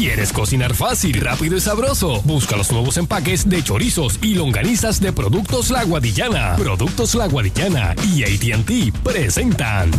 [0.00, 2.22] ¿Quieres cocinar fácil, rápido y sabroso?
[2.22, 6.56] Busca los nuevos empaques de chorizos y longanizas de Productos La Guadillana.
[6.56, 9.90] Productos La Guadillana y ATT presentan.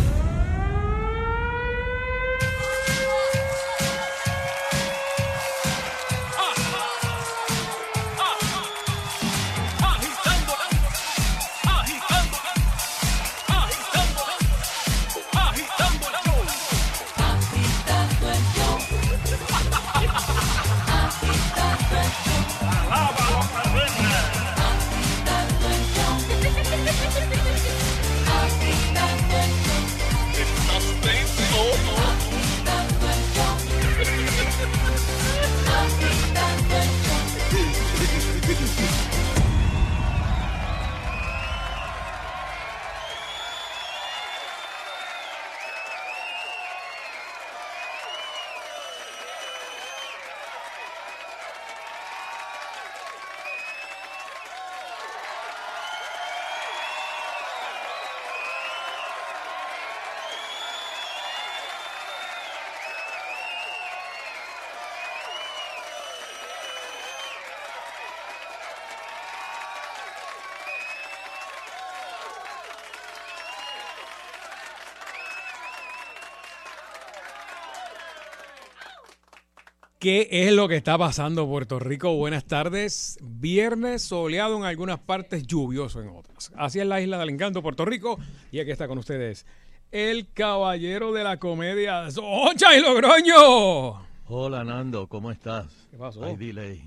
[80.02, 82.16] ¿Qué es lo que está pasando Puerto Rico?
[82.16, 83.20] Buenas tardes.
[83.22, 86.50] Viernes soleado en algunas partes, lluvioso en otras.
[86.56, 88.18] Así es la isla del encanto, Puerto Rico.
[88.50, 89.46] Y aquí está con ustedes
[89.92, 94.04] el caballero de la comedia, ¡Ocha y Logroño!
[94.26, 95.66] Hola Nando, ¿cómo estás?
[95.92, 96.24] ¿Qué pasó?
[96.24, 96.82] Hay delay.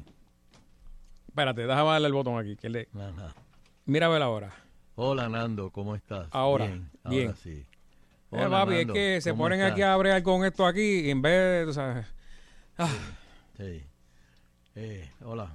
[1.29, 2.57] Espérate, déjame darle el botón aquí.
[2.57, 2.89] Que le...
[3.85, 4.51] Mira a ver ahora.
[4.95, 6.27] Hola Nando, ¿cómo estás?
[6.31, 6.89] Ahora, bien.
[7.05, 7.27] bien.
[7.27, 7.51] Ahora sí.
[7.51, 7.65] Eh,
[8.31, 9.71] Hola, papi, es que se ¿cómo ponen estás?
[9.71, 12.14] aquí a bregar con esto aquí y en vez de, sabes...
[12.77, 12.89] Ah,
[13.57, 13.81] Sí.
[14.75, 15.49] Eh, hola.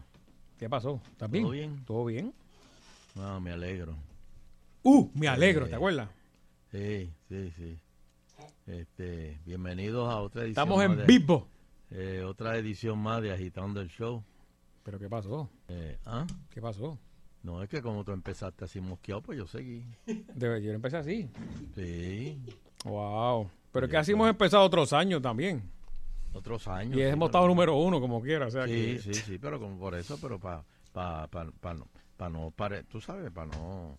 [0.58, 1.00] ¿Qué pasó?
[1.12, 1.44] ¿Estás bien?
[1.44, 1.84] ¿Todo bien?
[1.84, 2.34] ¿Todo bien?
[3.16, 3.94] Ah, me alegro.
[4.82, 6.08] Uh, me alegro, Eh, ¿te acuerdas?
[6.70, 7.78] Sí, sí, sí.
[8.66, 10.64] Este, bienvenidos a otra edición.
[10.64, 11.46] Estamos en de- vivo.
[11.90, 14.22] eh, otra edición más de Agitando el Show.
[14.82, 15.50] ¿Pero qué pasó?
[15.68, 16.26] Eh, ¿Ah?
[16.50, 16.98] ¿Qué pasó?
[17.42, 19.84] No, es que como tú empezaste así mosqueado, pues yo seguí.
[20.06, 21.28] De- yo empecé así.
[21.74, 22.40] Sí.
[22.84, 23.50] Wow.
[23.72, 25.62] Pero es que Sí, así hemos empezado otros años también.
[26.32, 26.92] Otros años.
[26.96, 28.46] Y sí, hemos estado número uno, como quiera.
[28.46, 31.74] O sea Sí, que, sí, sí, pero como por eso, pero para pa, pa, pa
[31.74, 31.86] no,
[32.16, 33.94] pa no pare- tú sabes, para no,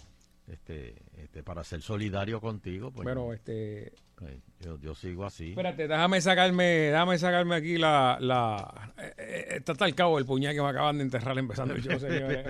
[0.47, 3.94] este, este, para ser solidario contigo, pues yo, este.
[4.28, 5.50] Eh, yo, yo sigo así.
[5.50, 8.18] Espérate, déjame sacarme, déjame sacarme aquí la.
[8.20, 11.74] la eh, eh, está hasta el cabo el puñal que me acaban de enterrar empezando
[11.74, 12.46] el show, señores.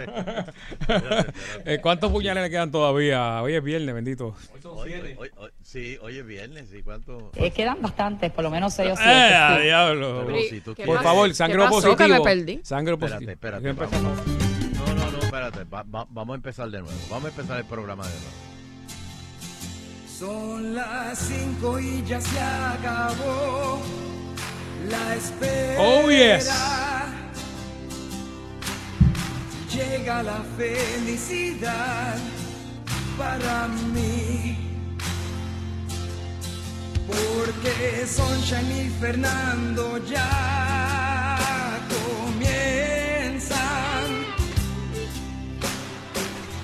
[1.65, 3.41] Eh, ¿Cuántos puñales le quedan todavía?
[3.41, 4.35] Hoy es viernes, bendito.
[4.75, 7.31] Oye, oye, sí, hoy es viernes, ¿y cuánto?
[7.35, 9.11] Eh, quedan bastantes, por lo menos seis o ¡Eh, siete.
[9.35, 9.63] a sí.
[9.63, 10.23] diablo!
[10.25, 11.69] Pero si tú ¿Qué Por favor, sangre pasó?
[11.71, 11.95] positivo.
[11.97, 12.59] Que me perdí.
[12.63, 13.31] Sangre Espérate, positivo.
[13.31, 14.17] espérate, empezamos.
[14.27, 17.65] No, no, no, espérate, va- va- vamos a empezar de nuevo, vamos a empezar el
[17.65, 18.50] programa de nuevo.
[20.21, 23.81] Son las cinco y ya se acabó
[24.87, 25.81] la espera.
[25.81, 26.47] Oh, yes.
[29.73, 32.17] Llega la felicidad
[33.17, 34.59] para mí.
[37.07, 41.39] Porque Sunshine y Fernando ya
[42.29, 43.57] comienzan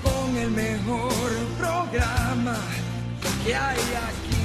[0.03, 2.55] con el mejor programa
[3.47, 4.36] que hay aquí.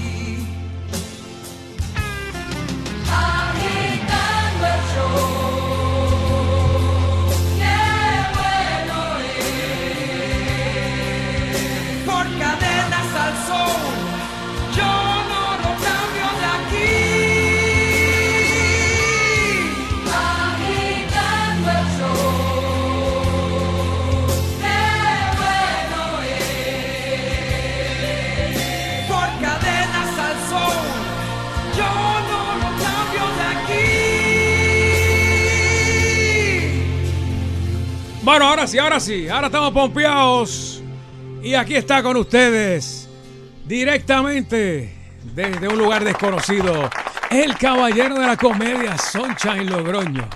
[38.22, 39.28] Bueno, ahora sí, ahora sí.
[39.28, 40.80] Ahora estamos pompeados.
[41.42, 43.08] Y aquí está con ustedes,
[43.64, 46.88] directamente desde un lugar desconocido,
[47.30, 50.28] el caballero de la comedia, Sunshine Logroño.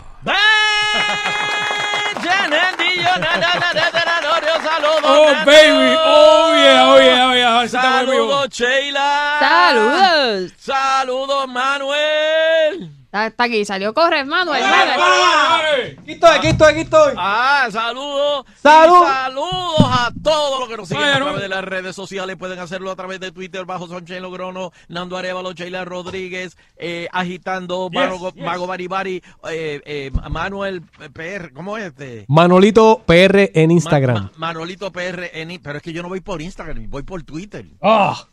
[5.04, 5.96] Oh, baby.
[6.04, 7.62] Oh, yeah, oh, yeah, oh, yeah.
[7.64, 8.28] Eso está muy vivo.
[8.28, 9.36] Saludos, Sheila.
[9.38, 10.52] ¡Saludos!
[10.58, 12.95] Saludos, Manuel.
[13.16, 14.62] Está, está aquí, salió corre, Manuel.
[14.62, 17.14] Aquí estoy, aquí estoy, aquí estoy.
[17.16, 18.44] Ah, saludos.
[18.62, 18.96] Salud.
[19.02, 21.24] Y saludos a todos los que nos siguen a no.
[21.24, 22.36] través de las redes sociales.
[22.36, 27.88] Pueden hacerlo a través de Twitter bajo Sonchen Logrono, Nando Arevalo, Sheila Rodríguez, eh, agitando,
[27.90, 28.44] Yes, Mago, yes.
[28.44, 30.82] Mago Baribari, eh, eh, Manuel
[31.14, 32.26] PR, ¿cómo es este?
[32.28, 34.14] Manolito PR en Instagram.
[34.14, 37.22] Ma- Ma- Manolito PR, en, pero es que yo no voy por Instagram, voy por
[37.22, 37.64] Twitter.
[37.80, 38.26] Ah,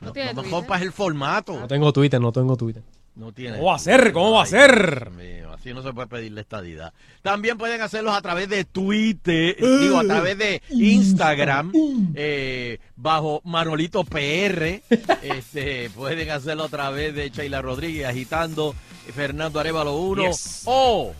[0.00, 1.58] No, tiene no compas el formato.
[1.58, 2.82] no tengo Twitter, no tengo Twitter.
[3.18, 3.56] No tiene.
[3.56, 4.12] ¿Cómo va a ser?
[4.12, 5.10] ¿Cómo va a ser?
[5.10, 6.92] Mío, así no se puede pedirle estadidad.
[7.20, 11.72] También pueden hacerlos a través de Twitter, digo, a través de Instagram,
[12.14, 14.82] eh, bajo Manolito PR.
[15.22, 18.72] Este, pueden hacerlo a través de Sheila Rodríguez, agitando
[19.12, 20.62] Fernando Arevalo 1 Yes.
[20.66, 21.12] o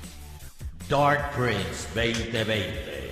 [0.89, 3.09] Dark Prince 2020.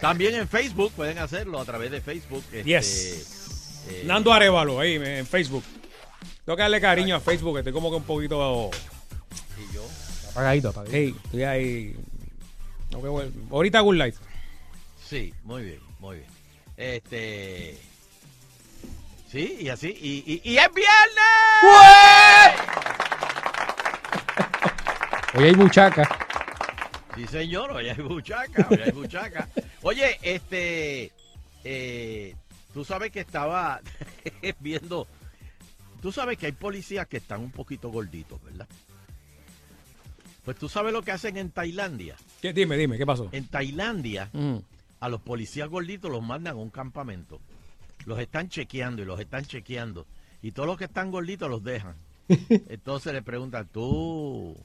[0.00, 2.42] También en Facebook pueden hacerlo a través de Facebook.
[2.52, 3.84] este, Yes.
[3.88, 5.62] eh, Nando Arevalo ahí en Facebook.
[6.44, 8.70] Tengo que darle cariño a Facebook, que estoy como que un poquito.
[9.58, 9.84] y yo.
[10.30, 10.96] Apagadito, apagadito.
[10.96, 11.96] Hey, estoy ahí.
[12.90, 14.14] No, que vuel- Ahorita Good Light.
[15.06, 16.28] Sí, muy bien, muy bien.
[16.76, 17.78] Este.
[19.30, 19.88] Sí, y así.
[20.00, 21.62] Y, y, y es viernes.
[25.34, 26.08] Hoy hay buchaca.
[27.14, 29.48] Sí, señor, hoy hay buchaca, hoy hay buchaca.
[29.82, 31.12] Oye, este.
[31.64, 32.34] eh,
[32.72, 33.80] tú sabes que estaba
[34.60, 35.06] viendo.
[36.00, 38.66] Tú sabes que hay policías que están un poquito gorditos, ¿verdad?
[40.44, 42.16] Pues tú sabes lo que hacen en Tailandia.
[42.40, 42.52] ¿Qué?
[42.52, 43.28] Dime, dime, ¿qué pasó?
[43.32, 44.56] En Tailandia, Mm.
[45.00, 47.40] a los policías gorditos los mandan a un campamento.
[48.06, 50.06] Los están chequeando y los están chequeando.
[50.42, 51.94] Y todos los que están gorditos los dejan.
[52.68, 54.56] Entonces le preguntan, ¿tú,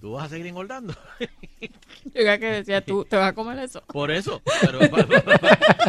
[0.00, 0.94] ¿tú vas a seguir engordando?
[2.04, 3.82] Yo creo que decía, tú te vas a comer eso.
[3.88, 4.40] Por eso.
[4.60, 4.78] Pero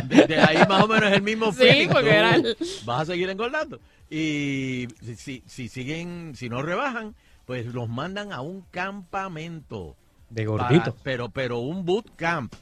[0.06, 1.90] desde ahí más o menos es el mismo Sí, feeling.
[1.90, 3.80] porque era el- Vas a seguir engordando.
[4.10, 7.16] Y si, si, si siguen, si no rebajan,
[7.46, 9.96] pues los mandan a un campamento.
[10.30, 10.96] De Para- gordito.
[11.04, 12.54] pero, pero un boot camp.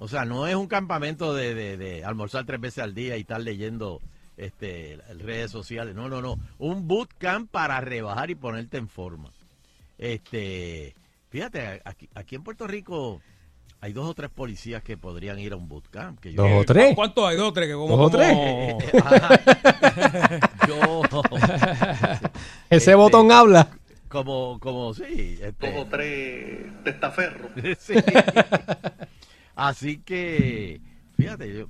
[0.00, 3.20] O sea, no es un campamento de, de- de almorzar tres veces al día y
[3.22, 4.00] estar leyendo
[4.36, 5.94] este, redes sociales.
[5.94, 6.38] No, no, no.
[6.58, 9.30] Un boot camp para rebajar y ponerte en forma.
[9.98, 10.94] Este,
[11.28, 13.20] fíjate, aquí, aquí en Puerto Rico
[13.80, 16.18] hay dos o tres policías que podrían ir a un boot camp.
[16.20, 16.94] Que yo, Dos o tres.
[16.94, 17.36] ¿Cuántos hay?
[17.36, 17.68] Dos o tres.
[17.68, 18.32] Que como, ¿Dos o tres?
[18.32, 20.50] como- Ajá.
[20.68, 21.02] yo,
[22.70, 23.68] Ese Este- botón habla.
[24.08, 25.38] como, como, sí.
[25.42, 27.50] Este, dos o tres testaferros.
[27.78, 27.94] Sí.
[29.54, 30.80] Así que,
[31.16, 31.66] fíjate, yo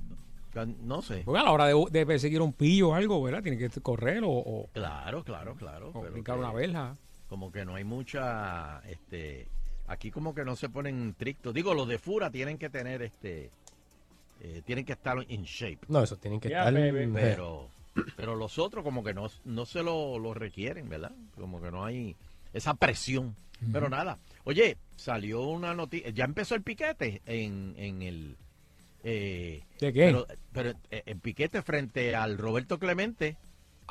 [0.83, 1.21] no sé.
[1.25, 3.41] Porque a la hora de, de perseguir un pillo o algo, ¿verdad?
[3.41, 5.89] Tiene que correr o, o, Claro, claro, claro.
[5.93, 6.97] o pero brincar que- una verja.
[7.29, 9.47] Como que no hay mucha, este,
[9.87, 11.53] aquí como que no se ponen estrictos.
[11.53, 13.51] Digo, los de Fura tienen que tener, este,
[14.41, 15.79] eh, tienen que estar in shape.
[15.87, 16.73] No, eso tienen que estar.
[16.73, 17.11] baby.
[17.13, 17.69] Pero,
[18.15, 21.11] pero los otros como que no, no se lo, lo requieren, ¿verdad?
[21.35, 22.15] Como que no hay
[22.53, 23.35] esa presión.
[23.73, 24.17] Pero nada.
[24.45, 28.37] Oye, salió una noticia, ya empezó el piquete en, en el...
[29.03, 30.05] eh, ¿De qué?
[30.05, 33.35] Pero, pero eh, el piquete frente al Roberto Clemente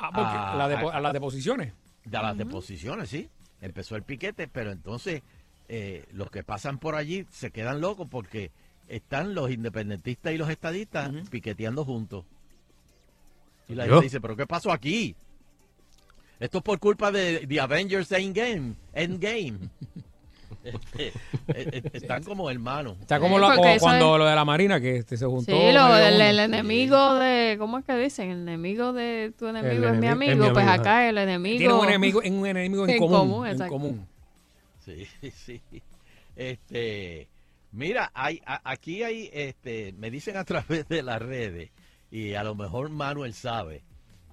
[0.01, 1.73] Ah, porque Ah, la depo- ah, a las deposiciones.
[2.05, 3.29] De las deposiciones, ¿sí?
[3.61, 5.21] Empezó el piquete, pero entonces
[5.67, 8.51] eh, los que pasan por allí se quedan locos porque
[8.87, 12.25] están los independentistas y los estadistas piqueteando juntos.
[13.67, 13.93] Y la Yo.
[13.93, 15.15] gente dice, ¿pero qué pasó aquí?
[16.39, 18.75] Esto es por culpa de The Avengers Endgame.
[18.93, 19.59] Endgame.
[21.47, 22.97] Este, están como hermanos.
[23.01, 25.17] Está como, Sí, lo- porque como eso cuando es- lo de la Marina, que este,
[25.17, 25.45] se juntó.
[25.51, 26.43] Sí, lo, medio el, mundo.
[26.43, 28.29] enemigo de, ¿cómo es que dicen?
[28.31, 30.31] El enemigo de tu enemigo es mi amigo.
[30.33, 31.57] es mi pues amigo, acá el enemigo.
[31.57, 33.17] Tiene un enemigo, en un enemigo en, En común.
[33.19, 33.73] común, en exacto.
[33.73, 34.07] común.
[34.85, 35.61] Sí, sí.
[36.35, 37.27] Este,
[37.71, 41.69] mira, hay, a- aquí hay, este, me dicen a través de las redes,
[42.11, 43.81] y a lo mejor Manuel sabe,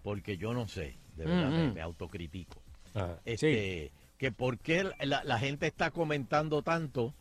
[0.02, 2.61] porque yo no sé, de verdad, me, Mm, me autocritico.
[2.95, 7.12] ah, Este, que por qué la, la gente está comentando tanto.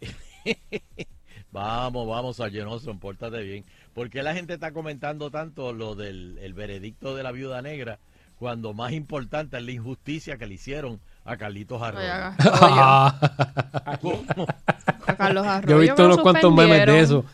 [1.52, 3.64] vamos, vamos, Sargenoso, pórtate bien.
[3.94, 7.98] ¿Por qué la gente está comentando tanto lo del el veredicto de la viuda negra
[8.38, 12.08] cuando más importante es la injusticia que le hicieron a Carlitos Arroyo?
[12.10, 14.24] a- ¿Cómo?
[15.06, 15.68] a Carlos Arroyo.
[15.76, 17.24] Yo he visto unos cuantos memes de eso.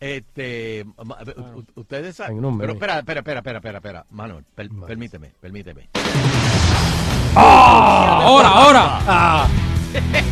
[0.00, 0.86] Este,
[1.74, 2.40] ustedes saben.
[2.58, 4.06] Pero espera, espera, espera, espera, espera, espera.
[4.10, 4.86] Manuel, per- Vale.
[4.86, 5.88] permíteme,
[7.34, 8.24] permíteme.
[8.24, 9.46] Ahora, ahora.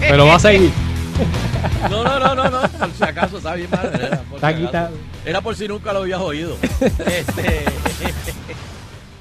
[0.00, 0.70] Pero va a seguir.
[1.90, 2.68] No, no, no, no, no.
[2.68, 4.00] Por si acaso, está bien, Manuel.
[4.00, 4.90] Era por, Está si está.
[5.24, 6.56] Era por si nunca lo habías oído.
[6.80, 7.64] Este,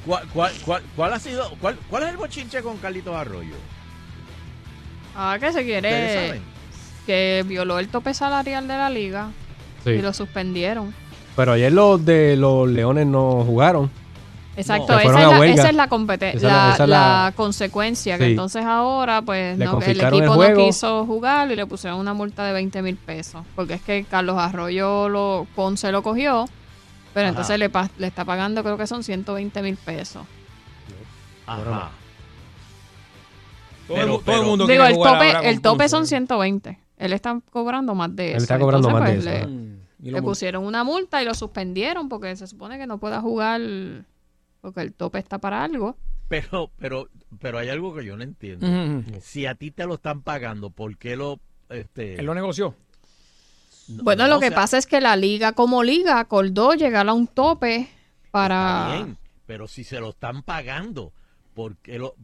[0.06, 3.56] ¿cuál, cuál, cuál, cuál ha sido, cuál, cuál es el bochinche con Carlitos Arroyo?
[5.16, 6.42] Ah, que se ¿Ustedes quiere.
[7.06, 9.30] Que violó el tope salarial de la liga.
[9.84, 9.92] Sí.
[9.92, 10.94] Y lo suspendieron.
[11.36, 13.90] Pero ayer los de los Leones no jugaron.
[14.58, 16.98] Exacto, esa, es la, esa es la, compete- Esa es la- la, esa es la
[17.26, 22.00] la- consecuencia, que entonces ahora pues no, el equipo no quiso jugar y le pusieron
[22.00, 26.46] una multa de 20 mil pesos, porque es que Carlos Arroyo lo, Ponce lo cogió,
[27.14, 27.30] pero Ajá.
[27.32, 27.70] entonces le,
[28.08, 30.24] está pagando creo que son 120 mil pesos.
[31.48, 31.92] Ajá.
[33.88, 35.90] Todo, Pero- el, mu- todo pero- el mundo Digo, el tope, ahora con el tope
[35.90, 38.38] son 120, él está cobrando más de eso.
[38.38, 41.26] Él está cobrando Entonces, más de pues, eso, le- Mm, Le pusieron una multa y
[41.26, 43.60] lo suspendieron porque se supone que no pueda jugar
[44.66, 45.96] porque el tope está para algo.
[46.28, 47.08] Pero, pero,
[47.40, 48.66] pero hay algo que yo no entiendo.
[49.22, 52.74] Si a ti te lo están pagando, ¿por qué lo, este, Él lo negoció.
[53.90, 57.08] no- Bueno, no, lo que sea, pasa es que la liga como liga acordó llegar
[57.08, 58.96] a un tope está para...
[58.96, 61.14] bien, pero si se lo están pagando,
[61.54, 62.16] ¿por qué, lo,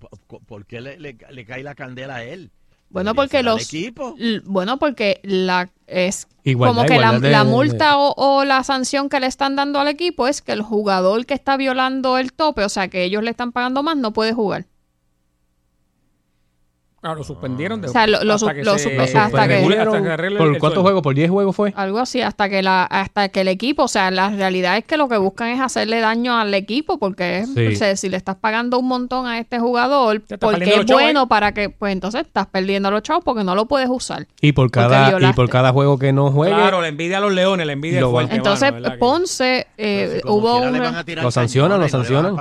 [0.47, 2.49] por qué le, le- le cae la candela a él?
[2.91, 3.73] Bueno, Debería porque los...
[3.73, 4.15] equipo.
[4.45, 8.63] Bueno, porque la es Igualdad, como que la, de- la de- multa o, o la
[8.63, 12.33] sanción que le están dando al equipo es que el jugador que está violando el
[12.33, 14.65] tope, o sea, que ellos le están pagando más, no puede jugar.
[17.03, 17.81] Ah, lo suspendieron.
[17.81, 20.83] de- O sea, lo- lo hasta su- que lo se- hasta que- hasta ¿Por cuántos
[20.83, 21.01] juegos?
[21.01, 21.73] ¿Por 10 juegos fue?
[21.75, 24.97] Algo así, hasta que la hasta que el equipo, o sea, la realidad es que
[24.97, 27.67] lo que buscan es hacerle daño al equipo porque Sí.
[27.67, 31.23] o sea, si le estás pagando un montón a este jugador, porque es chavos, bueno
[31.23, 31.27] ¿eh?
[31.27, 34.27] para que, pues entonces estás perdiendo los chavos porque no lo puedes usar.
[34.39, 37.33] Y por cada, y por cada juego que no juegue, Claro, la envidia a los
[37.33, 38.35] leones, la envidia fuerte.
[38.35, 40.85] Entonces, mano, ¿verdad que- Ponce, eh, si hubo le un...
[40.85, 42.35] a Lo sancionan, lo le a sancionan.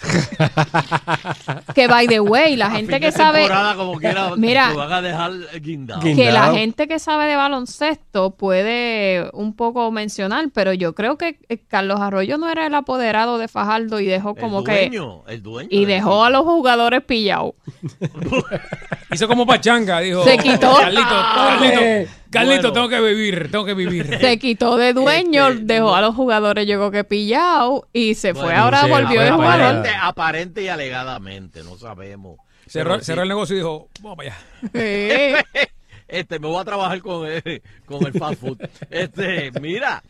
[1.74, 3.38] Que, by the way, la A gente fin que de sabe...
[3.40, 6.02] temporada, como quiera, Mira, te van a dejar guindado.
[6.02, 11.16] Guin- que la gente que sabe de baloncesto puede un poco mencionar, pero yo creo
[11.18, 14.72] que eh, Carlos Arroyo no era el apoderado de Fajardo y dejó como el que...
[14.88, 17.52] dueño, el dueño Y dejó a los jugadores pillados.
[19.12, 20.24] Hizo como pachanga, dijo.
[20.24, 20.74] Se quitó.
[20.76, 21.02] Carlito,
[21.34, 22.72] Carlito, Carlito, Bueno.
[22.72, 24.18] tengo que vivir, tengo que vivir.
[24.20, 25.94] Se quitó de dueño, Este, dejó no.
[25.96, 28.54] a los jugadores, llegó que pillado y se fue.
[28.54, 29.60] Ahora sí, volvió de jugador.
[29.62, 32.36] aparente, aparente y alegadamente, no sabemos.
[32.66, 34.38] Cerró, Pero sí, cerró el negocio y dijo, vamos para allá.
[35.54, 35.58] Sí.
[36.08, 38.58] este, me voy a trabajar con el, con el fast food.
[38.90, 40.02] Este, mira,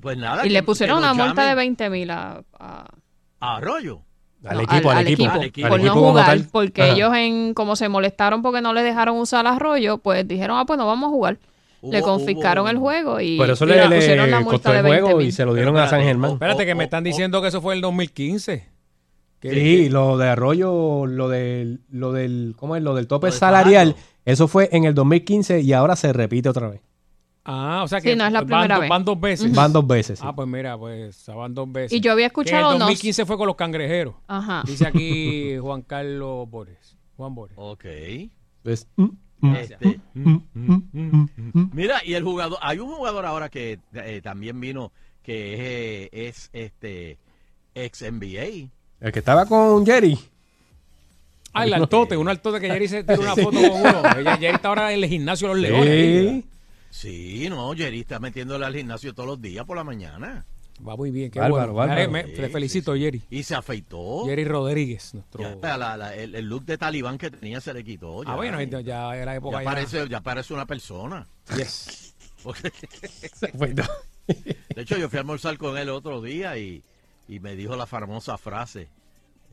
[0.00, 0.46] pues nada.
[0.46, 2.86] Y le pusieron una multa de llamen 20 mil a, a-
[3.40, 4.00] a Arroyo.
[4.46, 5.68] al no, equipo, al, equipo, Al equipo.
[5.68, 6.92] por al no jugar, porque Ajá.
[6.92, 10.78] ellos en como se molestaron porque no le dejaron usar arroyo, pues dijeron, ah, pues
[10.78, 11.38] no vamos a jugar.
[11.90, 14.76] Le confiscaron hubo- el juego y, Por eso y le, pusieron la multa costó de
[14.78, 15.32] el 20 juego y mil.
[15.32, 16.30] se lo Pero dieron a San Germán.
[16.30, 18.68] oh, Espérate, que oh, me están oh, diciendo que eso fue el 2015.
[19.40, 22.82] Que- Sí, lo de Arroyo, lo del, lo del, ¿cómo es?
[22.82, 26.68] Lo del tope Lo salarial, eso fue en el 2015 y ahora se repite otra
[26.68, 26.80] vez.
[27.46, 28.88] Ah, o sea Sí, que no es la van, primera do- vez.
[28.90, 29.52] van dos veces.
[29.54, 30.18] Van dos veces.
[30.18, 30.24] sí.
[30.26, 31.92] Ah, pues mira, pues van dos veces.
[31.92, 34.14] Y yo había Que en escuchado el no 2015 fue con los cangrejeros.
[34.28, 34.62] Ajá.
[34.66, 36.96] Dice aquí Juan Carlos Bores.
[37.18, 37.54] Juan Bores.
[37.58, 37.84] Ok.
[38.62, 39.08] Pues, mm,
[39.56, 40.00] Este.
[41.72, 46.08] Mira, y el jugador, hay un jugador ahora que eh, también vino, que es, eh,
[46.12, 47.18] es este
[47.74, 48.68] ex NBA.
[49.00, 50.18] El que estaba con Jerry.
[51.52, 54.02] Ah, el altote, un altote que Jerry se tiró una foto con uno.
[54.18, 55.88] Ella- Jerry está ahora en el gimnasio de los leones.
[55.88, 56.44] ahí,
[56.90, 57.40] Sí.
[57.40, 60.46] Sí, no, Jerry está metiéndole al gimnasio todos los días por la mañana.
[60.86, 61.88] Va muy bien, qué Bárbaro, bueno.
[61.94, 62.10] bárbaro.
[62.10, 63.04] Me- Sí, te felicito, sí, sí.
[63.04, 63.22] Jerry.
[63.30, 64.24] Y se afeitó.
[64.26, 65.42] Jerry Rodríguez, nuestro.
[65.42, 68.20] Ya está, la- la- el, el look de talibán que tenía se le quitó.
[68.22, 68.34] ah, ya.
[68.34, 69.70] bueno, entonces ya era época ya, ya.
[69.70, 71.26] parece, ya parece una persona.
[71.56, 72.14] Yes.
[74.26, 76.82] De hecho, yo fui a almorzar con él otro día y,
[77.28, 78.88] y me dijo la famosa frase.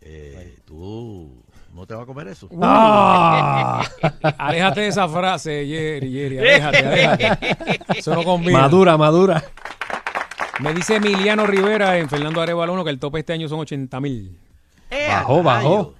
[0.02, 2.50] eh, tú no te vas a comer eso.
[2.62, 3.86] ¡Ah!
[4.38, 7.80] Aléjate de esa frase, Jerry, Jerry, aléjate, aléjate.
[8.00, 8.60] Eso no conviene.
[8.60, 9.44] madura, madura.
[10.60, 14.00] Me dice Emiliano Rivera en Fernando Arevalo 1 que el tope este año son 80
[14.00, 14.38] mil.
[14.90, 15.96] ¡Eh, Bajó, bajó.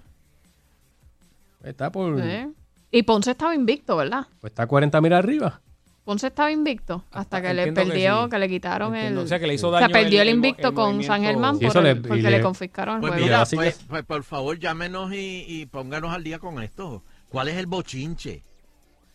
[1.64, 2.22] Está por.
[2.22, 2.48] Sí.
[2.92, 4.28] Y Ponce estaba invicto, ¿verdad?
[4.42, 5.62] Pues está 40 mil arriba.
[6.04, 9.22] Ponce estaba invicto hasta que le que perdió, que, le quitaron Entiendo.
[9.22, 9.26] el...
[9.26, 11.58] O sea, que le hizo o sea, daño perdió el, invicto el con San Germán
[11.60, 13.26] Sí, por el- porque le- le confiscaron el Pues juego.
[13.28, 17.04] mira, pues, que- pues, por favor, llámenos y, y pónganos al día con esto.
[17.30, 18.44] ¿Cuál es el bochinche?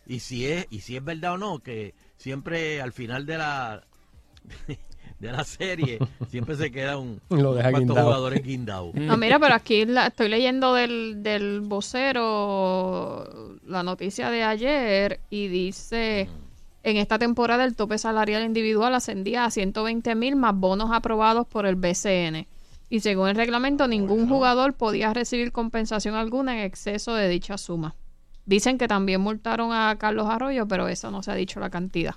[0.07, 3.83] Y si es y si es verdad o no que siempre al final de la
[5.19, 5.97] de la serie
[6.29, 8.03] siempre se queda un Lo deja guindado.
[8.05, 8.93] jugadores guindados.
[8.93, 15.47] No, mira, pero aquí la- estoy leyendo del, del vocero la noticia de ayer y
[15.47, 16.29] dice,
[16.83, 21.65] en esta temporada el tope salarial individual ascendía a 120 mil más bonos aprobados por
[21.65, 22.47] el BCN.
[22.89, 27.95] Y según el reglamento, ningún jugador podía recibir compensación alguna en exceso de dicha suma.
[28.45, 32.15] Dicen que también multaron a Carlos Arroyo, pero eso no se ha dicho la cantidad.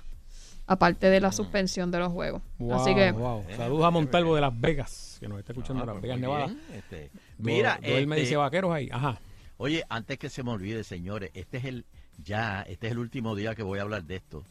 [0.71, 2.41] Aparte de la suspensión de los juegos.
[2.57, 3.43] Wow, Así que, wow.
[3.57, 6.19] Saludos a Montalvo de Las Vegas, que nos está escuchando Ah, en Las pues Vegas,
[6.19, 6.55] Nevada.
[6.73, 8.87] este, mira, Do- Doel me este, dice vaqueros ahí.
[8.91, 9.19] Ajá.
[9.57, 11.85] Oye, antes que se me olvide, señores, este es el
[12.23, 14.43] ya, este es el último día que voy a hablar de esto.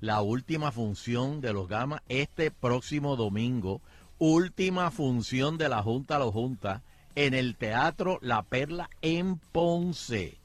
[0.00, 3.80] La última función de los Gamas este próximo domingo,
[4.18, 6.82] última función de la Junta Los Junta
[7.14, 10.38] en el Teatro La Perla en Ponce.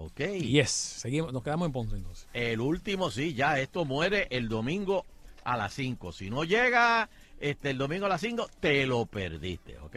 [0.00, 0.20] ¿Ok?
[0.20, 2.26] Yes, seguimos, nos quedamos en Ponce entonces.
[2.32, 5.04] El último, sí, ya esto muere el domingo
[5.44, 6.12] a las 5.
[6.12, 9.96] Si no llega este, el domingo a las 5, te lo perdiste, ¿ok?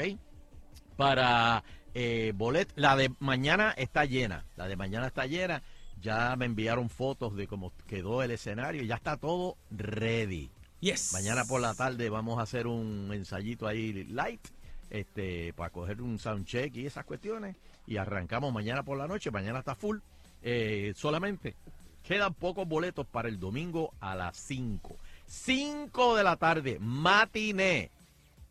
[0.97, 5.63] Para eh, bolet, la de mañana está llena, la de mañana está llena.
[6.01, 10.51] Ya me enviaron fotos de cómo quedó el escenario, ya está todo ready.
[10.81, 11.13] Yes.
[11.13, 14.45] Mañana por la tarde vamos a hacer un ensayito ahí light,
[14.89, 17.55] este, para coger un soundcheck y esas cuestiones.
[17.85, 19.99] Y arrancamos mañana por la noche, mañana está full.
[20.41, 21.55] Eh, solamente
[22.03, 24.97] quedan pocos boletos para el domingo a las 5.
[25.25, 27.91] 5 de la tarde, matiné.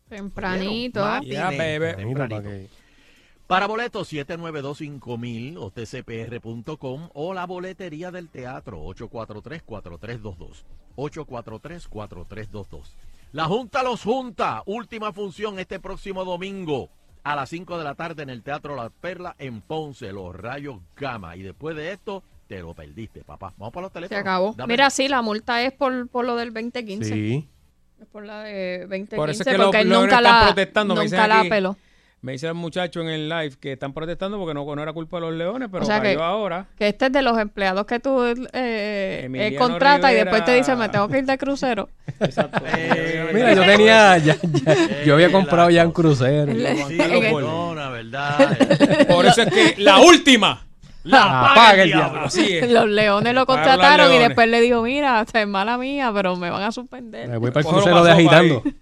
[0.09, 1.01] Tempranito.
[1.01, 2.49] Matiné, Yeah, tempranito.
[3.47, 10.63] Para boletos 7925000 o tcpr.com o la boletería del teatro 843-4322.
[10.95, 12.65] 843-4322.
[13.31, 14.63] La Junta los junta.
[14.65, 16.89] Última función este próximo domingo
[17.23, 20.77] a las 5 de la tarde en el Teatro La Perla en Ponce, los rayos
[20.95, 21.35] Gama.
[21.35, 23.53] Y después de esto, te lo perdiste, papá.
[23.57, 24.21] Vamos para los Se teléfonos.
[24.21, 24.53] acabó.
[24.57, 27.13] Dame- Mira, sí, la multa es por, por lo del 2015.
[27.13, 27.47] Sí.
[28.01, 29.15] Es por la de 2015.
[29.15, 31.39] Por eso es que los porque él leones nunca la, protestando, me nunca dicen la
[31.39, 31.47] aquí.
[31.47, 31.77] apeló.
[32.23, 35.17] Me dice el muchacho en el live que están protestando porque no, no era culpa
[35.17, 36.67] de los leones, pero O sea que- ahora.
[36.77, 40.73] Que este es de los empleados que tú eh, eh, contratas y después te dice,
[40.77, 41.89] me tengo que ir de crucero.
[42.21, 42.63] Exacto.
[42.77, 44.17] Eh, Mira, yo tenía.
[44.19, 46.53] ya- ya- yo había comprado ya un crucero.
[46.87, 48.57] Sí, perdona, ¿verdad?
[49.07, 50.65] Por eso es que la última.
[51.03, 52.21] La Apaga el diablo.
[52.21, 52.71] Así es.
[52.71, 56.49] Los leones lo contrataron y después le dijo, mira, esta es mala mía, pero me
[56.49, 57.27] van a suspender.
[57.27, 58.63] Me voy para el crucero de agitando.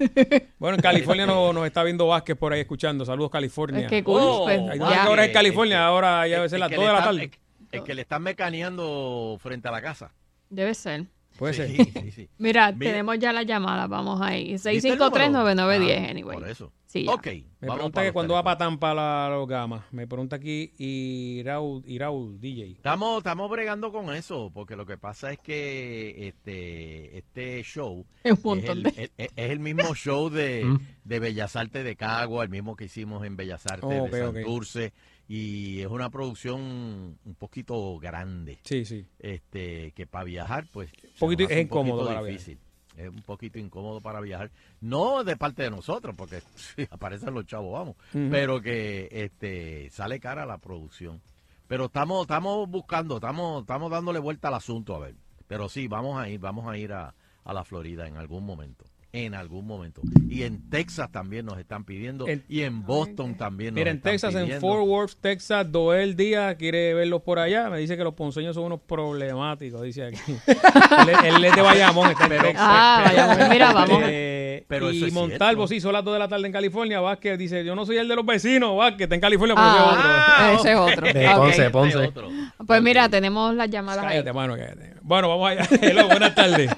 [0.60, 3.04] Bueno, en California no- nos está viendo Vázquez por ahí escuchando.
[3.06, 3.82] Saludos, California.
[3.82, 4.88] Es que cool, Oh, pues, Hay wow.
[4.88, 5.10] una ya.
[5.10, 7.04] hora en Eh, California, ahora ya debe ser El las que 2 le de la
[7.04, 7.32] tarde.
[7.72, 10.12] El que le están mecaneando frente a la casa.
[10.50, 11.06] Debe ser.
[11.42, 12.04] Puede Sí, ser.
[12.04, 12.30] sí, sí.
[12.38, 12.92] Mira, Mira.
[12.92, 14.52] tenemos ya la llamada, vamos ahí.
[14.52, 15.10] ¿Viste el número?
[15.16, 16.38] 653-9910, Ah, anyway.
[16.38, 16.72] Por eso.
[16.86, 17.14] Sí, ya.
[17.14, 17.26] Ok.
[17.26, 19.82] Me vamos pregunta que los cuando va para Tampa la, los gamas.
[19.92, 22.74] Me pregunta aquí Iraud, Iraud DJ.
[22.74, 28.32] Estamos, estamos bregando con eso, porque lo que pasa es que este, este show Es
[28.34, 28.90] un es montón el, de...
[29.18, 30.80] es- es el mismo show de, Mm.
[31.06, 34.36] de Bellas Artes de Cagua, el mismo que hicimos en Bellas Artes Oh, de ok.
[34.36, 34.94] Santurce,
[35.34, 39.06] y es una producción un poquito grande, Sí, sí.
[39.20, 42.26] este, que para viajar, pues, Poquito- es un poquito incómodo viajar.
[42.26, 42.60] difícil.
[42.98, 44.52] Es un poquito incómodo para viajar.
[44.82, 47.96] No de parte de nosotros, porque si aparecen los chavos, vamos.
[48.12, 51.22] Pero que este sale cara la producción.
[51.68, 55.16] Pero estamos, estamos buscando, estamos, estamos dándole vuelta al asunto, a ver.
[55.48, 57.16] Pero sí, vamos a ir, vamos a ir a,
[57.46, 58.84] a la Florida en algún momento.
[59.14, 60.02] En algún momento.
[60.30, 62.30] Y en Texas también nos están pidiendo.
[62.30, 64.62] En- y en Boston también nos Mira, en están Texas, en.
[64.62, 67.70] Fort Worth, Texas, Doel Díaz quiere verlos por allá.
[67.70, 70.18] Me dice que los ponceños son unos problemáticos, dice aquí.
[70.48, 72.56] él, él es de Bayamón, está en Texas.
[72.58, 74.02] Ah, vaya, mira, vamos.
[74.06, 75.68] Eh, Pero y es Montalvo, cierto.
[75.68, 77.02] sí, son las 2 de la tarde en California.
[77.02, 79.78] Vázquez dice, yo no soy el de los vecinos, Vázquez, está en California, pero ese
[79.78, 80.02] es otro.
[80.06, 81.06] Ah, ese es otro.
[81.14, 81.30] De.
[81.36, 81.98] Ponce, Ponce.
[81.98, 82.30] otro.
[82.66, 84.10] Pues mira, tenemos las llamadas ahí.
[84.12, 84.94] Cállate, mano, cállate.
[85.02, 85.68] Bueno, vamos allá.
[85.82, 86.72] Hello, buenas tardes.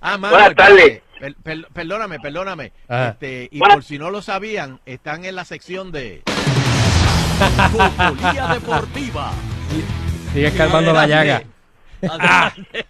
[0.00, 1.02] Ah, Buenas tardes.
[1.22, 2.72] Per- per- perdóname, perdóname.
[2.88, 3.10] Ajá.
[3.10, 6.22] Este, y por si no lo sabían, están en la sección de
[7.70, 9.30] Futbolía Deportiva.
[10.32, 11.42] Sigue escarbando la llaga.
[12.02, 12.86] Adelante.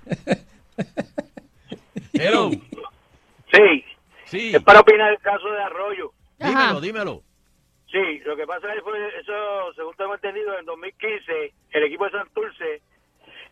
[2.15, 2.51] Hello.
[3.53, 3.85] Sí,
[4.25, 6.13] Sí, es para opinar el caso de Arroyo.
[6.39, 6.81] dímelo, Ajá.
[6.81, 7.23] dímelo.
[7.91, 12.13] Sí, lo que pasa es que eso, según tengo entendido, en 2015 el equipo de
[12.13, 12.81] Santurce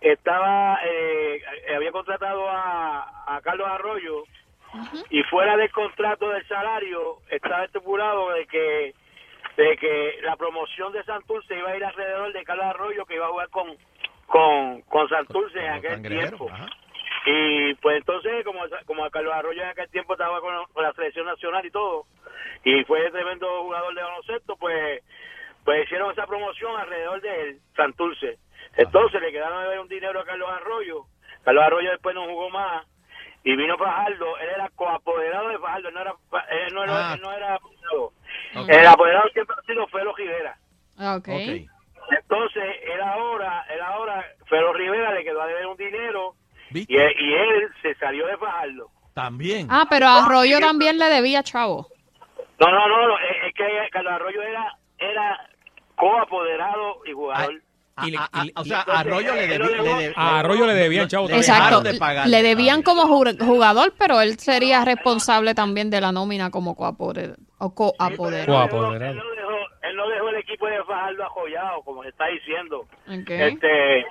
[0.01, 1.43] estaba, eh,
[1.77, 4.23] había contratado a, a Carlos Arroyo
[5.11, 8.95] y fuera del contrato del salario estaba estipulado de que
[9.57, 13.27] de que la promoción de Santurce iba a ir alrededor de Carlos Arroyo que iba
[13.27, 13.77] a jugar con
[14.27, 16.49] con, con Santurce en aquel tiempo.
[16.51, 16.69] ajá.
[17.27, 20.93] Y pues entonces, como, como a Carlos Arroyo en aquel tiempo estaba con, con la
[20.95, 22.07] selección nacional y todo,
[22.65, 25.03] y fue tremendo jugador de baloncesto, pues
[25.65, 28.39] pues hicieron esa promoción alrededor de él, Santurce.
[28.77, 31.05] Entonces le quedaron de ver un dinero a Carlos Arroyo.
[31.45, 32.87] Carlos Arroyo después no jugó más
[33.45, 34.39] y vino Fajardo.
[34.39, 36.15] Él era coapoderado de Fajardo, él no era,
[36.67, 37.15] él no era, Ah.
[37.15, 38.13] él no era apoderado.
[38.69, 40.57] El apoderado siempre ha sido Felo Rivera.
[40.99, 41.29] Ah, Ok.
[41.29, 41.71] Ok.
[42.13, 46.35] Entonces, él ahora, él ahora, Felo Rivera le quedó a deber un dinero
[46.73, 46.97] y, y
[47.35, 48.89] él se salió de Fajardo.
[49.15, 49.69] También.
[49.71, 51.87] Ah, pero a Arroyo también le debía, chavo.
[52.59, 55.49] No, no, no, es, es que Carlos Arroyo era, era
[55.95, 57.55] coapoderado y jugador.
[58.01, 60.13] A- Y le- a- a- y le- o sea, entonces, Arroyo le dejó- le de-
[60.17, 61.29] A Arroyo le debían, chavo.
[61.31, 61.53] Exacto.
[61.65, 62.27] dejaron de pagar.
[62.29, 66.77] Le debían como ju- jugador, pero él sería responsable también de la nómina como Sí,
[66.79, 67.37] coapoderado.
[67.59, 69.11] no dejó- Coapoderado.
[69.13, 72.81] Él no dejó, él no dejó el equipo de Fajardo ajoyado, como se está diciendo.
[73.09, 73.31] Ok.
[73.31, 74.07] Este,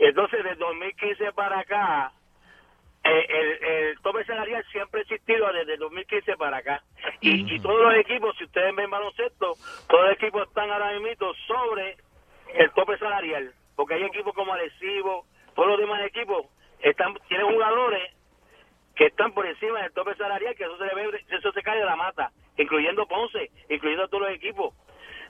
[0.00, 2.12] entonces, de 2015 para acá,
[3.04, 6.82] eh, el, el tope salarial siempre ha existido desde el 2015 para acá.
[7.20, 9.54] Y, y todos los equipos, si ustedes ven baloncesto,
[9.88, 11.96] todos los equipos están ahora mismo sobre
[12.54, 13.52] el tope salarial.
[13.76, 16.46] Porque hay equipos como Arecibo, todos los demás equipos
[16.80, 18.12] están tienen jugadores
[18.94, 21.78] que están por encima del tope salarial, que eso se le ve, eso se cae
[21.78, 24.74] de la mata, incluyendo Ponce, incluyendo todos los equipos.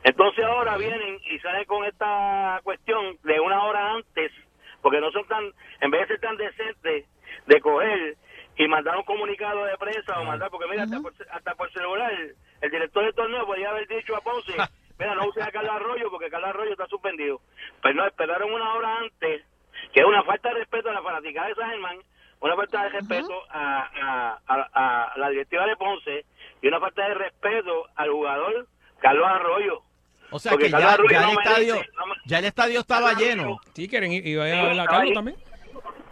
[0.04, 4.32] Entonces ahora vienen y salen con esta cuestión de una hora antes,
[4.80, 7.06] porque no son tan, en vez de ser tan decentes
[7.46, 8.16] de coger
[8.56, 12.12] y mandar un comunicado de prensa o mandar, porque mira, hasta, por, hasta por celular,
[12.60, 14.52] el director del torneo podría haber dicho a Ponce,
[14.98, 17.40] mira, no use a Carlos Arroyo porque Carlos Arroyo está suspendido.
[17.82, 19.44] Pero no, esperaron una hora antes,
[19.92, 21.98] que es una falta de respeto a la fanaticada de San Germán,
[22.40, 26.24] una falta de respeto a, a- a- a la directiva de Ponce
[26.62, 28.66] y una falta de respeto al jugador
[29.00, 29.82] Carlos Arroyo.
[30.30, 32.44] O sea Porque que ya, Arroyo ya no el merece, estadio, no me- ya el
[32.44, 33.58] estadio estaba lleno.
[33.74, 35.36] Sí, quieren ir, iba a ver a Carlos también.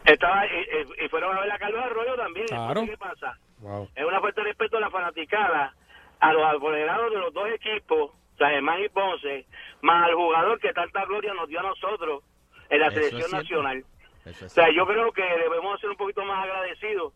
[0.04, 2.46] Estaba, y, y- y fueron a ver a Carlos Arroyo también.
[2.46, 2.80] Claro.
[2.80, 3.38] Entonces, ¿Qué pasa?
[3.58, 3.88] Wow.
[3.94, 5.74] Es una falta de respeto a la fanaticada,
[6.20, 9.46] a los apoderados de los dos equipos, Germán y Ponce,
[9.82, 12.22] más al jugador que tanta gloria nos dio a nosotros
[12.68, 13.84] en la Eso es selección nacional.
[14.24, 17.12] Es O sea, yo creo que debemos ser un poquito más agradecidos.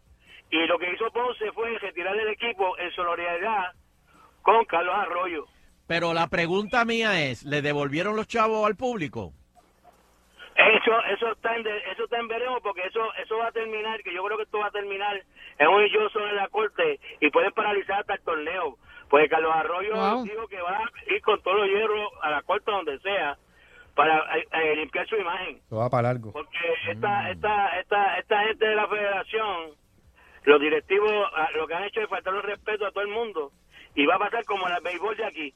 [0.51, 3.73] Y lo que hizo Ponce fue retirar el equipo en solidaridad
[4.43, 5.45] con Carlos Arroyo.
[5.87, 9.33] Pero la pregunta mía es, ¿le devolvieron los chavos al público?
[10.57, 14.03] Eso eso está en de- eso está en veremos porque eso eso va a terminar,
[14.03, 15.23] que yo creo que esto va a terminar
[15.59, 18.77] en un Johnson en la corte y pueden paralizar hasta el torneo.
[19.11, 20.23] Pues Carlos Arroyo Wow.
[20.23, 23.37] dijo que va a ir con todos los hierros a la corte donde sea
[23.97, 25.61] para eh, eh, limpiar su imagen.
[25.69, 26.33] Lo va para largo.
[26.33, 29.73] Porque esta, esta, esta, esta gente de la federación,
[30.45, 33.51] los directivos, ah, lo que han hecho es faltar el respeto a todo el mundo.
[33.97, 35.55] Y va a pasar como en el béisbol de aquí.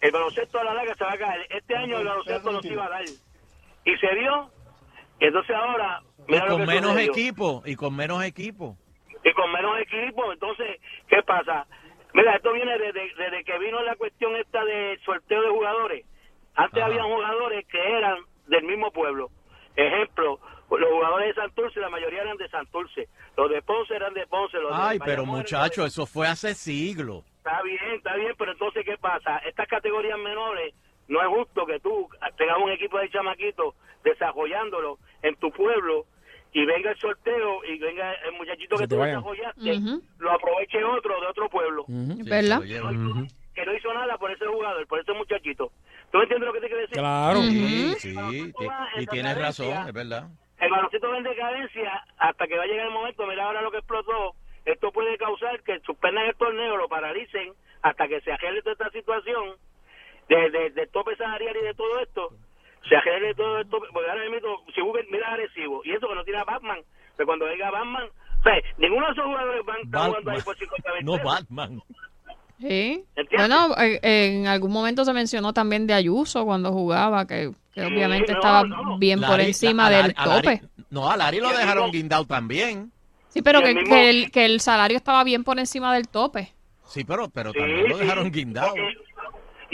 [0.00, 1.46] El baloncesto a la larga se va a caer.
[1.50, 3.04] Este año el baloncesto no se iba a dar.
[3.04, 4.50] Y se dio.
[5.20, 8.78] Y entonces ahora, Y mira lo con que menos equipo, y con menos equipo.
[9.22, 10.32] Y con menos equipo.
[10.32, 11.66] Entonces, ¿qué pasa?
[12.14, 16.06] Mira, esto viene desde, desde que vino la cuestión esta de sorteo de jugadores.
[16.54, 16.86] Antes Ajá.
[16.90, 19.30] había jugadores que eran del mismo pueblo.
[19.76, 20.38] Ejemplo,
[20.70, 23.08] los jugadores de Santurce, la mayoría eran de Santurce.
[23.36, 24.58] Los de Ponce eran de Ponce.
[24.58, 27.24] Los de Ay, pero de- muchacho, eso fue hace siglos.
[27.38, 29.38] Está bien, está bien, pero entonces, ¿qué pasa?
[29.38, 30.72] Estas categorías menores,
[31.08, 33.74] no es justo que tú tengas un equipo de chamaquitos
[34.04, 36.06] desarrollándolo en tu pueblo
[36.54, 40.02] y venga el sorteo y venga el muchachito Se que te tú desarrollaste, Ujú.
[40.18, 41.84] lo aproveche otro de otro pueblo.
[41.86, 42.62] Sí, ¿Verdad?
[43.54, 45.70] Que no hizo nada por ese jugador, por ese muchachito.
[46.10, 46.98] ¿Tú me entiendes lo que te quiero decir?
[46.98, 47.40] Claro.
[47.42, 48.52] Sí, sí,
[48.98, 50.28] y tienes razón, es verdad.
[50.58, 53.72] El baloncesto va en decadencia hasta que va a llegar el momento, mira ahora lo
[53.72, 58.62] que explotó, esto puede causar que suspendan el torneo, lo paralicen hasta que se arregle
[58.62, 59.56] toda esta situación
[60.28, 62.30] de, de, de tope salarial y de todo esto,
[62.88, 66.14] se arregle todo esto, porque ahora mismo, si Uber, mira a Arecibo, y eso que
[66.14, 66.78] no tiene a Batman,
[67.16, 70.40] pero cuando venga Batman, o sea, ninguno de esos jugadores van a estar jugando ahí
[70.42, 71.18] por 50 mil No.
[71.24, 71.82] Batman.
[72.60, 73.04] Sí.
[73.16, 73.48] ¿Entiendes?
[73.58, 77.86] Bueno, eh, en algún momento se mencionó también de Ayuso cuando jugaba, que, que Sí,
[77.86, 78.98] obviamente no, estaba no.
[78.98, 80.62] bien por Lari- encima a del Lari- tope.
[80.90, 82.92] no, a Lari lo dejaron mismo- guindado también.
[83.28, 86.52] Sí, pero que, mismo- que el, que el salario estaba bien por encima del tope.
[86.86, 88.68] Sí, pero, pero Sí, también lo sí, dejaron guindado.
[88.68, 88.94] porque-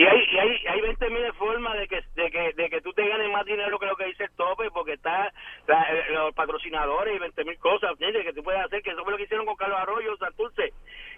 [0.00, 2.90] Y hay, y hay, hay 20 mil formas de que, de, que, de que tú
[2.94, 5.30] te ganes más dinero que lo que dice el tope, porque está
[5.66, 9.12] la- eh, los patrocinadores y 20 mil cosas que tú puedes hacer, que eso fue
[9.12, 10.72] lo que hicieron con Carlos Arroyo, Santurce,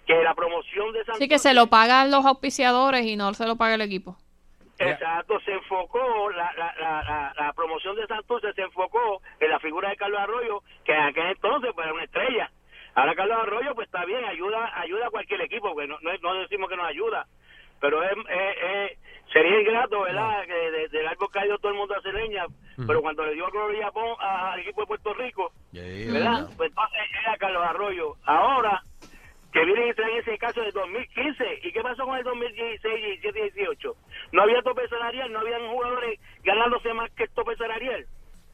[0.05, 1.23] que la promoción de Santurce...
[1.23, 4.17] Sí, que se lo pagan los auspiciadores y no se lo paga el equipo.
[4.77, 9.59] Exacto, se enfocó, la, la, la, la, la promoción de Santurce se enfocó en la
[9.61, 12.51] figura de Carlos Arroyo, que en aquel entonces pues, era una estrella.
[12.95, 16.33] Ahora Carlos Arroyo, pues está bien, ayuda ayuda a cualquier equipo, porque no, no, no
[16.41, 17.25] decimos que nos ayuda,
[17.83, 18.97] pero es, es- es-
[19.33, 22.45] sería ingrato, ¿verdad?, que de- del árbol caído todo el mundo hace leña,
[22.87, 25.51] pero cuando le dio gloria al equipo de Puerto Rico,
[26.13, 26.47] ¿verdad?
[26.55, 28.15] Pues entonces era Carlos Arroyo.
[28.25, 28.81] Ahora,
[29.51, 31.59] que vienen y traen ese caso de 2015.
[31.63, 33.95] ¿Y qué pasó con el 2016, 17 y 18?
[34.31, 38.05] No había tope salarial, no habían jugadores ganándose más que el tope salarial.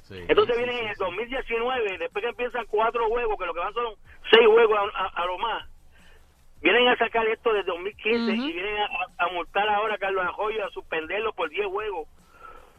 [0.02, 1.04] Sí, Entonces sí, vienen sí, en el sí.
[1.04, 3.94] 2019, después que empiezan cuatro juegos, que lo que van son
[4.32, 5.70] seis juegos a, a- a lo más.
[6.62, 8.48] Vienen a sacar esto de 2015 Ujú.
[8.50, 8.76] y vienen
[9.18, 12.08] a, a multar ahora a Carlos Arroyo, a suspenderlo por 10 juegos,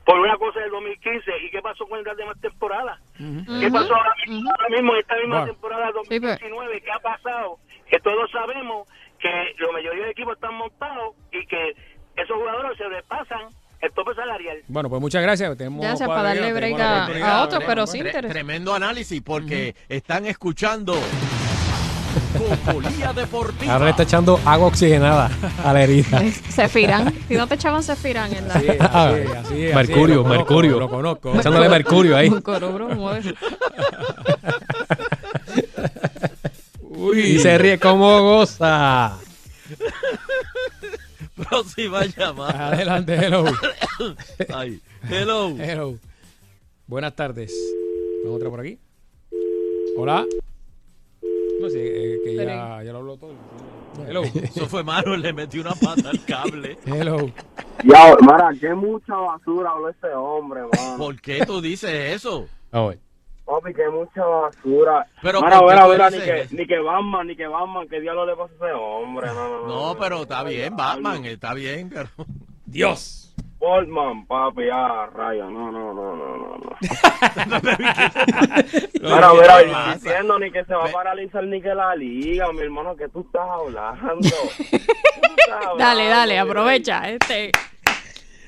[0.05, 1.31] por una cosa del 2015.
[1.47, 3.01] ¿Y qué pasó con las demás temporadas?
[3.17, 4.51] ¿Qué Ujú, pasó ahora mismo, ujú.
[4.51, 5.53] ahora mismo en esta misma Bueno.
[5.53, 6.81] temporada Sí, pero- 2019?
[6.83, 7.57] ¿Qué ha pasado?
[7.89, 8.87] Que todos sabemos
[9.19, 11.75] que la mayoría de equipos están montados y que
[12.17, 13.41] esos jugadores se repasan
[13.81, 14.59] el tope salarial.
[14.69, 15.57] Bueno, pues muchas gracias.
[15.57, 17.67] Tenemos Gracias para darle break a- a otros, ¿verdad?
[17.67, 18.03] pero sí.
[18.03, 20.95] Tremendo análisis porque están escuchando
[22.65, 23.73] Cocolía Deportiva.
[23.73, 25.31] Ahora le está echando agua oxigenada
[25.65, 26.23] a la herida.
[26.51, 27.13] Cefirán.
[27.29, 28.61] Si no te echaban Cefirán en la...
[28.61, 30.81] Sí, así, es, así, es, así es, Mercurio, lo conozco, mercurio.
[30.81, 31.39] Lo conozco.
[31.39, 32.31] Echándole mercurio ahí.
[37.15, 39.19] Y se ríe como goza.
[41.35, 42.69] Próxima llamada.
[42.69, 43.45] Adelante, hello.
[44.55, 45.57] Ay, hello.
[45.59, 45.99] Hello.
[46.87, 47.53] Buenas tardes.
[48.23, 48.79] ¿Tengo otra por aquí?
[49.97, 50.27] Hola.
[51.61, 53.35] No sé, eh, que ya, ya lo habló todo.
[54.09, 54.23] Hello.
[54.43, 56.79] Eso fue malo, le metió una pata al cable.
[56.87, 57.31] Hello.
[57.85, 60.97] Ya, Mara, qué mucha basura habló este hombre, mano.
[60.97, 62.47] ¿Por qué tú dices eso?
[62.73, 62.99] A ver.
[63.45, 65.07] Papi, qué mucha basura.
[65.23, 67.89] Pero Mara, ¿por qué mira, tú mira, ni que, ni que Batman, ni que Batman,
[67.89, 69.27] ¿qué diablo le pasa a ese hombre?
[69.27, 69.67] No, no, no.
[69.67, 72.09] No, pero está bien, Batman, está bien, pero...
[72.67, 73.30] Dios.
[73.61, 76.57] Portman, papi, ah, rayo, no, no, no, no, no.
[76.57, 76.77] no.
[79.03, 82.97] Mira, mira, diciendo ni que se va a paralizar ni que la liga, mi hermano,
[82.97, 84.21] que tú estás hablando.
[84.59, 84.93] ¿Qué tú
[85.37, 86.11] estás Dale, hablando?
[86.11, 87.11] dale, aprovecha.
[87.11, 87.53] Este.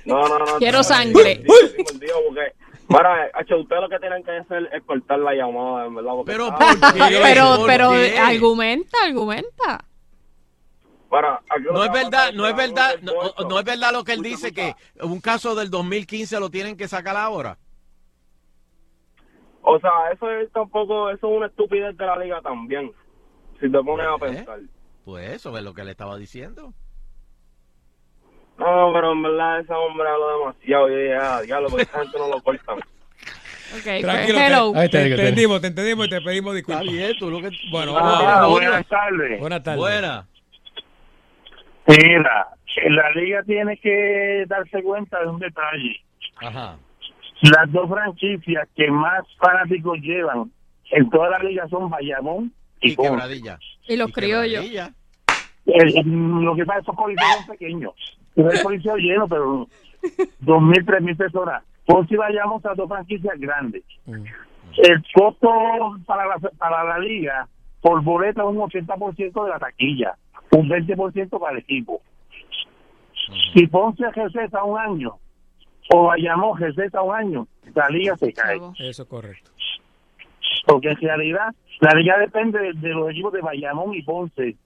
[0.07, 0.57] No, no, no.
[0.59, 1.43] Quiero no, sangre.
[2.89, 6.13] Mara, hecho, ustedes lo que tienen que hacer es cortar la llamada, en verdad.
[6.17, 7.21] Porque Pero está- ¿por qué?
[7.23, 8.19] Pero, ¿Por pero qué?
[8.19, 9.85] argumenta, argumenta.
[11.73, 13.13] No es verdad, no es verdad, no,
[13.49, 14.77] no es verdad lo que él Escucha, dice escucha.
[14.99, 17.59] que un caso del 2015 lo tienen que sacar ahora.
[19.63, 22.91] O sea, eso es tampoco, eso es una estupidez de la liga también.
[23.61, 24.19] Si te pones a ¿Eh?
[24.19, 24.61] pensar.
[25.05, 26.73] Pues eso es lo que le estaba diciendo.
[28.59, 30.89] No, pero en verdad ese hombre habló demasiado.
[30.89, 32.79] Yo dije, ah, diablo, porque esa gente no lo cortan.
[33.75, 34.35] Ok, Tranquilo.
[34.39, 34.73] pues, hello.
[34.73, 36.93] Te, Ahí te te digo, te entendimos, te entendimos y te pedimos Está disculpas.
[36.93, 37.51] bien, tú lo que...
[37.71, 39.41] Bueno, Ah, buenas tardes.
[39.41, 40.25] Buenas tardes.
[41.87, 42.49] Mira,
[42.89, 45.97] la liga tiene que darse cuenta de un detalle.
[46.41, 46.77] Ajá.
[47.43, 50.51] Las dos franquicias que más fanáticos llevan
[50.91, 53.59] en toda la liga son Bayamón y, Y quebradilla.
[53.89, 54.65] Y los Y criollos.
[54.65, 54.91] Quebradilla.
[55.67, 57.95] El- el- lo que pasa es que esos coliseos son pequeños.
[58.37, 59.67] Es coliseo lleno, pero
[60.41, 61.63] dos mil, tres mil personas.
[61.85, 63.83] Ponce y Bayamón son dos franquicias grandes.
[64.07, 64.25] Mm.
[64.79, 65.51] El costo
[66.07, 67.47] para la, para la liga
[67.81, 70.15] por boleta es un 80% de la taquilla,
[70.53, 72.01] un 20% para el equipo.
[73.55, 75.19] Si Ponce receta un año
[75.93, 78.59] o Bayamón receta un año, la liga se cae.
[78.79, 79.51] Eso es correcto.
[80.67, 84.57] Porque en realidad la liga depende de, de los equipos de Bayamón y Ponce,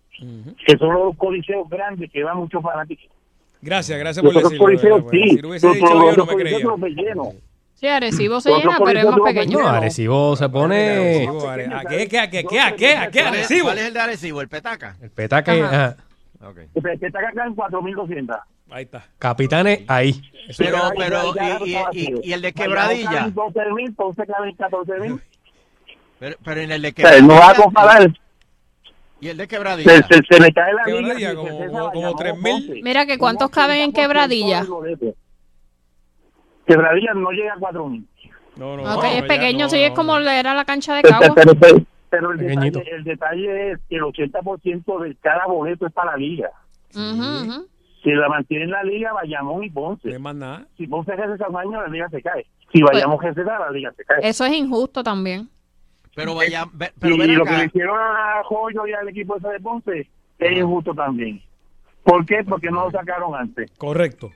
[0.66, 3.06] que son los coliseos grandes que van muchos fanáticos.
[3.62, 4.96] Gracias, gracias Los por decirlo.
[4.96, 6.58] de coliseos sí, Si lo hubiese los- dicho los yo, no me creía.
[7.78, 9.58] Sí, Arecibo se llena, pero es más pequeño.
[9.60, 11.28] No, Arecibo se pone.
[11.72, 13.64] ¿A qué, qué, a qué, qué, a qué, a qué, ¿Cuál es, Arecibo?
[13.66, 14.40] cuál es el de Arecibo?
[14.40, 14.96] ¿El petaca?
[15.02, 15.50] El petaque.
[15.62, 15.96] Ajá.
[16.40, 16.48] ajá.
[16.48, 16.56] Ok.
[16.74, 18.40] Que que está en 4.200.
[18.70, 19.04] Ahí está.
[19.18, 20.20] Capitanes ahí.
[20.56, 21.34] Pero, pero,
[21.64, 23.10] y, y- y- y el de quebradilla.
[23.10, 25.20] caben 12.000, Ponce caben 14.000.
[26.18, 27.62] Pero, pero en el de O sea, no va a quebradilla.
[27.64, 28.12] comparar.
[29.20, 29.92] Y el de Se, quebradilla.
[30.08, 32.66] se, se le cae la Quebradilla, como- se como- como Bayamón, 3.000.
[32.66, 32.80] Ponce.
[32.82, 34.66] Mira que cuántos caben en 80% Quebradilla.
[36.66, 36.82] Del boleto.
[36.82, 38.06] Quebradilla no llega a 4.000.
[38.56, 40.30] No, no, Ok, no, es pequeño, no, sí, es como no.
[40.30, 41.34] era la cancha de Cagua.
[41.34, 42.78] pero- pero- pero el, Pequeñito.
[42.78, 46.50] detalle, el detalle es que el 80% de cada boleto es para la liga.
[48.02, 50.08] Si la mantienen la liga, Bayamón y Ponce.
[50.08, 50.66] No hay más nada.
[50.76, 52.46] Si Ponce ejerce ese tamaño, la liga se cae.
[52.72, 54.18] Si Bayamón ejerce la liga se cae.
[54.22, 55.48] Eso es injusto también.
[56.14, 56.64] Pero vaya,
[57.02, 60.94] y lo que le hicieron a Joyo y al equipo ese de Ponce es injusto
[60.94, 61.42] también.
[62.04, 62.42] ¿Por qué?
[62.48, 63.70] Porque no lo sacaron antes.
[63.76, 64.30] Correcto.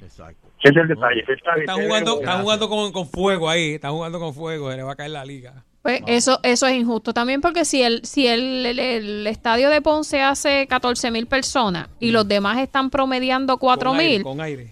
[0.00, 0.48] Exacto.
[0.62, 1.24] Ese es el detalle.
[1.60, 3.74] Está jugando, están jugando con, con fuego ahí.
[3.74, 4.70] Están jugando con fuego.
[4.70, 5.64] Se le va a caer la liga.
[5.82, 9.80] Pues eso, eso es injusto también porque si el, si el, el- el estadio de
[9.82, 14.22] Ponce hace 14 mil personas y los demás están promediando 4 Con aire, mil,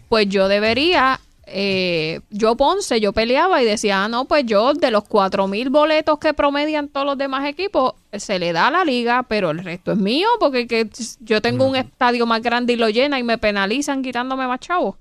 [0.08, 4.92] pues yo debería, eh, yo Ponce, yo peleaba y decía, ah, no, pues yo de
[4.92, 8.84] los 4 mil boletos que promedian todos los demás equipos, se le da a la
[8.84, 10.88] liga, pero el resto es mío porque que
[11.22, 14.94] yo tengo un estadio más grande y lo llena y me penalizan quitándome más chavos.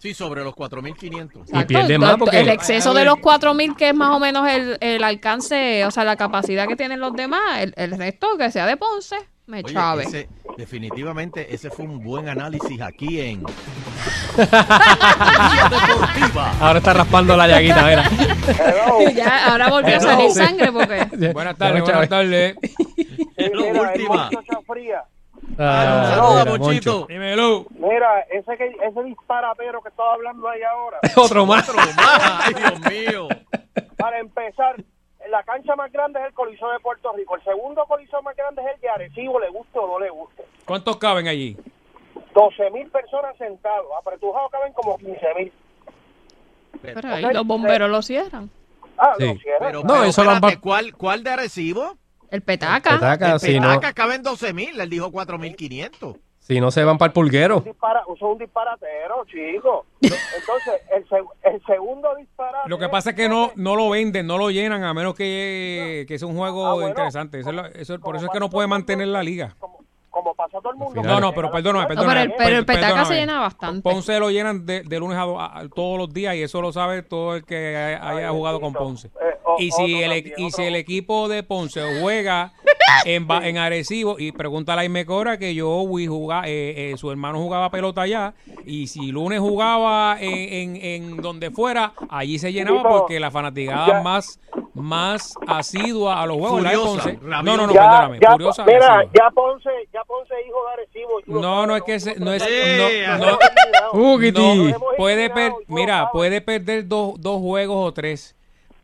[0.00, 1.44] Sí, sobre los 4.500.
[1.52, 4.78] Y pierde más porque- El exceso de los 4.000, que es más o menos el,
[4.80, 8.64] el alcance, o sea, la capacidad que tienen los demás, el, el resto que sea
[8.66, 10.04] de Ponce, me Oye, chave.
[10.04, 13.42] ese, definitivamente ese fue un buen análisis aquí en
[15.70, 16.52] Deportiva.
[16.60, 18.10] Ahora está raspando la llaguita, mira.
[19.14, 21.04] Ya, ahora volvió a salir sangre porque...
[21.32, 22.54] Buenas tardes, buenas tardes.
[23.52, 24.30] Lo última.
[25.56, 26.02] Fría.
[26.02, 26.92] Ah, Saludos, mira, Monchito.
[26.92, 27.06] Moncho.
[27.08, 27.66] Dímelo.
[27.70, 30.98] Mira, ese, que, ese disparatero que estaba hablando ahí ahora.
[31.16, 31.68] Otro más.
[31.68, 32.40] Otro más.
[32.46, 33.28] Ay, Dios mío.
[33.96, 34.76] Para empezar,
[35.30, 37.36] la cancha más grande es el Coliseo de Puerto Rico.
[37.36, 40.44] El segundo coliseo más grande es el de Arecibo, le guste o no le guste.
[40.64, 41.56] ¿Cuántos caben allí?
[42.34, 43.86] 12 mil personas sentados.
[44.00, 45.52] Apretujados caben como 15 mil.
[46.82, 48.50] Pero ahí los bomberos lo cierran.
[48.96, 49.26] Ah, Sí.
[49.26, 49.60] lo cierran.
[49.60, 51.96] Pero, No, pero eso lo han espérate, ¿cuál, ¿cuál de Arecibo?
[52.30, 52.94] El petaca.
[52.94, 53.68] Petaca, El no.
[53.68, 56.16] Petaca caben 12.000, él dijo 4.500.
[56.38, 57.60] Si no se van para el pulguero.
[57.60, 59.86] Dispara, eso es un disparatero, chico.
[60.00, 62.68] Entonces, el, seg- el segundo disparate.
[62.68, 66.04] Lo que pasa es que no, no lo venden, no lo llenan, a menos que,
[66.08, 67.38] que sea un juego Ah, bueno, interesante.
[67.40, 69.54] Eso es lo- eso- por eso es que no puede el mantener la liga.
[69.60, 69.84] Como
[70.36, 71.02] pasa todo el mundo.
[71.02, 72.14] No, no, pero perdóname, No, perdóname.
[72.14, 73.82] pero el, pero el per- petaca se llena bastante.
[73.82, 76.72] Ponce lo llenan de, de lunes a, do- a- todos los días y eso lo
[76.72, 79.08] sabe todo el que haya, haya jugado con Ponce.
[79.08, 82.52] Eh, o- y si el, también, y si el equipo de Ponce juega
[83.04, 87.10] en, Ba- en Arecibo y pregúntale a Jaime Cora que yo jugar, eh, eh, su
[87.10, 88.34] hermano jugaba pelota allá
[88.66, 93.86] y si lunes jugaba en, en, en donde fuera, allí se llenaba porque la fanaticada
[93.86, 94.40] ya- más
[94.82, 97.18] más asidua a los juegos Furiosa, Ponce.
[97.22, 98.18] No, no, no, Ya, perdóname.
[98.20, 101.20] ya, Furiosa, mira, ya Ponce, ya Ponce es hijo de Arecibo.
[101.20, 102.48] y tú lo No, no es que se- no es Sí,
[103.08, 103.38] no, no, no,
[104.96, 108.34] puede per- lo mira, puede perder dos, dos juegos o tres,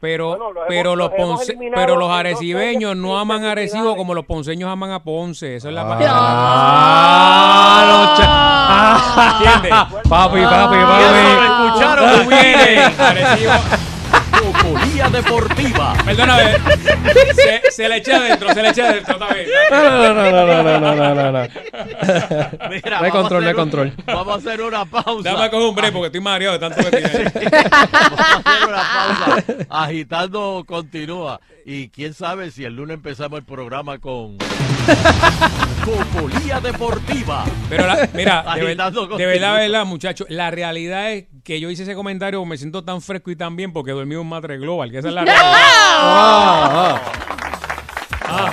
[0.00, 4.14] pero Bueno, los pero hemos- los ponce- pero los arecibeños no aman a Arecibo como
[4.14, 5.82] los ponceños aman a Ponce, eso es la
[6.78, 8.26] Ah, los cha-
[9.38, 9.70] ¿Entiendes?
[10.08, 10.76] Papi, papi, Eso lo papi.
[11.66, 12.04] escucharon
[12.98, 13.52] Arecibo.
[15.10, 15.94] Deportiva.
[16.04, 16.56] Perdóname,
[17.34, 19.48] se, se le eché adentro, se le eché adentro otra vez.
[19.70, 21.48] No, no, no, no, no, no, no, no, no.
[22.70, 23.92] Mira, No hay vamos a control, no hay un- control.
[24.06, 25.30] Vamos a hacer una pausa.
[25.30, 27.24] Dame a coger un break porque estoy mareado de tanto que tiene.
[27.92, 29.66] Vamos a hacer una pausa.
[29.70, 31.40] Agitando continúa.
[31.68, 34.38] Y quién sabe si el lunes empezamos el programa con
[35.84, 37.44] Cocolía Deportiva.
[37.68, 38.76] Pero la- mira, de, ver-
[39.18, 43.02] de verdad, verdad, muchachos, la realidad es que yo hice ese comentario, me siento tan
[43.02, 45.42] fresco y tan bien porque dormí en un matre global, que esa es la realidad.
[45.44, 47.00] Ah,
[48.28, 48.50] ah.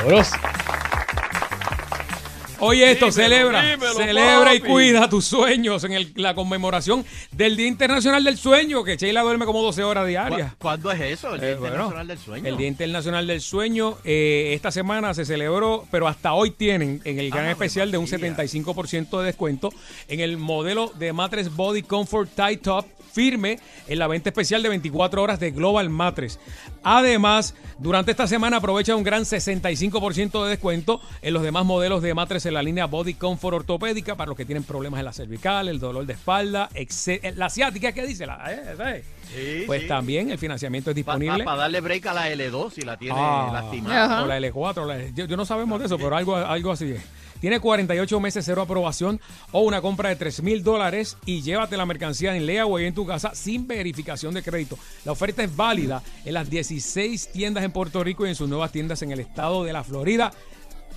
[2.63, 7.57] Oye, esto, Dímelo, celebra, dímelo, celebra y cuida tus sueños en el- la conmemoración del
[7.57, 10.51] Día Internacional del Sueño, que Sheila duerme como 12 horas diarias.
[10.53, 11.33] ¿Cu- ¿Cuándo es eso?
[11.35, 12.47] El Día Eh, bueno, Internacional del Sueño.
[12.47, 17.19] El Día Internacional del Sueño, eh, esta semana se celebró, pero hasta hoy tienen en
[17.19, 18.17] el gran Ah, especial de un María.
[18.17, 19.69] 75% de descuento
[20.07, 24.69] en el modelo de Matres Body Comfort Tie Top firme en la venta especial de
[24.69, 26.39] 24 horas de Global Matres.
[26.83, 32.13] Además, durante esta semana aprovecha un gran 65% de descuento en los demás modelos de
[32.13, 35.67] matres en la línea Body Comfort ortopédica para los que tienen problemas en la cervical,
[35.69, 37.33] el dolor de espalda, etc.
[37.35, 38.25] la ciática, ¿qué dice?
[38.25, 39.03] La, eh.
[39.33, 39.87] Sí, Pues sí.
[39.87, 41.45] también el financiamiento es Para disponible.
[41.45, 44.05] darle break a la L2 si la tiene Ah, lastimada.
[44.05, 44.23] Ajá.
[44.23, 47.01] o la L4, la- yo, yo no sabemos de eso, pero algo, algo así es.
[47.43, 49.19] Tiene 48 meses cero aprobación
[49.51, 53.05] o una compra de 3 mil dólares y llévate la mercancía en layaway en tu
[53.05, 54.79] casa sin verificación de crédito.
[55.03, 58.71] La oferta es válida en las 16 tiendas en Puerto Rico y en sus nuevas
[58.71, 60.31] tiendas en el estado de la Florida.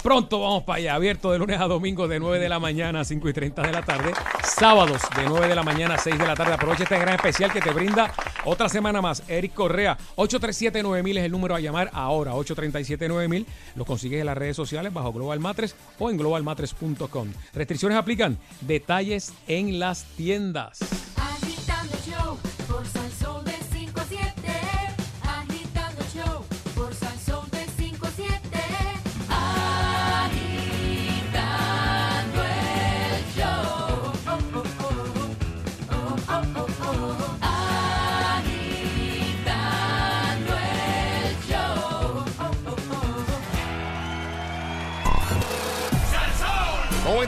[0.02, 3.04] Pronto vamos para allá, abierto de lunes a domingo de 9 de la mañana a
[3.04, 4.12] 5 y 30 de la tarde.
[4.44, 6.52] Sábados de 9 de la mañana a 6 de la tarde.
[6.54, 8.12] Aprovecha este gran especial que te brinda
[8.44, 9.22] otra semana más.
[9.28, 12.32] Eric Correa, 837-9000 es el número a llamar ahora.
[12.34, 13.46] 837-9000.
[13.74, 17.32] Lo consigues en las redes sociales bajo Global Matres o en globalmatres.com.
[17.54, 18.38] Restricciones aplican.
[18.60, 20.78] Detalles en las tiendas.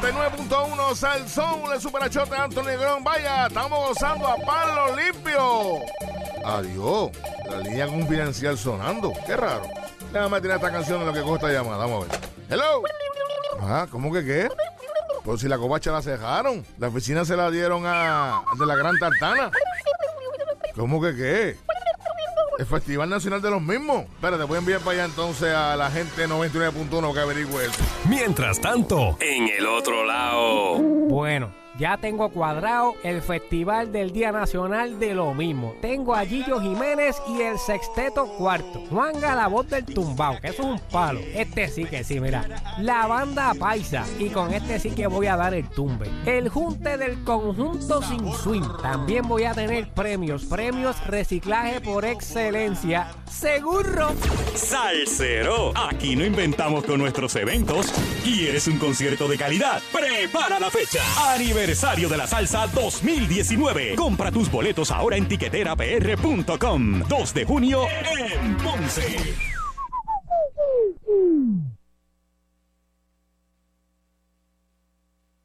[0.01, 3.03] 99.1 Salsón, el superachote de Anthony Negrón.
[3.03, 5.81] Vaya, estamos gozando a palo limpio.
[6.45, 7.11] Adiós,
[7.51, 9.13] la línea confidencial sonando.
[9.27, 9.65] Qué raro.
[10.13, 11.79] Déjame tirar esta canción en lo que coge esta llamada.
[11.79, 12.21] Vamos a ver.
[12.49, 12.83] Hello.
[13.61, 14.49] Ah, ¿cómo que qué?
[15.25, 16.65] Pues si la covacha la cejaron.
[16.79, 19.51] La oficina se la dieron a de la Gran Tartana.
[20.77, 21.57] ¿Cómo que qué?
[22.59, 24.03] El Festival Nacional de los Mismos.
[24.03, 27.81] Espérate, voy a enviar para allá entonces a la gente 99.1 que averigüe eso.
[28.09, 30.98] Mientras tanto, en el otro lado.
[31.19, 35.75] Bueno, ya tengo cuadrado el Festival del Día Nacional de lo mismo.
[35.81, 38.83] Tengo a Gillo Jiménez y el Sexteto Cuarto.
[38.91, 41.21] Juanga la voz del tumbao, que eso es un palo.
[41.35, 42.45] Este sí que sí, mira.
[42.79, 44.05] La banda paisa.
[44.19, 46.11] Y con este sí que voy a dar el tumbe.
[46.27, 48.67] El junte del conjunto sin swing.
[48.83, 50.47] También voy a tener premios.
[50.47, 53.09] Premios reciclaje por excelencia.
[53.31, 54.15] Seguro.
[54.55, 57.93] Salsero, aquí no inventamos con nuestros eventos.
[58.25, 59.81] ¿Quieres un concierto de calidad?
[59.93, 61.03] Prepara la fecha.
[61.17, 63.95] Aniversario de la Salsa 2019.
[63.97, 67.03] Compra tus boletos ahora en tiqueterapr.com.
[67.09, 69.35] 2 de junio en Ponce.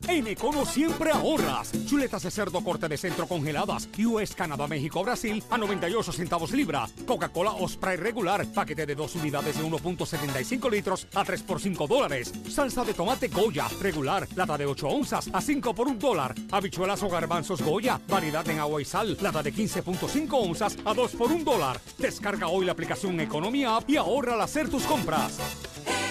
[0.08, 1.72] En Econo siempre ahorras.
[1.86, 3.88] Chuletas de cerdo corte de centro congeladas.
[4.06, 6.88] US, Canadá, México, Brasil a 98 centavos libra.
[7.06, 8.46] Coca-Cola Osprey regular.
[8.54, 12.34] Paquete de dos unidades de 1.75 litros a 3 por 5 dólares.
[12.50, 14.28] Salsa de tomate Goya regular.
[14.36, 16.36] Lata de 8 onzas a 5 por 1 dólar.
[16.52, 18.00] Habichuelas o garbanzos Goya.
[18.08, 19.18] Variedad en agua y sal.
[19.22, 21.80] Lata de 15.5 onzas a 2 por 1 dólar.
[21.98, 25.40] Descarga hoy la aplicación Economía App y ahorra al hacer tus compras.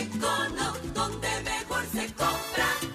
[0.00, 2.91] Econo, donde mejor se compra.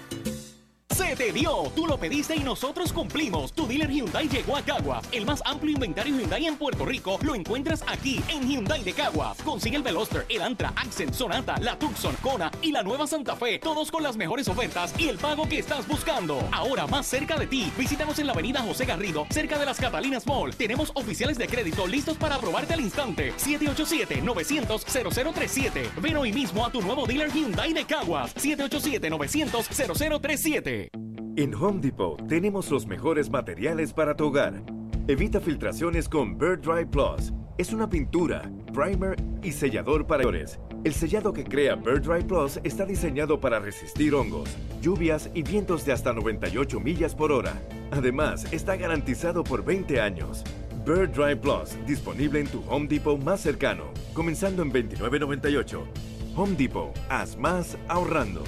[0.98, 3.52] Se te dio, tú lo pediste y nosotros cumplimos.
[3.52, 5.04] Tu dealer Hyundai llegó a Caguas.
[5.12, 9.38] El más amplio inventario Hyundai en Puerto Rico lo encuentras aquí en Hyundai de Caguas.
[9.44, 13.60] Consigue el Veloster, el Antra, Accent, Sonata, la Tucson, Kona y la nueva Santa Fe.
[13.60, 16.40] Todos con las mejores ofertas y el pago que estás buscando.
[16.50, 17.70] Ahora más cerca de ti.
[17.78, 20.56] Visítanos en la avenida José Garrido, cerca de las Catalinas Mall.
[20.56, 23.32] Tenemos oficiales de crédito listos para aprobarte al instante.
[23.36, 25.94] 787-900-0037.
[26.00, 28.34] Ven hoy mismo a tu nuevo dealer Hyundai de Caguas.
[28.34, 30.87] 787-900-0037.
[31.36, 34.62] En Home Depot tenemos los mejores materiales para tu hogar.
[35.06, 37.32] Evita filtraciones con Bird Dry Plus.
[37.56, 40.58] Es una pintura, primer y sellador para flores.
[40.84, 44.48] El sellado que crea Bird Dry Plus está diseñado para resistir hongos,
[44.80, 47.60] lluvias y vientos de hasta 98 millas por hora.
[47.90, 50.44] Además, está garantizado por 20 años.
[50.86, 53.84] Bird Dry Plus, disponible en tu Home Depot más cercano,
[54.14, 55.82] comenzando en $29.98.
[56.36, 58.44] Home Depot, haz más ahorrando.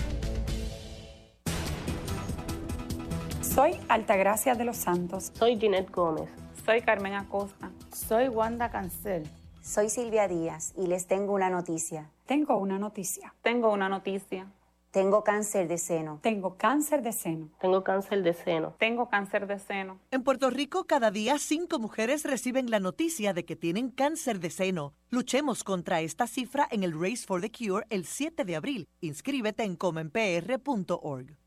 [3.55, 5.33] Soy Altagracia de los Santos.
[5.35, 6.31] Soy Ginette Gómez.
[6.65, 7.73] Soy Carmen Acosta.
[7.93, 9.25] Soy Wanda Cancel.
[9.61, 12.13] Soy Silvia Díaz y les tengo una noticia.
[12.27, 13.35] Tengo una noticia.
[13.43, 14.47] Tengo una noticia.
[14.93, 16.21] Tengo cáncer de seno.
[16.23, 17.51] Tengo cáncer de seno.
[17.61, 18.77] Tengo cáncer de seno.
[18.79, 19.99] Tengo cáncer de seno.
[20.13, 24.51] En Puerto Rico, cada día cinco mujeres reciben la noticia de que tienen cáncer de
[24.51, 24.95] seno.
[25.11, 28.87] Luchemos contra esta cifra en el Race for the Cure el 7 de abril.
[29.01, 31.40] Inscríbete en comenpr.org.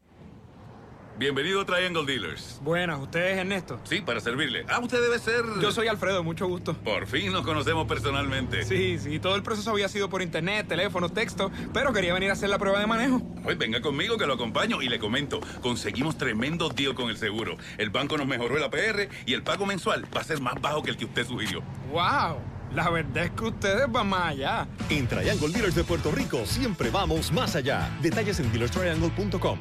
[1.18, 2.60] Bienvenido a Triangle Dealers.
[2.64, 3.80] Buenas, ¿usted es Ernesto?
[3.84, 4.66] Sí, para servirle.
[4.68, 5.46] Ah, usted debe ser...
[5.62, 6.74] Yo soy Alfredo, mucho gusto.
[6.74, 8.64] Por fin nos conocemos personalmente.
[8.64, 12.34] Sí, sí, todo el proceso había sido por internet, teléfono, texto, pero quería venir a
[12.34, 13.22] hacer la prueba de manejo.
[13.44, 15.40] Pues venga conmigo que lo acompaño y le comento.
[15.62, 17.58] Conseguimos tremendo deal con el seguro.
[17.78, 20.82] El banco nos mejoró el APR y el pago mensual va a ser más bajo
[20.82, 21.62] que el que usted sugirió.
[21.92, 22.40] ¡Wow!
[22.74, 24.68] La verdad es que ustedes van más allá.
[24.90, 27.96] En Triangle Dealers de Puerto Rico siempre vamos más allá.
[28.02, 29.60] Detalles en dealerstriangle.com.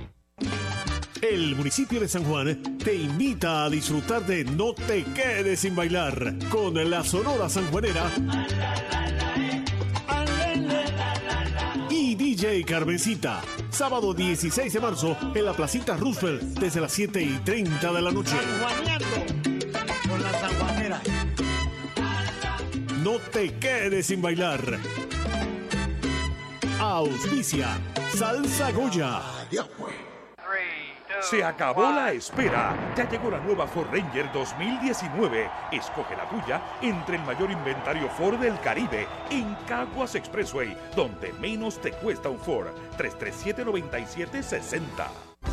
[1.23, 6.35] El municipio de San Juan te invita a disfrutar de No te quedes sin bailar
[6.51, 8.11] con la Sonora Sanjuanera
[11.89, 13.41] y DJ Carmencita.
[13.71, 18.11] Sábado 16 de marzo en la Placita Roosevelt desde las 7 y 30 de la
[18.11, 18.37] noche.
[20.09, 21.01] Con la sanjuanera.
[23.05, 24.77] No te quedes sin bailar.
[26.81, 27.79] Auspicia
[28.13, 29.23] Salsa Goya.
[31.23, 32.75] Se acabó la espera.
[32.97, 35.49] Ya llegó la nueva Ford Ranger 2019.
[35.71, 41.79] Escoge la tuya entre el mayor inventario Ford del Caribe en Caguas Expressway, donde menos
[41.81, 42.67] te cuesta un Ford.
[42.99, 45.07] 337-9760.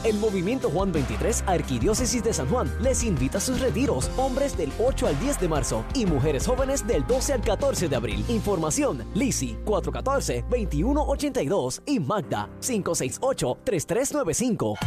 [0.04, 4.72] El Movimiento Juan 23 Arquidiócesis de San Juan les invita a sus retiros, hombres del
[4.80, 8.26] 8 al 10 de marzo y mujeres jóvenes del 12 al 14 de abril.
[8.30, 14.78] Información, Lisi 414-2182 y Magda 568-3395.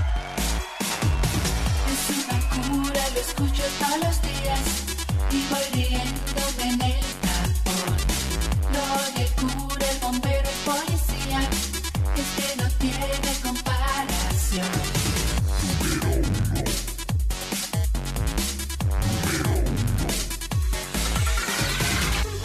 [3.22, 4.60] Escucho todos los días
[5.30, 7.94] y voy riéndome en el tapón.
[8.74, 8.84] Lo
[9.16, 11.40] de cura, el bombero, el policía,
[12.20, 14.72] es que no tiene comparación.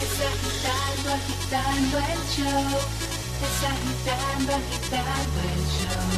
[0.04, 2.70] Es agitando, agitando el show.
[3.46, 6.10] Es agitando, agitando el show.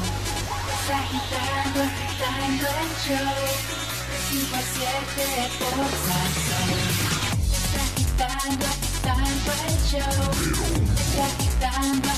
[0.74, 3.89] Es agitando, agitando el show.
[4.31, 5.91] De 5 a 7 por el
[6.41, 6.70] show.
[7.51, 10.22] Es agitando, agitando el show.
[11.01, 12.09] Es agitando,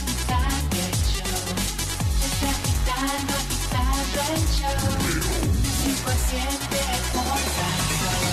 [3.32, 4.82] agitando el show.
[5.00, 6.76] De 5 a 7
[7.14, 8.28] por Salsón.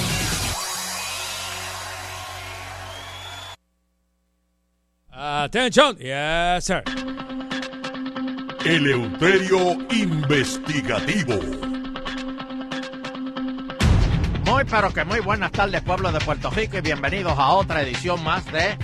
[5.11, 5.93] Attention.
[5.99, 6.83] Yes, sir.
[8.65, 11.78] Eleuterio Investigativo.
[14.59, 18.21] Muy pero que muy buenas tardes pueblo de Puerto Rico y bienvenidos a otra edición
[18.25, 18.77] más de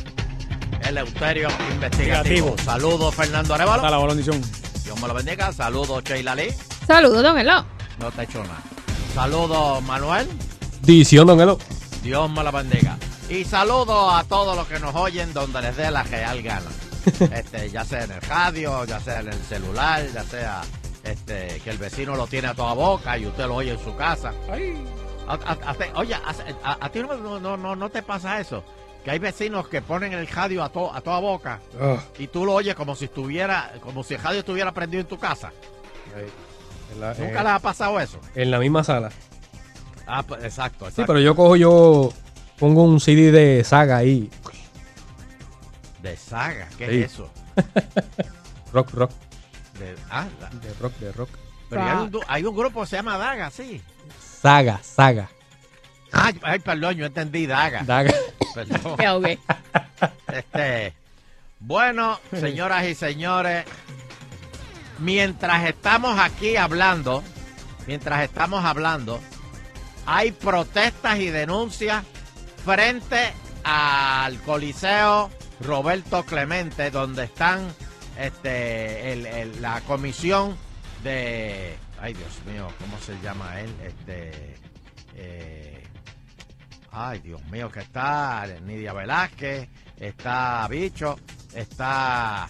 [0.88, 1.76] Eleuterio Investigativo.
[1.76, 2.56] Investigativo.
[2.64, 3.84] Saludos Fernando Arevalo.
[3.84, 4.42] Hasta la bendición.
[4.86, 5.52] Dios me lo bendiga.
[5.52, 6.54] Saludos Sheila Lee.
[6.88, 7.66] Saludos, don Elo.
[8.00, 8.64] No te he hecho nada.
[9.14, 10.30] Saludos Manuel.
[10.84, 11.60] Dición, don Elo.
[12.02, 12.98] Dios me la bendiga.
[13.28, 16.72] Y saludos a todos los que nos oyen donde les dé la real gana.
[17.36, 20.62] este, ya sea en el radio, ya sea en el celular, ya sea
[21.04, 23.94] este, que el vecino lo tiene a toda boca y usted lo oye en su
[23.98, 24.32] casa.
[25.28, 26.22] A- a- a- te- oye, a,
[26.64, 28.64] a- a ti no, no, no, no te pasa eso.
[29.04, 31.98] Que hay vecinos que ponen el radio a, to- a toda boca Ah.
[32.18, 35.18] y tú lo oyes como si estuviera, como si el radio estuviera prendido en tu
[35.20, 35.52] casa.
[36.94, 38.20] En la, ¿Nunca eh, les ha pasado eso?
[38.36, 39.12] En la misma sala.
[40.08, 42.14] Ah, pues, exacto, Sí, pero yo cojo, yo
[42.60, 44.30] pongo un CD de saga ahí.
[46.02, 47.02] De saga, ¿qué Sí.
[47.02, 47.30] es eso?
[48.74, 49.12] Rock, rock.
[49.80, 51.30] De, ah, la- De rock, de rock.
[51.70, 53.82] pero hay un, du- hay un grupo que se llama Daga, sí.
[54.46, 55.30] Saga, saga.
[56.12, 57.82] Ay, ay, perdón, yo entendí Daga.
[57.84, 58.14] Daga.
[58.54, 58.96] Perdón.
[58.96, 59.40] Me ahogué.
[60.32, 60.94] Este,
[61.60, 63.66] bueno, señoras y señores,
[65.00, 67.24] mientras estamos aquí hablando,
[67.88, 69.20] mientras estamos hablando,
[70.06, 72.04] hay protestas y denuncias
[72.64, 73.34] frente
[73.64, 75.32] al Coliseo
[75.62, 77.68] Roberto Clemente, donde están
[78.20, 80.56] este, el- el- la comisión
[81.04, 83.74] de, ay Dios mío, ¿cómo se llama él?
[83.84, 84.56] Este,
[85.16, 85.84] eh,
[86.92, 89.68] Ay, Dios mío, que está Nidia Velázquez,
[90.00, 91.20] está Bicho,
[91.54, 92.48] está.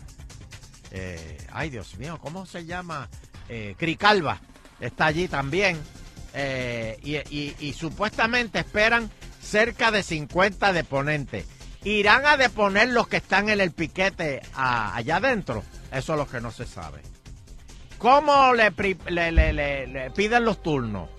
[0.92, 3.10] eh, ay, Dios mío, ¿cómo se llama?
[3.50, 4.40] Eh, Cricalva
[4.80, 5.82] está allí también.
[7.02, 9.10] y, supuestamente esperan
[9.42, 11.48] cerca de 50 deponentes.
[11.84, 15.64] ¿Irán a deponer los que están en el piquete allá adentro?
[15.92, 17.15] Eso es lo que no se sabe.
[18.06, 18.72] ¿Cómo le,
[19.10, 21.10] le- le- le- le piden los turnos?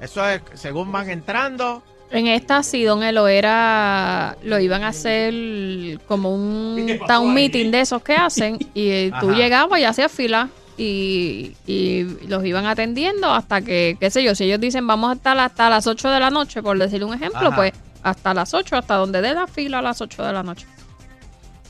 [0.00, 1.82] Eso es según van entrando.
[2.10, 7.82] En esta sí, Don Elo era, lo iban a hacer como un town meeting de
[7.82, 9.36] esos que hacen y eh, tú Ajá.
[9.36, 14.44] llegabas y hacías fila y, y los iban atendiendo hasta que, qué sé yo, si
[14.44, 17.48] ellos dicen vamos a estar hasta las 8 de la noche, por decirle un ejemplo,
[17.48, 17.54] Ajá.
[17.56, 17.72] pues
[18.02, 20.66] hasta las 8, hasta donde dé la fila a las 8 de la noche.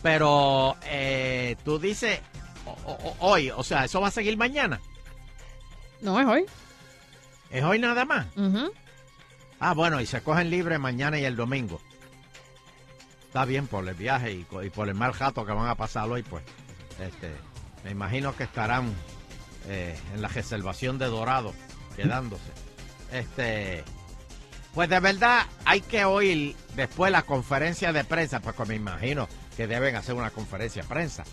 [0.01, 2.21] Pero eh, tú dices
[2.67, 4.81] o- hoy, o sea, eso va a seguir mañana.
[6.01, 6.45] No es hoy.
[7.51, 8.27] ¿Es hoy nada más?
[9.61, 11.81] Ah, bueno, y se cogen libre mañana y el domingo.
[13.27, 16.23] Está bien por el viaje y por el mal jato que van a pasar hoy,
[16.23, 16.43] pues.
[17.01, 17.33] Este,
[17.85, 18.93] me imagino que estarán
[19.69, 21.53] eh, en la reservación de Dorado,
[21.97, 22.51] quedándose.
[23.13, 23.85] Este,
[24.75, 29.67] pues de verdad hay que oír después la conferencia de prensa, pues me imagino que
[29.67, 31.25] deben hacer una conferencia de prensa.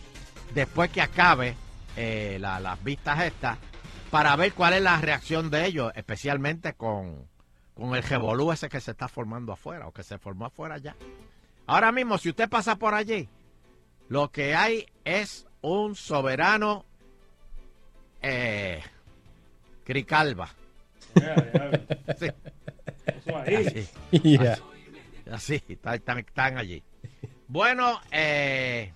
[0.54, 1.56] Después que acabe
[1.96, 3.58] eh, la- las vistas estas,
[4.12, 7.28] para ver cuál es la reacción de ellos, especialmente con,
[7.76, 10.96] con el revolú ese que se está formando afuera o que se formó afuera ya.
[11.68, 13.28] Ahora mismo, si usted pasa por allí,
[14.08, 16.86] lo que hay es un soberano
[18.22, 18.82] eh,
[19.84, 20.50] Cricalva.
[22.20, 22.28] Sí.
[23.34, 23.88] Así,
[24.38, 24.54] Ya.
[24.54, 24.62] así,
[25.32, 26.84] así, están, están- están allí.
[27.48, 28.94] Bueno, eh,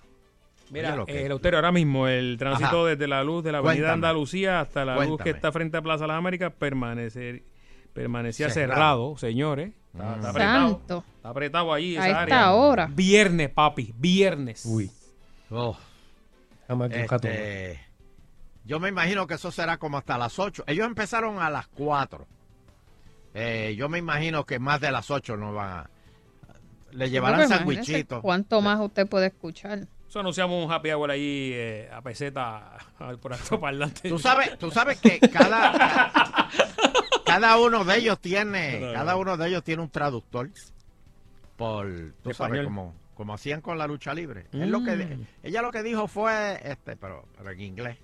[0.70, 0.96] Mira, oye
[1.28, 2.88] lo que- eh, ahora mismo el tránsito Ajá.
[2.90, 3.92] desde la luz de la avenida Cuéntame.
[3.94, 7.44] Andalucía hasta la luz que está frente a Plaza Las Américas permanece,
[7.92, 8.74] permanecía Cerrado.
[8.74, 9.72] cerrado, señores.
[9.92, 10.68] Está, está apretado.
[10.70, 11.04] Santo.
[11.16, 12.52] Está apretado ahí A esa esta área.
[12.52, 12.86] hora.
[12.92, 14.64] Viernes, papi, viernes.
[14.66, 14.90] Uy.
[15.50, 15.76] oh,
[16.90, 17.80] este,
[18.64, 20.64] yo me imagino que eso será como hasta las 8.
[20.66, 22.26] Ellos empezaron a las 4.
[23.34, 25.90] Eh, yo me imagino que más de las 8 no van a...
[26.92, 28.22] Le llevarán sandwichitos.
[28.22, 29.86] ¿Cuánto más usted puede escuchar?
[30.08, 32.76] Eso anunciamos un happy hour ahí eh, a peseta
[33.20, 34.08] por alto parlante.
[34.08, 36.48] Tú sabes, tú sabes que cada,
[37.24, 39.18] cada uno de ellos tiene, No, no, cada no.
[39.18, 40.50] uno de ellos tiene un traductor
[41.56, 41.88] por,
[42.22, 44.46] tú sabes, como, como hacían con la lucha libre.
[44.52, 45.26] Él lo que, Mm.
[45.42, 47.98] ella lo que dijo fue, este, pero, pero en inglés.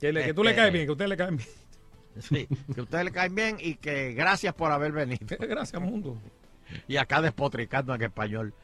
[0.00, 1.48] Que, le- que tú le Este, caes bien, que usted le cae bien.
[2.18, 5.26] Sí, que ustedes le caen bien y que gracias por haber venido.
[5.38, 6.16] Gracias, mundo.
[6.88, 8.54] Y acá despotricando en español.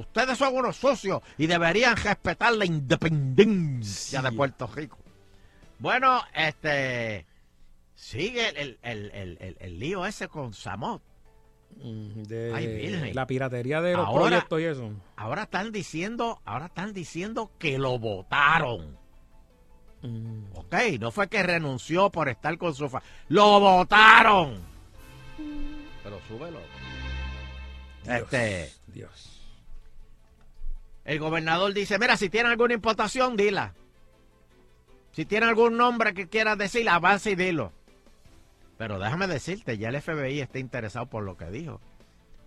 [0.00, 4.98] Ustedes son unos socios y deberían respetar la independencia de Puerto Rico.
[5.78, 7.26] Bueno, este.
[7.94, 11.02] Sigue el, el, el, el- el lío ese con Samot.
[11.76, 13.14] Mm, De Ay, Virgen.
[13.14, 14.90] la piratería de los Ahora- proyectos y eso.
[15.16, 18.98] Ahora están diciendo, ahora están diciendo que lo votaron.
[20.02, 20.44] Mm.
[20.54, 23.02] Ok, no fue que renunció por estar con su fa...
[23.28, 24.62] ¡Lo votaron!
[26.02, 26.58] Pero súbelo.
[28.06, 28.72] Este.
[28.86, 29.39] Dios.
[31.10, 33.74] El gobernador dice, mira, si tiene alguna imputación, dila.
[35.10, 37.72] Si tiene algún nombre que quieras decir, avanza y dilo.
[38.78, 41.80] Pero déjame decirte, ya el FBI está interesado por lo que dijo.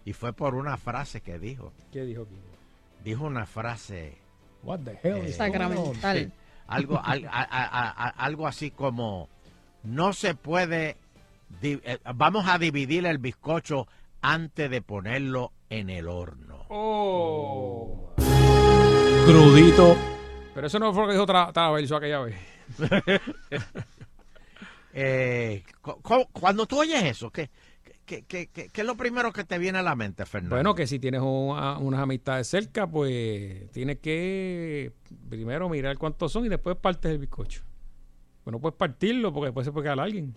[0.05, 1.73] Y fue por una frase que dijo.
[1.91, 2.25] ¿Qué dijo?
[3.03, 4.17] Dijo una frase...
[4.63, 6.17] What the hell eh, is Sacramental.
[6.17, 6.31] sí,
[6.67, 9.27] algo, al- a- a- a- algo así como,
[9.83, 10.95] no se puede,
[11.61, 13.89] di- eh, vamos a dividir el bizcocho
[14.21, 16.65] antes de ponerlo en el horno.
[16.69, 18.13] Oh.
[19.25, 19.95] Crudito.
[20.53, 22.35] Pero eso no fue lo que dijo Tra Traverso aquella vez.
[24.95, 27.49] Eh, cu- cu- cuando tú oyes eso, ¿qué,
[28.05, 30.55] qué, qué- qué- qué es lo primero que te viene a la mente, Fernando?
[30.55, 34.91] Bueno, que si tienes un- a- unas amistades cerca, pues tienes que
[35.29, 37.63] primero mirar cuántos son y después partes el bizcocho.
[38.45, 40.35] Bueno, puedes partirlo porque después se puede quedar alguien.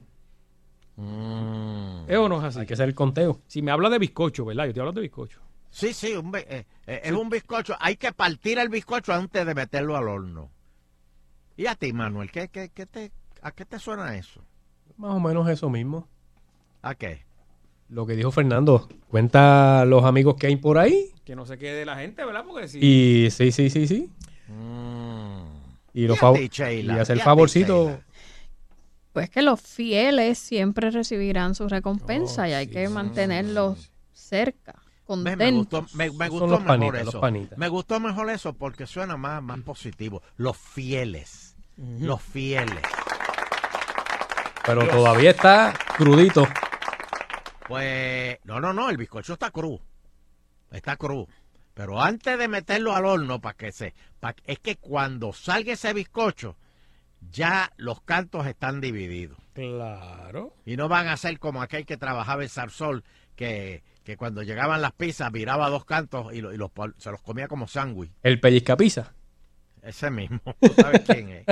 [2.09, 2.61] ¿Es o no es así?
[2.61, 3.43] Hay que hacer el conteo.
[3.49, 4.64] Si me hablas de bizcocho, ¿verdad?
[4.68, 5.43] Yo te hablo de bizcocho.
[5.77, 7.77] Sí, sí, un eh, eh, es un bizcocho.
[7.81, 10.51] Hay que partir el bizcocho antes de meterlo al horno.
[11.55, 12.31] ¿Y a ti, Manuel?
[12.31, 13.12] ¿qué, qué, qué te,
[13.43, 14.43] ¿A qué te suena eso?
[14.97, 16.09] Más o menos eso mismo.
[16.81, 17.27] ¿A qué?
[17.91, 18.89] Lo que dijo Fernando.
[19.09, 21.12] Cuenta los amigos que hay por ahí.
[21.27, 22.47] Que no se quede la gente, ¿verdad?
[22.49, 22.79] Porque si...
[22.81, 24.11] Y sí, sí, sí, sí.
[25.93, 26.22] Y, los Mm.
[26.22, 28.01] ¿Y a fav- y hacer ¿Y a ti, favorcito.
[29.12, 35.39] Pues que los fieles siempre recibirán su recompensa y hay que mantenerlos cerca, contentos.
[35.39, 37.21] Me gustó, me, me Son gustó los mejor panitas, los eso.
[37.21, 37.59] panitas.
[37.59, 40.23] Me gustó mejor eso porque suena más, más positivo.
[40.37, 41.57] Los fieles.
[41.77, 42.83] Los fieles.
[44.65, 46.47] Pero todavía está crudito.
[47.69, 49.81] Pues, no, no, no, el bizcocho está cru.
[50.71, 51.27] Está cru.
[51.75, 53.95] Pero antes de meterlo al horno, para que se.
[54.21, 56.57] pa- es que cuando salga ese bizcocho,
[57.31, 59.39] ya los cantos están divididos.
[59.53, 60.55] Claro.
[60.65, 63.05] Y no van a ser como aquel que trabajaba en Sarsol,
[63.37, 67.21] que, que cuando llegaban las pizzas miraba dos cantos y, lo- y los, se los
[67.21, 68.13] comía como sándwich.
[68.23, 69.13] El pellizcapisa.
[69.83, 70.41] Ese mismo.
[70.61, 71.45] ¿Tú sabes quién es?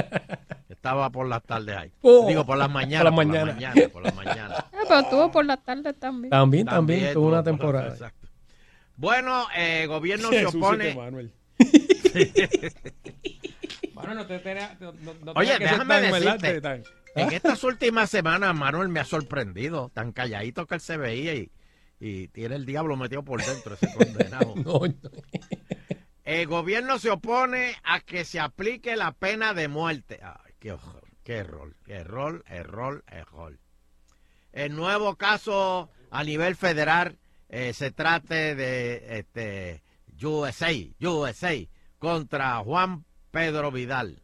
[0.68, 1.92] Estaba por las tardes ahí.
[2.02, 3.12] Oh, Digo, por las mañanas.
[3.12, 3.88] por Por las las mañanas.
[3.90, 4.64] Por las mañanas.
[4.72, 6.30] Eh, pero estuvo por la tarde también.
[6.30, 7.88] También, también, tuvo una por las- temporada.
[7.88, 8.28] exacto.
[8.96, 10.94] Bueno, eh, gobierno se opone.
[10.94, 11.32] Manuel.
[13.94, 16.82] Bueno, no te tenía- no- no- no Oye, déjame decirte,
[17.16, 21.50] en estas últimas semanas Manuel me ha sorprendido, tan calladito que él se veía y,
[22.00, 24.54] y tiene el diablo metido por dentro ese condenado.
[26.24, 30.20] El gobierno se opone a que se aplique la pena de muerte.
[30.22, 30.74] Ay, qué
[31.22, 33.58] qué error, qué error, error, error.
[34.52, 37.18] El nuevo caso a nivel federal
[37.48, 39.82] eh, se trate de este,
[40.22, 40.70] USA,
[41.00, 41.54] USA,
[41.98, 44.22] contra Juan Pedro Vidal,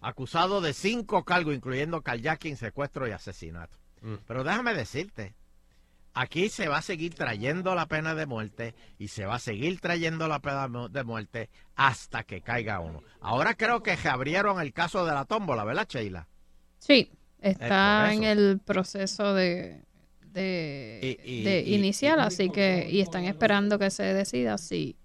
[0.00, 3.78] acusado de cinco cargos, incluyendo carjacking, secuestro y asesinato.
[4.26, 5.34] Pero déjame decirte,
[6.14, 9.80] aquí se va a seguir trayendo la pena de muerte y se va a seguir
[9.80, 13.02] trayendo la pena de muerte hasta que caiga uno.
[13.20, 16.28] Ahora creo que abrieron el caso de la tómbola, ¿verdad, Sheila?
[16.78, 19.84] Sí, está en el proceso de,
[20.26, 24.96] de, Y- y- de y- inicial, así que y están esperando que se decida si,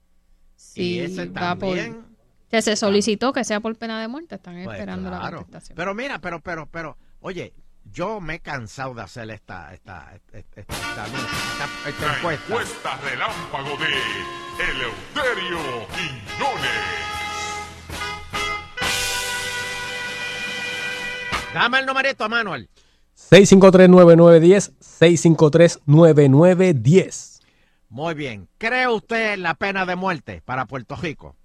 [0.56, 1.78] si ese va por
[2.50, 5.76] que se solicitó que sea por pena de muerte, están Pues esperando la contestación.
[5.76, 7.54] Pero mira, pero, pero, pero, oye,
[7.92, 12.46] yo me he cansado de hacer esta, esta, esta, esta, esta- esta- esta La encuesta.
[12.48, 13.86] encuesta relámpago de
[14.72, 16.72] Eleuterio Quiñones.
[21.54, 22.70] Dame el numerito, Manuel.
[23.32, 24.74] 653-9910,
[25.86, 27.40] 653-9910.
[27.88, 28.50] Muy bien.
[28.58, 31.38] ¿Cree usted en la pena de muerte para Puerto Rico?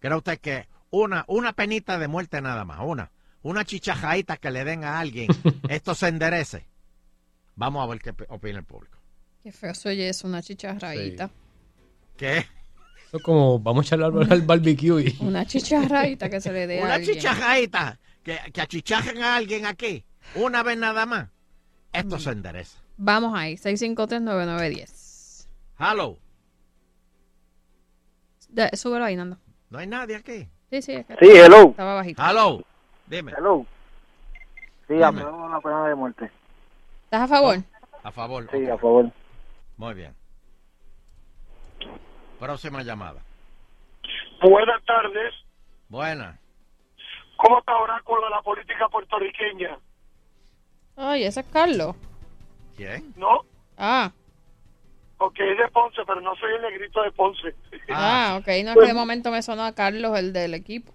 [0.00, 3.12] ¿Cree usted que una, una penita de muerte nada más, una,
[3.48, 5.28] una chichajadita que le den a alguien,
[5.68, 6.66] esto se enderece?
[7.54, 8.98] Vamos a ver qué opina el público.
[9.42, 11.30] Qué feo se oye eso, una chicharradita.
[12.16, 12.38] ¿Qué?
[13.06, 15.16] Eso es como, vamos a echarle al, al barbecue y...
[15.20, 17.14] Una chicharradita que se le dé a Una alguien.
[17.14, 21.28] chichajadita que, que achichajen a alguien aquí, una vez nada más,
[21.92, 22.78] esto se endereza.
[22.96, 25.46] Vamos ahí, 6539910.
[25.78, 26.18] Hello,
[28.48, 29.38] De- Súbelo ahí, Nando.
[29.70, 30.48] no hay nadie aquí.
[30.70, 30.92] Sí, sí.
[30.92, 31.70] es que Sí, hello.
[31.70, 32.22] Estaba bajito.
[32.22, 32.64] Hello,
[33.06, 33.32] dime.
[33.36, 33.66] Hello.
[34.88, 35.04] Sí, Dime.
[35.06, 36.30] apruebo la pena de muerte.
[37.04, 37.58] ¿Estás a favor?
[38.02, 38.48] A favor.
[38.52, 39.10] Sí, a favor.
[39.76, 40.14] Muy bien.
[42.38, 43.20] Próxima llamada.
[44.42, 45.34] Buenas tardes.
[45.88, 46.38] Buena.
[47.36, 49.78] ¿Cómo está Oráculo de la política puertorriqueña?
[50.96, 51.96] Ay, ese es Carlos.
[52.76, 53.12] ¿Quién?
[53.16, 53.40] ¿No?
[53.76, 54.12] Ah,
[55.18, 57.54] Ok, es de Ponce, pero no soy el negrito de Ponce.
[57.90, 58.46] ah, ok.
[58.64, 60.92] No es que de momento me sonó a Carlos, el del equipo.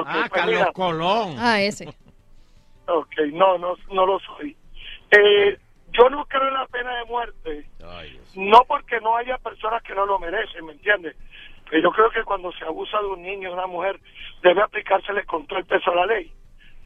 [0.00, 0.72] Ok, Ah, pues Carlos mira.
[0.72, 1.36] Colón.
[1.38, 1.88] Ah, ese.
[2.86, 4.56] Ok, no, no, no lo soy.
[5.10, 5.58] Eh,
[5.90, 7.66] yo no creo en la pena de muerte,
[8.34, 11.16] no porque no haya personas que no lo merecen, ¿me entiendes?
[11.70, 14.00] Pero yo creo que cuando se abusa de un niño o de una mujer,
[14.42, 16.32] debe aplicársele con todo el peso de la ley.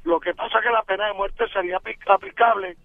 [0.05, 2.77] Lo que pasa es que la pena de muerte sería apli- aplicable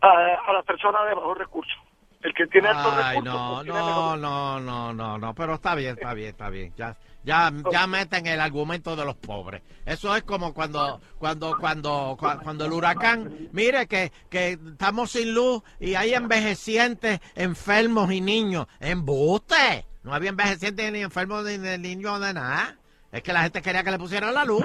[0.00, 0.08] a,
[0.46, 1.78] a las personas de bajos recursos.
[2.22, 5.34] El que tiene altos Ay, recursos no, pues, tiene no, mejor- no, no, no, no,
[5.34, 6.72] pero está bien, está bien, está bien.
[6.76, 9.62] Ya, ya, ya meten el argumento de los pobres.
[9.86, 15.32] Eso es como cuando, cuando, cuando, cua- cuando el huracán, mire que, que estamos sin
[15.32, 18.66] luz y hay envejecientes, enfermos y niños.
[18.80, 19.86] ¡Embuste!
[20.02, 22.76] No había envejecientes ni enfermos ni de niños de nada.
[23.12, 24.64] Es que la gente quería que le pusieran la luz.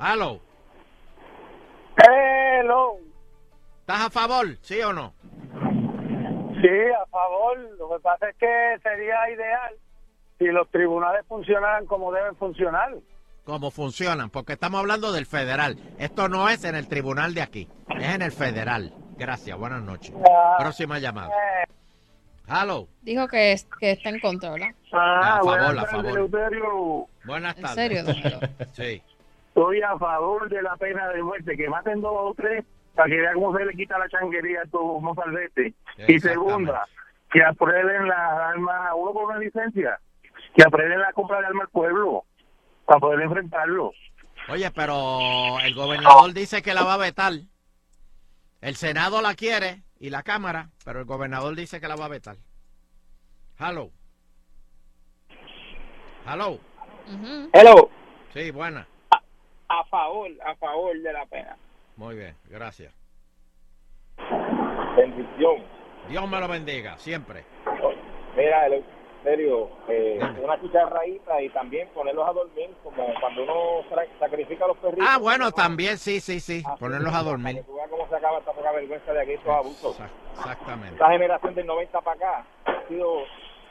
[0.00, 0.40] Hello.
[1.98, 2.96] Hello.
[3.80, 5.12] ¿Estás a favor, sí o no?
[6.72, 7.58] Sí, a favor.
[7.78, 9.74] Lo que pasa es que sería ideal
[10.38, 12.94] si los tribunales funcionaran como deben funcionar.
[13.44, 14.30] ¿Cómo funcionan?
[14.30, 15.76] Porque estamos hablando del federal.
[15.98, 18.94] Esto no es en el tribunal de aquí, es en el federal.
[19.18, 20.14] Gracias, buenas noches.
[20.30, 21.28] Ah, Próxima llamada.
[21.28, 21.66] eh,
[22.48, 22.88] Hello.
[23.02, 24.68] Dijo que, es, que está en contra, ¿verdad?
[24.92, 27.06] Ah, A favor, buenas a tardes, favor.
[27.24, 27.76] Buenas ¿En tardes.
[27.76, 28.38] serio, don Elo?
[28.72, 29.02] Sí.
[29.48, 32.64] Estoy a favor de la pena de muerte, que maten dos o tres
[32.94, 35.74] para que vean cómo se le quita la changuería a estos mozalbetes.
[36.08, 36.86] Y segunda,
[37.30, 39.98] que aprueben las armas a uno con una licencia,
[40.54, 42.24] que aprueben la compra de armas al pueblo
[42.84, 43.94] para poder enfrentarlos.
[44.48, 47.32] Oye, pero el gobernador dice que la va a vetar.
[48.60, 52.08] El Senado la quiere y la Cámara, pero el gobernador dice que la va a
[52.08, 52.36] vetar.
[53.58, 53.90] Hello.
[56.26, 56.58] Hello.
[57.52, 57.90] Hello.
[58.32, 58.86] Sí, buena.
[59.68, 61.56] A favor, a favor de la pena.
[61.96, 62.92] Muy bien, gracias.
[64.96, 65.62] Bendición.
[66.08, 67.44] Dios me lo bendiga, siempre.
[68.36, 68.84] Mira, en
[69.22, 74.68] serio, eh, una chicharradita y también ponerlos a dormir como cuando uno sa- sacrifica a
[74.68, 75.06] los perritos.
[75.08, 76.62] Ah, bueno, también, sí, sí, sí.
[76.80, 77.54] Ponerlos a dormir.
[77.56, 79.96] Para que tú veas cómo se acaba esta poca vergüenza de aquí, estos abusos.
[80.34, 80.94] Exactamente.
[80.94, 83.20] Esta generación del 90 para acá ha sido,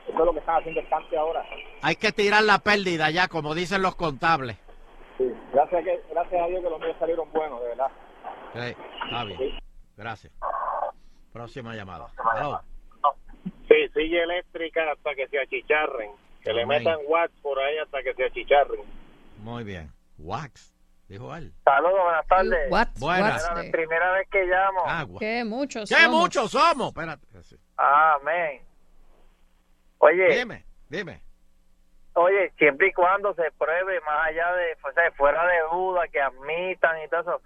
[0.08, 1.44] eso es lo que están haciendo el cante ahora.
[1.82, 4.58] Hay que tirar la pérdida ya, como dicen los contables.
[5.18, 5.26] Sí.
[5.54, 7.88] Gracias, a que, gracias a Dios que los míos salieron buenos, de verdad.
[8.54, 9.60] Está bien.
[9.98, 10.34] Gracias.
[11.32, 12.08] Próxima llamada.
[12.36, 12.60] Hello.
[13.68, 16.12] Sí, silla eléctrica hasta que se achicharren.
[16.44, 18.82] Que le metan watts por ahí hasta que se achicharren.
[19.38, 19.92] Muy bien.
[20.18, 20.74] Wax,
[21.08, 21.54] dijo él.
[21.64, 22.72] Saludos, buenas tardes.
[22.72, 22.88] What?
[23.00, 23.46] Buenas.
[23.46, 24.86] Era la primera vez que llamo.
[24.86, 25.20] Agua.
[25.20, 26.22] ¿Qué muchos ¡Qué somos?
[26.22, 26.88] muchos somos!
[26.90, 27.26] Espérate.
[27.44, 27.58] Sí.
[27.78, 28.62] Amén.
[30.00, 31.22] Oye, Dime, dime.
[32.14, 36.20] oye, siempre y cuando se pruebe más allá de, o sea, fuera de duda, que
[36.20, 37.42] admitan y todo eso,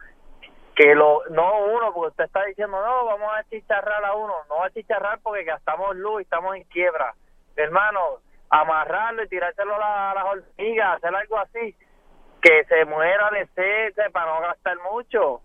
[0.76, 4.63] que lo, no uno, porque usted está diciendo, no, vamos a chicharrar a uno, no
[4.63, 7.13] a chicharrar porque gastamos luz y estamos en quiebra.
[7.55, 8.19] Hermano,
[8.49, 11.76] amarrarlo y tirárselo a, la- a las hormigas, hacer algo así,
[12.41, 15.41] que se muera de sed para no gastar mucho.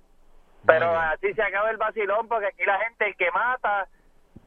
[0.66, 3.86] Pero así se acaba el vacilón, porque aquí la gente, el que mata,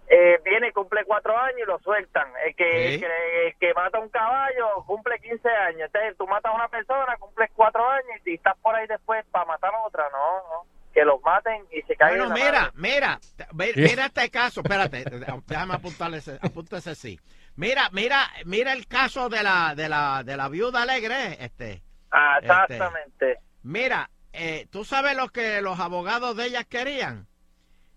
[0.07, 2.27] eh, viene, cumple cuatro años y lo sueltan.
[2.45, 5.81] El que, el que, el que mata un caballo cumple 15 años.
[5.88, 9.45] Entonces tú matas a una persona, cumples cuatro años y estás por ahí después para
[9.45, 10.07] matar a otra.
[10.11, 10.52] No.
[10.93, 12.29] Que los maten y se caigan.
[12.29, 13.19] Bueno, mira, mira,
[13.53, 15.03] ve- mira este caso, espérate,
[15.47, 17.19] déjame apuntarle ese, apúntese sí.
[17.55, 21.81] Mira, mira, mira el caso de la, de la, de la viuda alegre, este.
[22.11, 23.39] Ah, Este, exactamente.
[23.63, 27.27] Mira, eh, tú sabes lo que los abogados de ellas querían,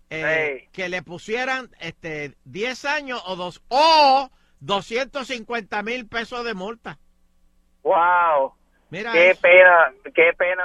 [0.09, 4.29] Eh, que le pusieran, este, 10 años o dos, o
[4.61, 6.97] 250 mil pesos de multa.
[7.83, 8.53] Wow.
[8.89, 9.41] Mira Qué eso.
[9.41, 10.63] pena, qué pena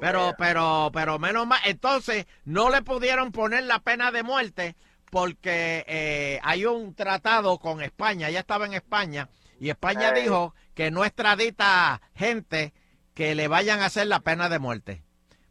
[0.00, 1.60] Pero, pero, pero menos mal.
[1.64, 4.76] Entonces, no le pudieron poner la pena de muerte
[5.10, 8.28] porque eh, hay un tratado con España.
[8.28, 9.28] Ella estaba en España
[9.60, 10.22] y España Ey.
[10.22, 12.72] dijo que no extradita gente
[13.14, 15.02] que le vayan a hacer la pena de muerte.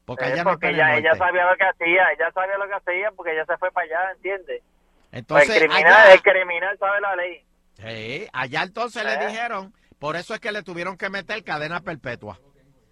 [0.05, 2.73] Porque Eh, allá no porque ella, ella sabía lo que hacía, ella sabía lo que
[2.75, 4.61] hacía porque ella se fue para allá, ¿entiendes?
[5.13, 7.45] Entonces, el, criminal, allá- el criminal sabe la ley.
[7.77, 9.27] Sí, allá entonces le Eh.
[9.27, 12.37] dijeron, por eso es que le tuvieron que meter cadena perpetua.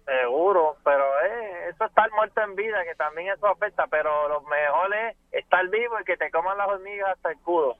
[0.04, 4.94] Seguro, pero eh, eso estar muerto en vida, que también eso afecta, pero lo mejor
[4.94, 7.76] es estar vivo y que te coman las hormigas hasta el culo.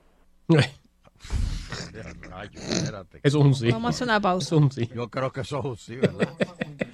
[3.23, 3.71] Eso es un sí.
[3.71, 4.47] Vamos a hacer una pausa.
[4.47, 4.91] Eso es un sí.
[4.95, 6.29] Yo creo que eso es un sí, ¿verdad?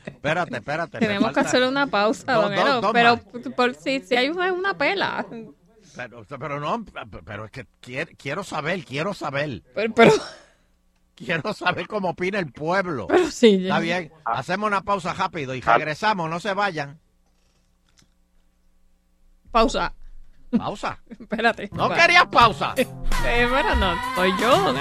[0.06, 0.98] espérate, espérate.
[0.98, 3.18] Tenemos que hacer una pausa, don dos- Elo, dos pero
[3.54, 5.24] por, si, si hay una, una pela.
[5.96, 6.84] Pero, pero no,
[7.24, 9.62] pero es que quiero, quiero saber, quiero saber.
[9.74, 10.12] Pero, pero-
[11.18, 13.06] Quiero saber cómo opina el pueblo.
[13.08, 13.68] Pero sí, ya.
[13.68, 14.12] Está bien.
[14.24, 16.98] Hacemos una pausa rápido y regresamos, no se vayan.
[19.50, 19.92] pausa.
[20.56, 20.98] Pausa.
[21.08, 21.68] Espérate.
[21.72, 21.96] ¿No Va.
[21.96, 22.74] querías pausa?
[23.26, 24.76] Eh, bueno, no, soy yo, don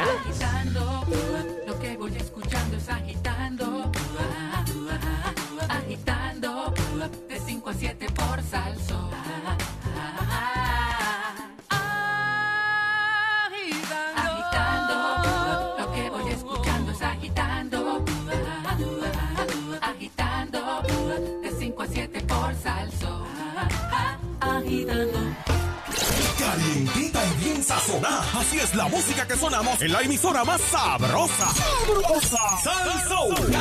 [27.59, 31.53] Así es la música que sonamos en la emisora más sabrosa.
[31.55, 32.37] ¡Sabrosa!
[32.63, 33.51] ¡Salsoul!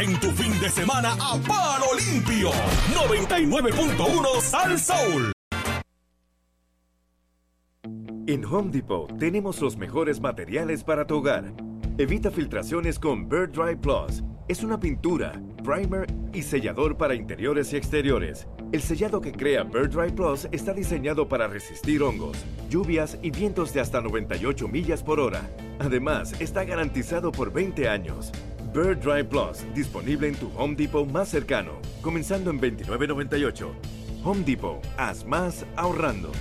[0.00, 2.50] En tu fin de semana a palo limpio.
[2.94, 5.32] 99.1 Sal Soul.
[8.26, 11.52] En Home Depot tenemos los mejores materiales para tu hogar.
[11.98, 14.24] Evita filtraciones con Bird Dry Plus.
[14.48, 18.48] Es una pintura, primer y sellador para interiores y exteriores.
[18.72, 22.36] El sellado que crea Bird Dry Plus está diseñado para resistir hongos,
[22.68, 25.42] lluvias y vientos de hasta 98 millas por hora.
[25.78, 28.32] Además, está garantizado por 20 años.
[28.74, 33.68] Bird Dry Plus, disponible en tu Home Depot más cercano, comenzando en 29.98.
[34.24, 36.32] Home Depot, haz más ahorrando.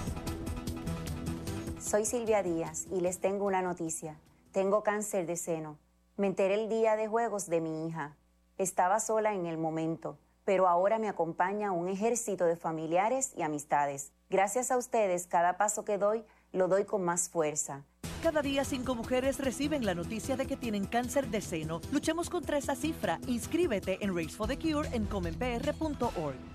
[1.80, 4.20] Soy Silvia Díaz y les tengo una noticia.
[4.52, 5.78] Tengo cáncer de seno.
[6.18, 8.18] Me enteré el día de juegos de mi hija.
[8.58, 14.14] Estaba sola en el momento, pero ahora me acompaña un ejército de familiares y amistades.
[14.30, 17.84] Gracias a ustedes, cada paso que doy lo doy con más fuerza.
[18.24, 21.82] Cada día cinco mujeres reciben la noticia de que tienen cáncer de seno.
[21.92, 23.20] Luchemos contra esa cifra.
[23.28, 26.55] Inscríbete en Race for the Cure en comenpr.org.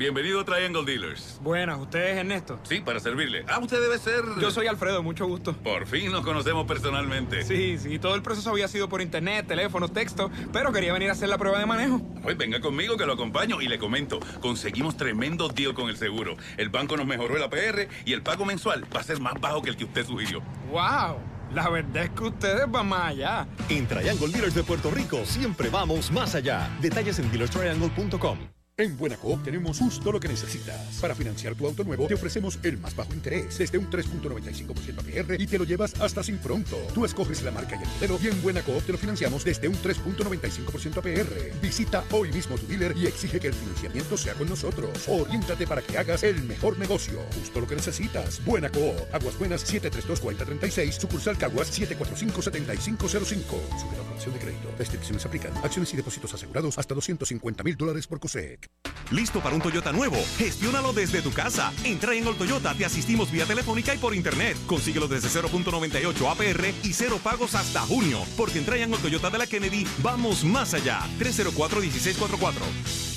[0.00, 1.38] Bienvenido a Triangle Dealers.
[1.42, 2.58] Buenas, ¿usted es Ernesto?
[2.62, 3.44] Sí, para servirle.
[3.46, 4.24] Ah, usted debe ser...
[4.40, 5.52] Yo soy Alfredo, mucho gusto.
[5.52, 7.44] Por fin nos conocemos personalmente.
[7.44, 11.12] Sí, sí, todo el proceso había sido por internet, teléfono, texto, pero quería venir a
[11.12, 12.00] hacer la prueba de manejo.
[12.22, 14.20] Pues venga conmigo que lo acompaño y le comento.
[14.40, 16.34] Conseguimos tremendo deal con el seguro.
[16.56, 19.60] El banco nos mejoró el APR y el pago mensual va a ser más bajo
[19.60, 20.40] que el que usted sugirió.
[20.70, 21.18] ¡Wow!
[21.52, 23.46] La verdad es que ustedes van más allá.
[23.68, 26.70] En Triangle Dealers de Puerto Rico siempre vamos más allá.
[26.80, 28.38] Detalles en dealerstriangle.com.
[28.80, 30.98] En Buenacoop tenemos justo lo que necesitas.
[31.02, 35.38] Para financiar tu auto nuevo, te ofrecemos el más bajo interés, desde un 3.95% APR
[35.38, 36.78] y te lo llevas hasta sin pronto.
[36.94, 39.74] Tú escoges la marca y el modelo y en Buenacoop te lo financiamos desde un
[39.74, 41.60] 3.95% APR.
[41.60, 45.06] Visita hoy mismo tu dealer y exige que el financiamiento sea con nosotros.
[45.08, 47.20] Oriéntate para que hagas el mejor negocio.
[47.38, 48.42] Justo lo que necesitas.
[48.46, 48.96] Buenacoop.
[49.12, 50.92] Aguas Buenas 732-4036.
[50.92, 53.44] Sucursal Caguas 745-7505.
[53.76, 54.74] Sube la de crédito.
[54.78, 55.54] Restricciones aplican.
[55.58, 58.69] Acciones y depósitos asegurados hasta 250 mil dólares por COSEC.
[59.10, 60.16] ¿Listo para un Toyota nuevo?
[60.38, 61.72] Gestiónalo desde tu casa.
[61.84, 64.56] En Triangle Toyota te asistimos vía telefónica y por internet.
[64.66, 68.20] Consíguelo desde 0.98 APR y cero pagos hasta junio.
[68.36, 71.00] Porque en Triangle Toyota de la Kennedy vamos más allá.
[71.18, 73.09] 304-1644.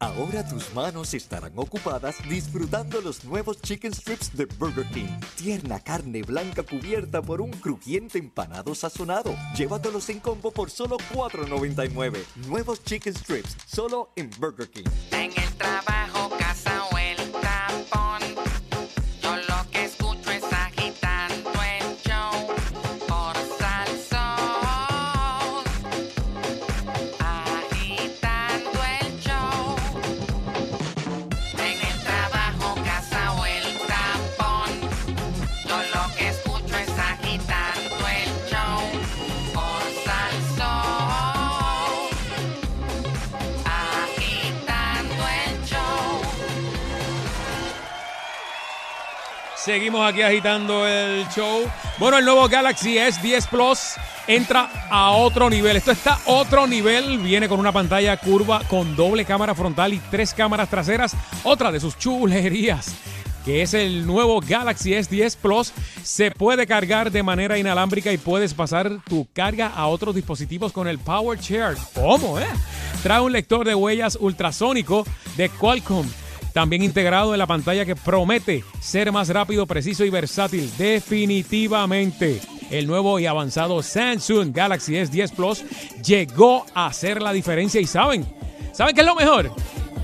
[0.00, 5.08] Ahora tus manos estarán ocupadas disfrutando los nuevos chicken strips de Burger King.
[5.34, 9.34] Tierna carne blanca cubierta por un crujiente empanado sazonado.
[9.56, 12.16] Llévatelos en combo por solo $4.99.
[12.46, 14.84] Nuevos chicken strips, solo en Burger King.
[49.68, 51.60] Seguimos aquí agitando el show.
[51.98, 53.96] Bueno, el nuevo Galaxy S10 Plus
[54.26, 55.76] entra a otro nivel.
[55.76, 57.18] Esto está otro nivel.
[57.18, 61.14] Viene con una pantalla curva con doble cámara frontal y tres cámaras traseras.
[61.44, 62.96] Otra de sus chulerías
[63.44, 68.52] que es el nuevo Galaxy S10 Plus, se puede cargar de manera inalámbrica y puedes
[68.52, 71.76] pasar tu carga a otros dispositivos con el Power Share.
[71.94, 72.46] ¿Cómo, eh?
[73.02, 75.06] Trae un lector de huellas ultrasónico
[75.36, 76.06] de Qualcomm
[76.52, 80.70] también integrado en la pantalla que promete ser más rápido, preciso y versátil.
[80.76, 82.40] Definitivamente.
[82.70, 85.64] el nuevo y avanzado Samsung Galaxy S10 Plus
[86.04, 88.26] llegó a hacer la diferencia y saben,
[88.72, 89.50] ¿saben qué es lo mejor?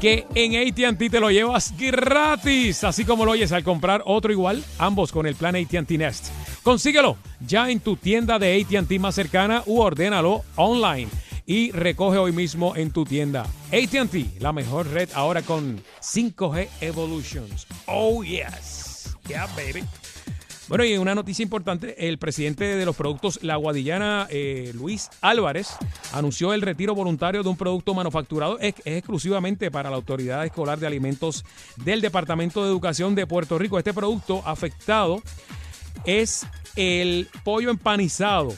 [0.00, 4.64] Que en ATT te lo llevas gratis, así como lo oyes al comprar otro igual,
[4.78, 6.28] ambos con el plan ATT Nest.
[6.62, 11.10] Consíguelo ya en tu tienda de ATT más cercana u ordénalo online
[11.46, 13.46] y recoge hoy mismo en tu tienda.
[13.72, 17.66] ATT, la mejor red ahora con 5G Evolutions.
[17.86, 19.16] Oh, yes.
[19.28, 19.84] Yeah, baby.
[20.66, 25.68] Bueno, y una noticia importante, el presidente de los productos La Guadillana, eh, Luis Álvarez,
[26.12, 30.86] anunció el retiro voluntario de un producto manufacturado ex- exclusivamente para la Autoridad Escolar de
[30.86, 31.44] Alimentos
[31.84, 33.78] del Departamento de Educación de Puerto Rico.
[33.78, 35.20] Este producto afectado
[36.06, 38.54] es el pollo empanizado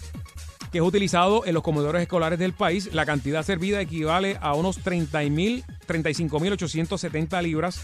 [0.77, 2.91] es utilizado en los comedores escolares del país.
[2.93, 7.83] La cantidad servida equivale a unos 30 mil, 35.870 libras,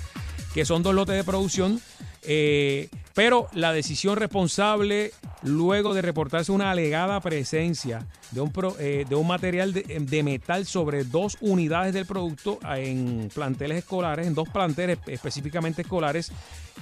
[0.55, 1.80] que son dos lotes de producción.
[2.24, 5.12] Eh, pero la decisión responsable,
[5.42, 10.64] luego de reportarse una alegada presencia de un, eh, de un material de, de metal
[10.64, 16.32] sobre dos unidades del producto en planteles escolares, en dos planteles específicamente escolares,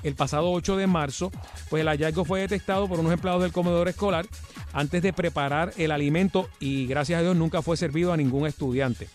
[0.02, 1.32] el pasado 8 de marzo,
[1.68, 4.26] pues el hallazgo fue detectado por unos empleados del comedor escolar
[4.72, 9.08] antes de preparar el alimento y gracias a Dios nunca fue servido a ningún estudiante.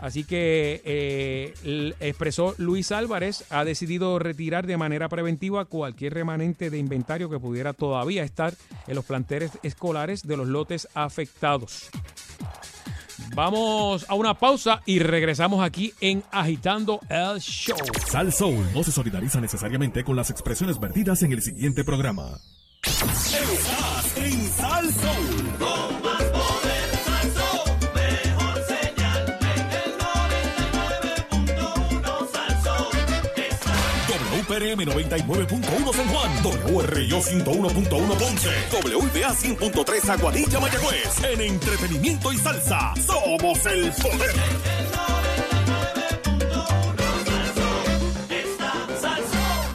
[0.00, 6.78] Así que eh, expresó Luis Álvarez, ha decidido retirar de manera preventiva cualquier remanente de
[6.78, 8.54] inventario que pudiera todavía estar
[8.86, 11.90] en los planteles escolares de los lotes afectados.
[13.34, 17.76] Vamos a una pausa y regresamos aquí en Agitando el Show.
[18.08, 22.38] Sal Soul no se solidariza necesariamente con las expresiones vertidas en el siguiente programa.
[24.16, 26.23] En Sal Soul.
[34.54, 36.30] WPRM 99.1 San Juan,
[36.64, 41.24] WRIO 101.1 Ponce, WBA 100.3 Aguadilla Mayagüez.
[41.24, 44.34] En entretenimiento y salsa, somos el poder.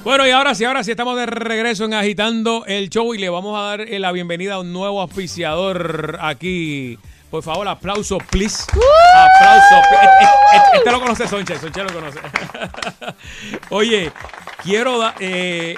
[0.06, 3.28] Bueno, y ahora sí, ahora sí estamos de regreso en Agitando el Show y le
[3.28, 6.98] vamos a dar eh, la bienvenida a un nuevo auspiciador aquí.
[7.30, 8.64] Por favor, aplauso, please.
[8.72, 9.76] Aplauso.
[9.92, 10.26] Este,
[10.56, 12.20] este- este lo conoce Sonche, Sonche lo conoce.
[13.70, 14.12] Oye,
[14.64, 15.16] quiero dar...
[15.20, 15.78] Eh,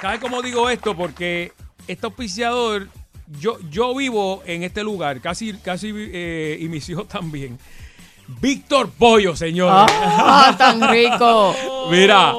[0.00, 0.94] ¿Sabes cómo digo esto?
[0.94, 1.52] Porque
[1.88, 2.88] este auspiciador,
[3.40, 7.58] yo, yo vivo en este lugar, casi, casi eh, y mis hijos también.
[8.26, 9.70] Víctor Pollo, señor.
[9.72, 11.54] Ah, tan rico.
[11.90, 12.34] Mira,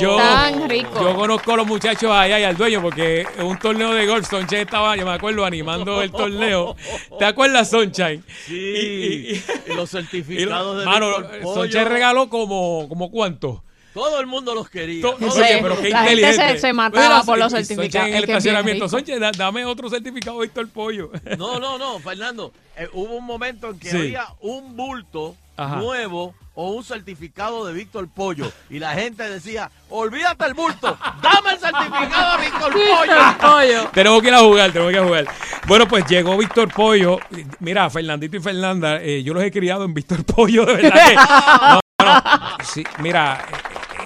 [0.00, 1.00] yo, Tan rico.
[1.00, 4.28] yo conozco a los muchachos allá y al dueño porque en un torneo de golf,
[4.28, 6.76] Sonche estaba, yo me acuerdo, animando el torneo.
[7.18, 8.24] ¿Te acuerdas, Sunshine?
[8.46, 11.84] Sí, y, los certificados de Mano, Víctor Pollo.
[11.84, 13.62] Regaló como, como cuánto.
[13.94, 15.02] Todo el mundo los quería.
[15.02, 16.54] To- Sí, Oye, pero qué la gente inteligente.
[16.54, 18.08] se- se mataba Mira, por los certificados.
[18.08, 18.88] En el estacionamiento.
[18.88, 21.10] Sonche, da- dame otro certificado, Víctor Pollo.
[21.38, 22.52] No, no, no, Fernando.
[22.76, 23.96] eh, hubo un momento en que Sí.
[23.96, 25.76] había un bulto Ajá.
[25.76, 31.52] nuevo o un certificado de Víctor Pollo y la gente decía, olvídate el bulto, dame
[31.52, 33.90] el certificado de Víctor Pollo.
[33.92, 35.26] Tenemos que ir a jugar, tenemos que ir a jugar.
[35.68, 37.18] Bueno, pues llegó Víctor Pollo.
[37.60, 41.16] Mira, Fernandito y Fernanda, eh, yo los he criado en Víctor Pollo, de verdad que.
[42.04, 42.22] No, no,
[42.64, 43.42] sí, mira,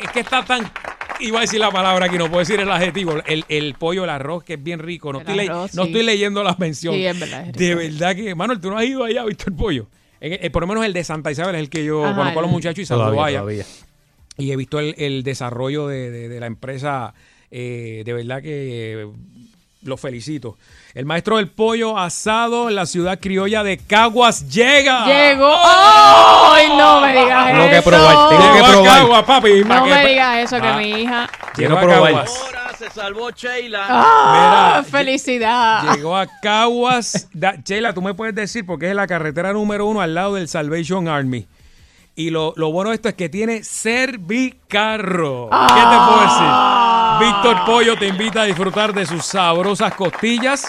[0.02, 0.70] es que está tan.
[1.20, 3.14] Iba a decir la palabra aquí, no puedo decir el adjetivo.
[3.26, 5.12] El, el pollo, el arroz, que es bien rico.
[5.12, 5.88] No, El estoy, le- arroz, no sí.
[5.88, 6.94] estoy leyendo la mención.
[6.94, 8.34] Sí, es verdad, es De verdad que.
[8.34, 9.88] Manuel, tú no has ido allá, Víctor Pollo.
[10.20, 12.38] En- eh, por lo menos el de Santa Isabel es el que yo Ajá, conozco
[12.38, 13.38] a los el- muchachos y saludo Todavía, allá.
[13.40, 13.64] todavía.
[14.36, 17.14] Y he visto el, el desarrollo de, de- de la empresa.
[17.50, 19.08] eh, de verdad que
[19.82, 20.56] los felicito.
[20.94, 25.06] El maestro del pollo asado en la ciudad criolla de Caguas llega.
[25.06, 25.50] Llegó.
[25.56, 27.70] ¡Ay, no me digas Tengo eso!
[27.70, 28.98] que probar, tengo que Llegó a probar.
[28.98, 29.64] Caguas, papi.
[29.64, 31.28] pa' No que- me digas eso, que Ah, mi hija.
[31.28, 32.02] Llegó a Quiero probar.
[32.12, 32.40] Caguas.
[32.44, 33.86] Ahora se salvó Sheila.
[33.88, 34.72] ¡Ah!
[34.80, 35.94] Mira, ¡Felicidad!
[35.94, 37.28] Llegó a Caguas.
[37.32, 40.48] Da- Sheila, tú me puedes decir porque es la carretera número uno al lado del
[40.48, 41.46] Salvation Army.
[42.18, 45.48] Y lo, lo bueno de esto es que tiene Servicarro.
[45.50, 46.48] ¿Qué te puedo decir?
[47.20, 50.66] Víctor Pollo te invita a disfrutar de sus sabrosas costillas.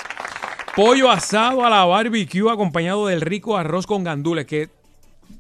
[0.76, 4.46] Pollo asado a la barbecue acompañado del rico arroz con gandules.
[4.46, 4.70] Que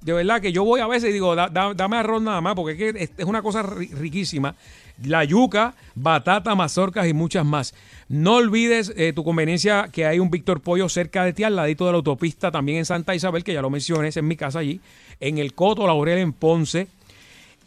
[0.01, 2.55] de verdad que yo voy a veces y digo, "Da- da- dame arroz nada más
[2.55, 4.55] porque es, que es- una cosa ri- riquísima.
[5.05, 7.73] La yuca, batata, mazorcas y muchas más.
[8.09, 11.85] No olvides eh, tu conveniencia que hay un Víctor Pollo cerca de ti, al ladito
[11.85, 14.81] de la autopista, también en Santa Isabel, que ya lo mencioné, es mi casa allí.
[15.19, 16.87] En el Coto Laurel en Ponce.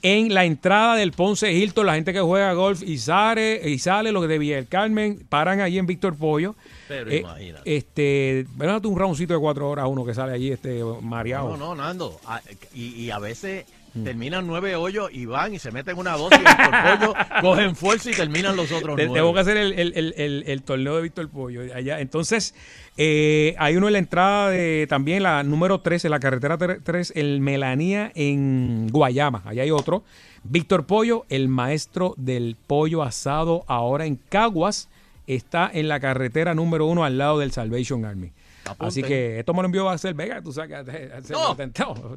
[0.05, 4.11] En la entrada del Ponce Hilton, la gente que juega golf y sale, y sale
[4.11, 6.57] los de Villa del Carmen, paran allí en Víctor Pollo.
[6.89, 7.77] Pero Eh, imagínate.
[7.77, 11.57] Este, bueno, un roundcito de cuatro horas uno que sale allí este mareado.
[11.57, 12.19] No, no, Nando.
[12.27, 12.41] a-
[12.75, 13.65] y, y a veces
[14.05, 18.15] terminan nueve hoyos y van y se meten una dosis Víctor Pollo, cogen fuerza y
[18.15, 19.13] terminan los otros nueve.
[19.13, 22.01] Tengo que hacer el, el- el- torneo de Víctor Pollo allá.
[22.01, 22.55] Entonces,
[22.97, 27.13] eh, hay uno en la entrada de también la número 3, en la carretera 3,
[27.17, 29.43] el Melanía en Guayama.
[29.45, 30.03] Allá hay otro.
[30.45, 34.89] Víctor Pollo, el maestro del pollo asado, ahora en Caguas,
[35.27, 38.33] está en la carretera número 1 al lado del Salvation Army.
[38.65, 38.87] Apunten.
[38.89, 41.57] Así que esto me lo envió a hacer Vega, tú sabes que eh, No.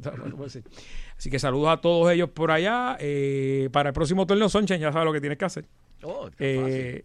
[1.18, 2.96] Así que saludos a todos ellos por allá.
[3.00, 5.64] Eh, para el próximo torneo, Sonchen, ya sabes lo que tienes que hacer.
[6.02, 7.04] Oh, Eh,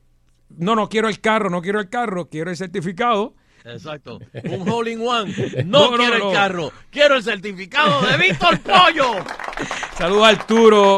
[0.58, 3.34] no, no quiero el carro, no quiero el carro, quiero el certificado.
[3.64, 4.20] Exacto.
[4.44, 5.32] Un hole in one.
[5.66, 6.30] No, No, no, quiero no.
[6.30, 6.72] el carro.
[6.90, 9.24] Quiero el certificado de Víctor Pollo.
[9.98, 10.98] Saludos a Arturo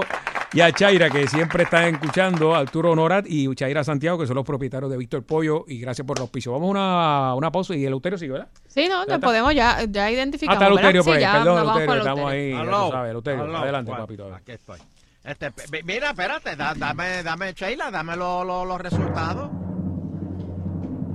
[0.54, 4.45] y a Chaira, que siempre están escuchando, Arturo Honorat y Chaira Santiago, que son los
[4.45, 6.54] propietarios de Víctor Pollo, y gracias por los pisos.
[6.54, 8.47] Vamos a una, una pausa y el Euterio sigue, ¿verdad?
[8.68, 9.20] Sí, no, está.
[9.20, 10.62] podemos, ya, ya identificamos.
[10.62, 10.95] Hasta el ¿verdad?
[10.95, 13.16] Euterio por Sí, ahí, ya perdón, nos Euterio, con estamos ahí, tú sabes,
[13.62, 14.34] adelante, Bueno, papito.
[14.36, 14.80] Aquí estoy.
[15.24, 15.51] Este,
[15.86, 19.49] mira, espérate, da- dame, dame, Sheila, dame lo- lo- los resultados.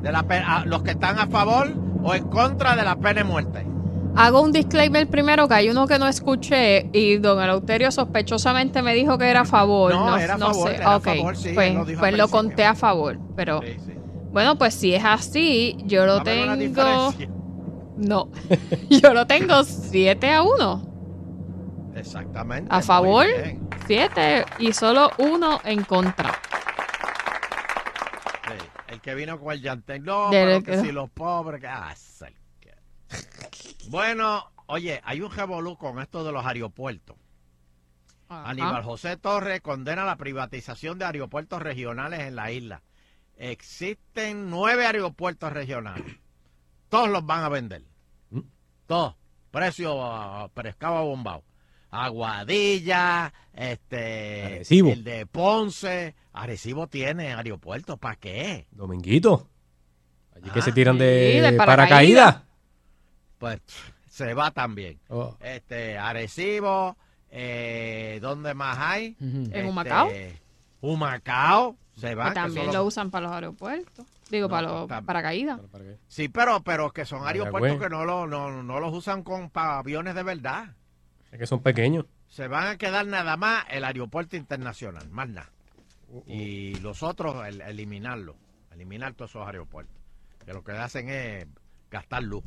[0.02, 1.72] De la los que están a favor
[2.02, 3.66] o en contra de la pena de muerte.
[4.18, 8.92] Hago un disclaimer primero que hay uno que no escuché y don Eleuterio sospechosamente me
[8.94, 9.92] dijo que era a favor.
[9.92, 10.74] No, No, era a no favor, sé.
[10.76, 13.16] era a Ok, favor, sí, pues, lo pues lo conté a favor.
[13.36, 13.60] Pero
[14.32, 17.14] bueno, pues si es así, yo lo Va a haber una tengo.
[17.96, 18.28] No,
[18.90, 20.88] yo lo tengo 7 a 1.
[21.94, 22.68] Exactamente.
[22.74, 23.68] A favor, bien.
[23.86, 26.32] 7 y solo uno en contra.
[28.88, 30.02] El que vino con el llantén.
[30.02, 31.60] No, pero que si los pobres.
[31.60, 31.94] que- ah,
[33.88, 37.16] Bueno, oye, hay un revolú con esto de los aeropuertos.
[38.28, 42.82] Aníbal José Torres condena la privatización de aeropuertos regionales en la isla.
[43.36, 46.04] Existen nueve aeropuertos regionales.
[46.90, 47.82] Todos los van a vender.
[48.86, 49.14] Todos.
[49.50, 51.42] Precio ah, pescado bombao.
[51.90, 54.90] Aguadilla, este, Arecibo.
[54.90, 56.14] el de Ponce.
[56.34, 57.98] Arecibo tiene aeropuertos.
[57.98, 58.66] ¿Para qué?
[58.70, 59.48] Dominguito.
[60.36, 62.34] Allí que Ah, se tiran de, sí, de paracaídas.
[62.34, 62.42] paracaídas.
[63.38, 63.60] Pues
[64.08, 64.98] se va también.
[65.08, 65.36] Oh.
[65.40, 66.96] Este, Arecibo,
[67.30, 69.16] eh, ¿dónde más hay?
[69.20, 70.10] ¿En Este, Humacao?
[70.80, 74.06] Humacao, se que también lo los- usan para los aeropuertos.
[74.30, 75.58] Digo, para los paracaídas.
[76.06, 79.78] Sí, pero, pero que son aeropuertos que no, lo- no, no los usan con pa-
[79.78, 80.74] aviones de verdad.
[81.32, 82.04] Es que son pequeños.
[82.28, 85.50] Se van a quedar nada más el aeropuerto internacional, más nada.
[86.26, 88.36] Y los otros, el- eliminarlo.
[88.72, 89.96] Eliminar todos esos aeropuertos.
[90.44, 91.46] Que lo que hacen es
[91.90, 92.44] gastar luz.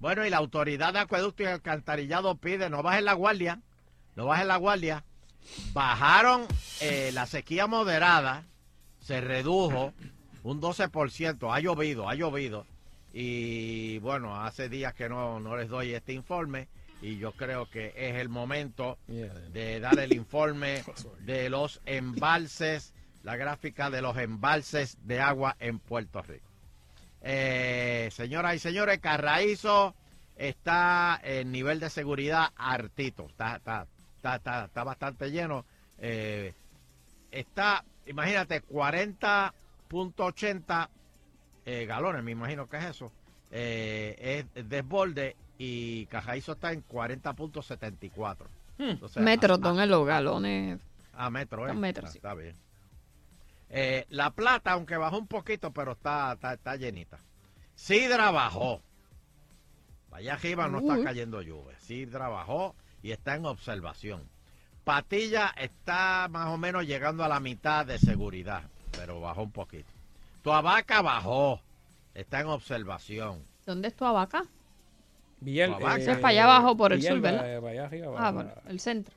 [0.00, 3.60] Bueno, y la autoridad de acueducto y alcantarillado pide, no bajen la guardia,
[4.16, 5.04] no bajen la guardia.
[5.74, 6.46] Bajaron
[6.80, 8.44] eh, la sequía moderada,
[9.00, 9.92] se redujo
[10.42, 12.66] un 12%, ha llovido, ha llovido.
[13.12, 16.68] Y bueno, hace días que no, no les doy este informe
[17.02, 20.82] y yo creo que es el momento de dar el informe
[21.20, 26.49] de los embalses, la gráfica de los embalses de agua en Puerto Rico.
[27.22, 29.94] Eh, señoras y señores, Carraízo
[30.36, 35.66] está en nivel de seguridad hartito, está, está, está, está, está bastante lleno.
[35.98, 36.54] Eh,
[37.30, 40.88] está, imagínate, 40.80
[41.66, 43.12] eh, galones, me imagino que es eso.
[43.50, 48.46] Eh, es desborde y Carraízo está en 40.74.
[48.78, 50.80] Entonces, Metros, ah, don Elo, galones.
[51.12, 51.70] a metro, ¿eh?
[51.70, 52.16] Está metro, Ah, sí.
[52.18, 52.54] Está bien.
[53.70, 57.18] Eh, la plata, aunque bajó un poquito, pero está, está, está llenita.
[57.74, 58.82] Sidra bajó.
[60.10, 61.78] Allá arriba no está cayendo lluvia.
[61.78, 64.28] Sidra bajó y está en observación.
[64.82, 69.88] Patilla está más o menos llegando a la mitad de seguridad, pero bajó un poquito.
[70.42, 71.60] Tuabaca bajó.
[72.12, 73.44] Está en observación.
[73.66, 74.42] ¿Dónde es tu abaca?
[75.40, 75.96] Villar, Tuabaca.
[75.98, 77.40] Ese es para allá abajo por el sur, ¿verdad?
[77.40, 79.14] para- para allá arriba, Ah, bueno, el centro.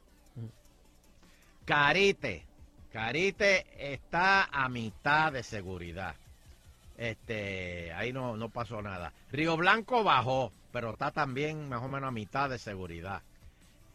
[1.66, 2.46] Carite.
[2.94, 6.16] Carite está a mitad de seguridad.
[6.96, 9.12] Este, ahí no, no pasó nada.
[9.32, 13.24] Río Blanco bajó, pero está también más o menos a mitad de seguridad.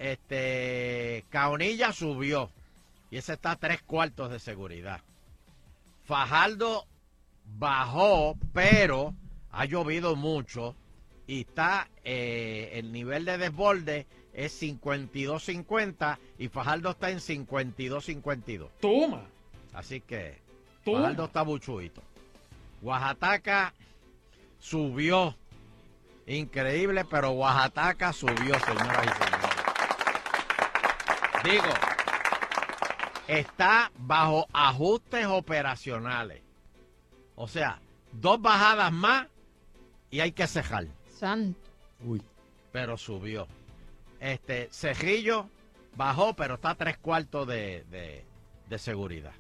[0.01, 2.51] Este, Caonilla subió
[3.09, 5.01] y ese está a tres cuartos de seguridad.
[6.05, 6.85] Fajardo
[7.57, 9.15] bajó, pero
[9.53, 10.75] ha llovido mucho
[11.29, 14.07] y está eh, el nivel de desborde
[14.39, 18.69] es 52.50 y Fajardo está en 52.52.
[18.81, 19.23] Toma.
[19.75, 20.39] Así que
[20.85, 21.01] Toma.
[21.01, 22.03] Fajardo está buchuito.
[22.81, 23.75] Oaxaca
[24.61, 25.35] subió.
[26.29, 29.59] Increíble, pero Oaxaca subió, señoras y señores.
[31.43, 31.75] Digo,
[33.27, 36.43] está bajo ajustes operacionales.
[37.35, 37.81] O sea,
[38.13, 39.27] dos bajadas más
[40.13, 40.87] y hay que cejar.
[41.19, 41.59] Santo.
[42.05, 42.23] Uy.
[42.71, 43.49] Pero subió.
[44.21, 45.49] Este, Cejillo
[45.97, 48.25] bajó, pero está a tres cuartos de, de-
[48.69, 49.33] de seguridad.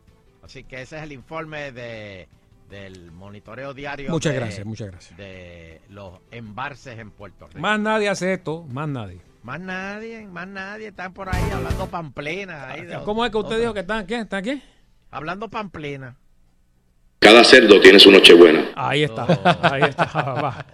[0.43, 2.29] Así que ese es el informe de,
[2.71, 4.11] del monitoreo diario.
[4.11, 5.17] Muchas de- gracias, muchas gracias.
[5.19, 7.61] De los embarces en Puerto Rico.
[7.61, 9.21] Más nadie hace esto, más nadie.
[9.43, 10.89] Más nadie, más nadie.
[10.89, 12.69] Están por ahí hablando pamplina.
[12.71, 14.15] ahí de- ¿Cómo es que usted otra- dijo que están aquí?
[14.15, 14.63] ¿Están aquí?
[15.11, 16.17] Hablando pamplina.
[17.21, 19.25] Cada cerdo tiene su nochebuena, Ahí está,
[19.63, 20.05] ahí está.
[20.15, 20.65] va.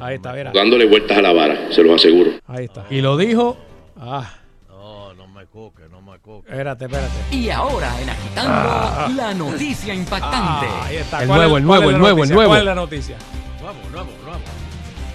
[0.00, 0.52] Ahí está, verá.
[0.54, 2.30] dándole vueltas a la vara, se los aseguro.
[2.46, 2.84] Ahí está.
[2.90, 3.56] Y lo dijo.
[3.96, 4.30] Ah,
[4.68, 6.48] No, no me cuque, no me cuque.
[6.50, 7.12] espérate, espérate.
[7.30, 9.08] Y ahora en Agitando, Ah.
[9.16, 10.66] la noticia impactante.
[10.68, 11.22] Ah, ahí está.
[11.22, 12.34] El ¿Cuál es- nuevo, el nuevo, el nuevo, el noticia?
[12.34, 12.48] nuevo.
[12.50, 13.16] ¿Cuál es la noticia?
[13.60, 14.40] Nuevo, nuevo, nuevo.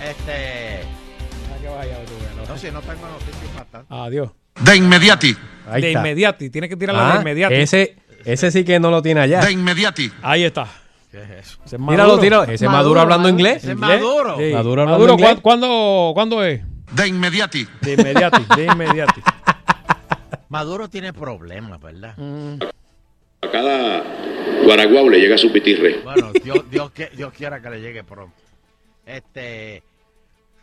[0.10, 0.81] Este.
[0.81, 2.45] Ah.
[2.48, 3.91] No, si no tengo noticias impactantes.
[3.91, 4.30] Adiós.
[4.60, 5.36] De inmediati.
[5.69, 5.99] Ahí de está.
[5.99, 7.53] inmediati, tiene que tirarla Ah, de inmediati.
[7.56, 7.95] Ese,
[8.26, 9.41] ese sí que no lo tiene allá.
[9.45, 10.11] De inmediati.
[10.22, 10.68] Ahí está.
[11.11, 11.60] ¿Qué es eso?
[11.65, 12.22] Ese es Míralo, Maduro.
[12.22, 12.44] tíralo.
[12.44, 13.40] Ese es Maduro, Maduro, hablando Maduro.
[13.40, 13.57] inglés.
[13.64, 14.02] Ese es ¿Inglés?
[14.02, 14.38] Maduro.
[14.38, 14.53] Sí.
[14.53, 15.30] Maduro hablando Maduro, inglés.
[15.30, 16.61] ¿cuán- ¿cuándo, ¿cuándo es?
[16.91, 17.68] De inmediati.
[17.81, 19.22] De inmediati, de inmediati.
[20.49, 22.15] Maduro tiene problemas, ¿verdad?
[23.41, 24.03] A cada
[24.65, 26.02] guaraguao le llega su pitirre.
[26.03, 28.36] Bueno, Dios, Dios, que- Dios quiera que le llegue pronto.
[29.06, 29.84] Este.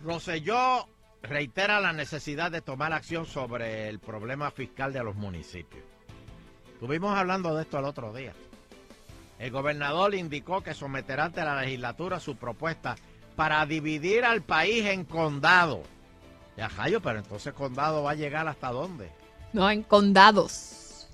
[0.04, 0.86] Roselló
[1.22, 5.82] reitera la necesidad de tomar acción sobre el problema fiscal de los municipios.
[6.74, 8.32] Estuvimos hablando de esto el otro día.
[9.38, 12.96] El gobernador indicó que someterá ante la legislatura su propuesta
[13.36, 15.80] para dividir al país en condados.
[16.56, 19.10] Ya, Jayo, pero entonces condado va a llegar hasta dónde?
[19.52, 21.08] No, en condados.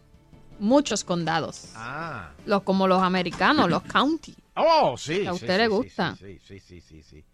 [0.60, 1.72] Muchos condados.
[1.74, 2.30] Ah.
[2.46, 4.36] Los, como los americanos, los county.
[4.54, 5.22] Oh, sí.
[5.22, 6.16] Que a usted sí, le sí, gusta.
[6.16, 7.24] Sí, sí, sí, sí, sí.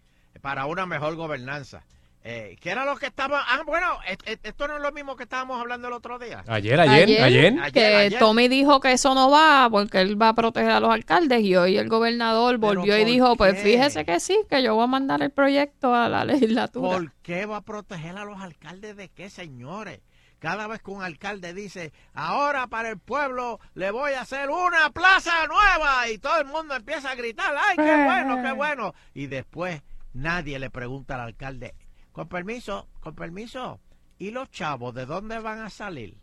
[0.40, 1.82] Para una mejor gobernanza.
[2.24, 3.42] Eh, ¿Qué era lo que estaba?
[3.46, 6.42] Ah, bueno, et- et- esto no es lo mismo que estábamos hablando el otro día.
[6.48, 7.54] Ayer, ayer, ayer.
[7.72, 8.18] que Ayer, ayer.
[8.18, 11.56] Tommy dijo que eso no va porque él va a proteger a los alcaldes y
[11.56, 14.88] hoy el gobernador volvió y ¿por dijo, pues fíjese que sí, que yo voy a
[14.88, 16.88] mandar el proyecto a la legislatura.
[16.98, 20.00] ¿Por qué va a proteger a los alcaldes de qué, señores?
[20.40, 24.90] Cada vez que un alcalde dice, ahora para el pueblo le voy a hacer una
[24.90, 28.94] plaza nueva y todo el mundo empieza a gritar, ay, qué bueno, qué bueno.
[29.14, 29.82] Y después
[30.12, 31.74] nadie le pregunta al alcalde,
[32.18, 33.78] con permiso, con permiso,
[34.18, 36.18] ¿y los chavos de dónde van a salir?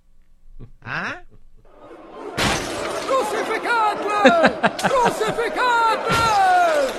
[0.81, 1.23] ¿Ah?
[3.07, 4.59] ¡Crucificadle!
[4.89, 6.13] ¡Crucificadle!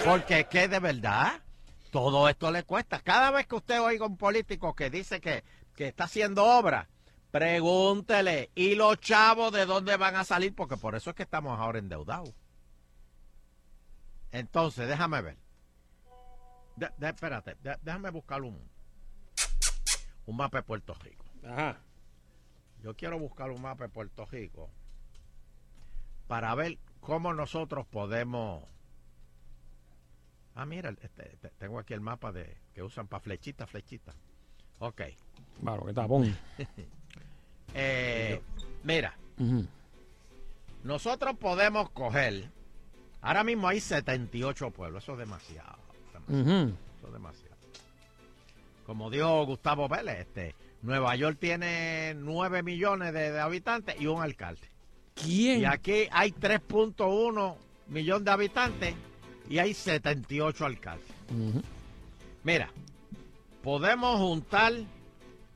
[0.02, 1.42] Porque es que de verdad
[1.90, 3.00] todo esto le cuesta.
[3.00, 5.44] Cada vez que usted oiga un político que dice que,
[5.74, 6.88] que está haciendo obra,
[7.30, 10.54] pregúntele, ¿y los chavos de dónde van a salir?
[10.54, 12.32] Porque por eso es que estamos ahora endeudados.
[14.32, 15.36] Entonces, déjame ver.
[16.76, 18.74] De- de- espérate, de- déjame buscar un,
[20.26, 21.24] un mapa de Puerto Rico.
[21.44, 21.78] Ajá.
[22.82, 24.70] Yo quiero buscar un mapa de Puerto Rico
[26.26, 28.64] para ver cómo nosotros podemos.
[30.54, 34.14] Ah, mira, este, este, tengo aquí el mapa de que usan para flechita, flechita.
[34.78, 35.02] Ok.
[35.60, 36.36] Claro, que tapón.
[37.78, 38.40] Eh,
[38.84, 39.14] mira,
[40.82, 42.48] nosotros podemos coger.
[43.20, 45.76] Ahora mismo hay 78 pueblos, eso es demasiado.
[46.14, 46.68] demasiado.
[46.68, 47.45] Eso es demasiado.
[48.86, 54.22] Como dijo Gustavo Vélez, este, Nueva York tiene 9 millones de, de habitantes y un
[54.22, 54.70] alcalde.
[55.14, 55.62] ¿Quién?
[55.62, 57.56] Y aquí hay 3.1
[57.88, 58.94] millón de habitantes
[59.48, 61.06] y hay 78 alcaldes.
[62.44, 62.70] Mira,
[63.62, 64.72] podemos juntar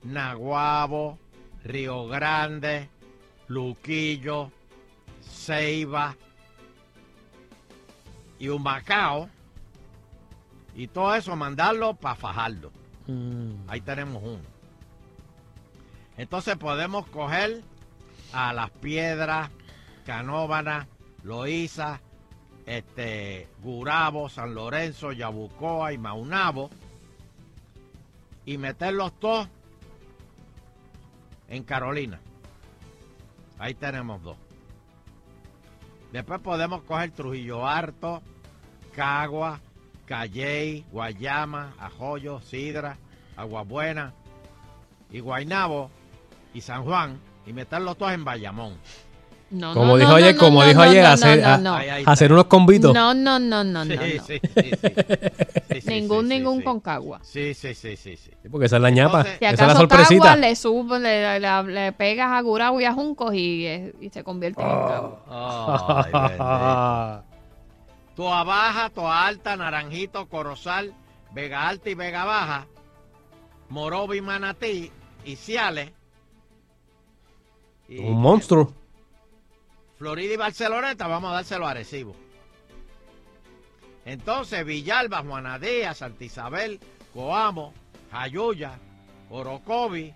[0.03, 1.19] Naguabo,
[1.63, 2.89] Río Grande,
[3.47, 4.51] Luquillo,
[5.23, 6.17] Ceiba
[8.41, 9.29] y Humacao
[10.75, 12.73] y todo eso mandarlo para Fajardo.
[13.11, 13.69] Mm.
[13.69, 14.45] Ahí tenemos uno.
[16.17, 17.63] Entonces podemos coger
[18.33, 19.51] a Las Piedras,
[20.07, 20.87] Canóvana,
[21.25, 22.01] Loíza,
[22.67, 26.71] este, Gurabo, San Lorenzo, Yabucoa y Maunabo
[28.47, 29.49] y meterlos todos
[31.49, 32.21] en Carolina.
[33.59, 34.37] Ahí tenemos dos.
[36.13, 38.23] Después podemos coger Trujillo Harto,
[38.95, 39.61] Cagua,
[40.15, 42.97] Calley, Guayama, Ajoyo, Sidra,
[43.37, 44.13] Aguabuena
[45.13, 45.89] y Guaynabo
[46.53, 48.75] y San Juan y meterlos todos en Bayamón.
[49.53, 51.75] No, Como no, dijo no, ayer, no, como no, dijo no, ayer, no, hacer, no,
[51.75, 52.93] a- hacer unos convitos.
[52.93, 53.93] No, no, no, no, no.
[53.95, 54.25] Sí, no.
[54.25, 54.41] sí,
[55.81, 57.21] sí, ningún, ningún concagua.
[57.23, 58.17] Sí, sí, sí, sí,
[58.51, 59.19] Porque esa es la ñapa.
[59.21, 60.25] Entonces- Si esa es la acaso sorpresita.
[60.25, 64.09] Cagua le sube, le, le- le pegas a Gurabo y a Juncos y, eh, y
[64.11, 66.05] se convierte en Cagua.
[66.05, 67.25] Ay, bendito.
[68.21, 70.95] Toa Baja, Toa Alta, Naranjito, Corozal,
[71.33, 72.67] Vega Alta y Vega Baja,
[73.71, 74.93] Morovi, Manatí
[75.25, 75.91] y Ciales.
[77.89, 78.75] Y Un monstruo.
[79.97, 82.15] Florida y Barceloneta vamos a dárselo a Arecibo.
[84.05, 86.79] Entonces Villalba, Juanadía, Santa Isabel,
[87.15, 87.73] Coamo,
[88.13, 88.79] Jayuya,
[89.31, 90.13] Orocovi,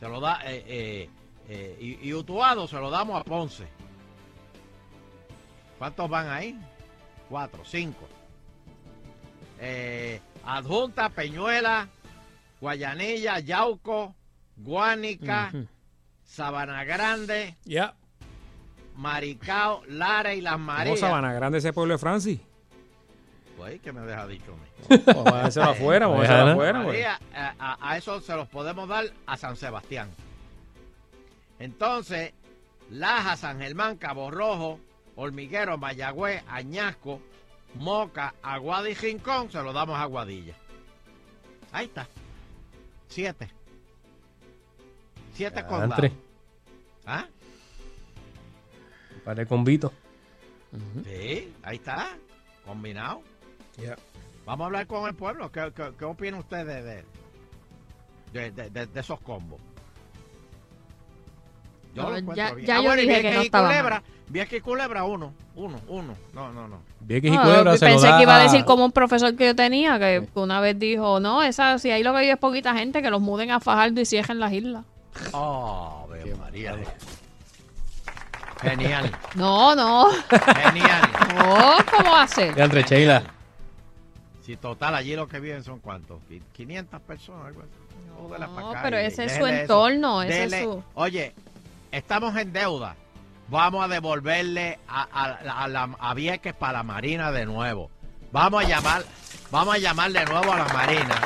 [0.00, 1.10] Se lo da, eh, eh,
[1.48, 3.68] eh, y, y Utuado se lo damos a Ponce.
[5.78, 6.58] ¿Cuántos van ahí?
[7.30, 8.06] Cuatro, cinco.
[9.60, 11.88] Eh, Adjunta, Peñuela,
[12.60, 14.14] Guayanilla, Yauco,
[14.56, 15.52] Guánica.
[16.24, 17.94] Sabana Grande, Ya.
[18.96, 21.00] Maricao, Lara y Las ¿Cómo Marías.
[21.00, 22.40] Sabana Grande ese pueblo de Francis?
[23.56, 24.56] Pues, ¿qué me deja dicho a
[24.94, 25.02] mí?
[25.06, 26.82] Vamos a dejárselo afuera, vamos a dejárselo afuera.
[26.84, 26.86] pues.
[26.86, 30.08] María, a, a- a eso se los podemos dar a San Sebastián.
[31.58, 32.32] Entonces,
[32.90, 34.80] Laja, San Germán, Cabo Rojo,
[35.20, 37.20] Hormiguero, Mayagüez, Añasco,
[37.74, 40.54] Moca, Aguada y Rincón, se lo damos a Aguadilla.
[41.72, 42.08] Ahí está.
[43.08, 43.50] Siete.
[45.34, 45.96] Siete condados.
[47.04, 47.26] ¿Ah?
[49.22, 49.92] Para el convito.
[51.04, 52.16] Sí, ahí está.
[52.64, 53.22] Combinado.
[54.46, 55.52] Vamos a hablar con el pueblo.
[55.52, 57.04] ¿Qué, qué, qué opina usted de, de,
[58.32, 59.60] de, de- de- de esos combos?
[61.94, 62.66] No, lo encuentro ya- bien.
[62.66, 65.80] ya Ah, yo bueno, y dije que no estaba Culebra, Vieques y Culebra, uno, uno,
[65.88, 66.14] uno.
[66.32, 66.80] No, no, no.
[67.00, 69.34] Vieques y No, Culebra se lo pensé da que iba a decir como un profesor
[69.36, 72.38] que yo tenía, que una vez dijo, no, esa, si ahí lo que vive es
[72.38, 74.84] poquita gente, que los muden a Fajardo y cierren las islas.
[75.32, 76.76] Oh, Ave María.
[78.62, 80.08] Genial, No, no.
[80.10, 81.02] genial.
[81.34, 82.54] No, ¿cómo hacer?
[82.54, 83.22] De entre Sheila.
[84.44, 87.70] Si total allí lo que viven son cuántos, Qui- 500 personas, algo así.
[88.50, 90.82] No, pero ese es su entorno, ese es su...
[90.94, 91.32] Oye,
[91.92, 92.96] estamos en deuda.
[93.48, 97.90] Vamos a devolverle a, a, a la- a Vieques para la Marina de nuevo.
[98.32, 99.02] Vamos a llamar,
[99.50, 101.16] vamos a llamar de nuevo a la Marina.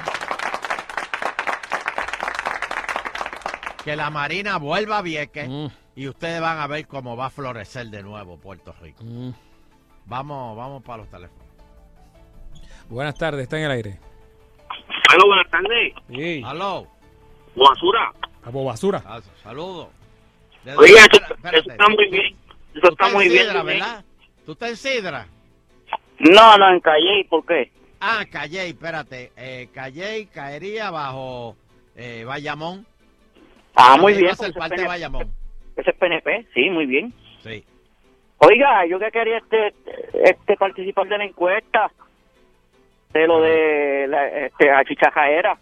[3.85, 5.67] Que la Marina vuelva a Vieques Mm.
[5.97, 9.05] y ustedes van a ver cómo va a florecer de nuevo Puerto Rico.
[9.05, 9.31] Mm.
[10.07, 11.45] Vamos, vamos para los teléfonos.
[12.89, 14.01] Buenas tardes, está en el aire.
[15.13, 15.93] Aló, buenas tardes.
[16.09, 16.43] Sí.
[16.45, 16.87] Aló.
[17.55, 18.13] Basura.
[18.51, 19.03] Basura.
[19.07, 19.89] Ah, Saludos.
[20.65, 21.03] ¿De Oiga,
[21.43, 22.27] dónde- eso, está muy bien.
[22.27, 22.37] Eso
[22.73, 23.47] Tú está estás muy en bien.
[23.47, 23.63] Sidra.
[23.63, 24.05] ¿verdad?
[24.47, 25.27] ¿Tú estás en Sidra?
[26.19, 27.71] No, no, en Calle, ¿por qué?
[28.01, 29.33] Ah, Calley, espérate.
[29.37, 31.57] Eh, Calley caería bajo
[31.97, 32.87] eh, Bayamón.
[33.75, 34.33] Ah, muy bien.
[34.37, 35.33] pues, parte ese de es Bayamón.
[35.77, 37.13] Ese es PNP, sí, muy bien.
[37.43, 37.65] Sí.
[38.39, 39.75] Oiga, yo que quería este,
[40.23, 41.91] este participar de la encuesta
[43.13, 45.59] de lo de la este, achichajaera.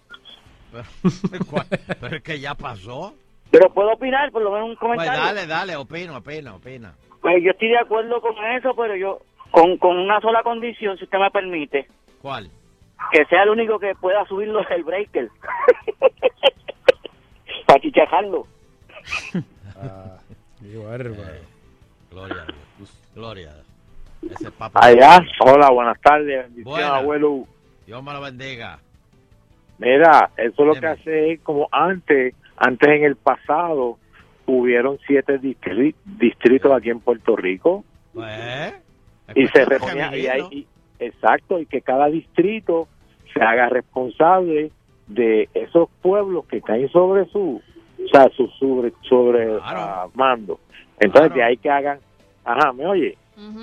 [1.50, 1.66] ¿Cuál?
[2.00, 3.14] Pero es que ya pasó.
[3.52, 5.20] Pero puedo opinar, por lo menos un Pues comentario.
[5.22, 6.94] dale, dale, opina, opina, opina.
[7.20, 9.20] Pues yo estoy de acuerdo con eso, pero yo
[9.52, 11.86] con, con una sola condición, si usted me permite,
[12.20, 12.50] ¿Cuál?
[13.12, 15.28] que sea el único que pueda subirlo el breaker.
[17.66, 18.46] Para chichajarlo.
[20.60, 21.42] Qué bárbaro.
[22.10, 23.02] Gloria a Dios.
[23.14, 23.66] Gloria a Dios.
[24.40, 24.80] Ese papá.
[24.82, 26.96] Allá, hola, buenas tardes, bendiciones, Buena.
[26.96, 27.44] abuelo.
[27.86, 28.78] Dios me lo bendiga.
[29.78, 33.98] Mira, eso lo que hace es como antes, antes en el pasado,
[34.46, 37.84] hubieron siete distri- distritos aquí en Puerto Rico.
[38.14, 38.28] Pues,
[39.34, 40.66] y se reponía, y hay- y-
[40.98, 42.88] exacto, y que cada distrito
[43.32, 44.70] se haga responsable
[45.06, 47.60] de esos pueblos que caen sobre su,
[48.04, 50.60] o sea, su sobre, sobre ah, mando.
[51.00, 51.98] Entonces, de ahí que hagan,
[52.44, 53.16] ajá, ¿me oye?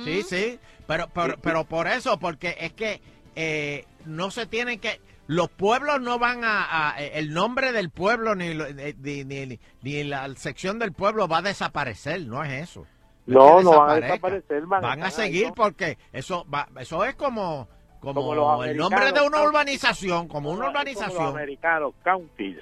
[0.03, 2.99] Sí, sí, pero, pero, pero por eso, porque es que
[3.35, 4.99] eh, no se tienen que...
[5.31, 6.87] Los pueblos no van a...
[6.89, 11.41] a- el nombre del pueblo ni, ni, ni- ni la sección del pueblo va a
[11.43, 12.81] desaparecer, no es eso.
[12.81, 12.87] es
[13.27, 15.53] No, no van a desaparecer, van, Van a seguir ¿no?
[15.53, 17.67] porque eso va, eso es como,
[17.99, 21.27] como, el nombre de una urbanización, como una Como los urbanización.
[21.27, 22.57] americanos, counties.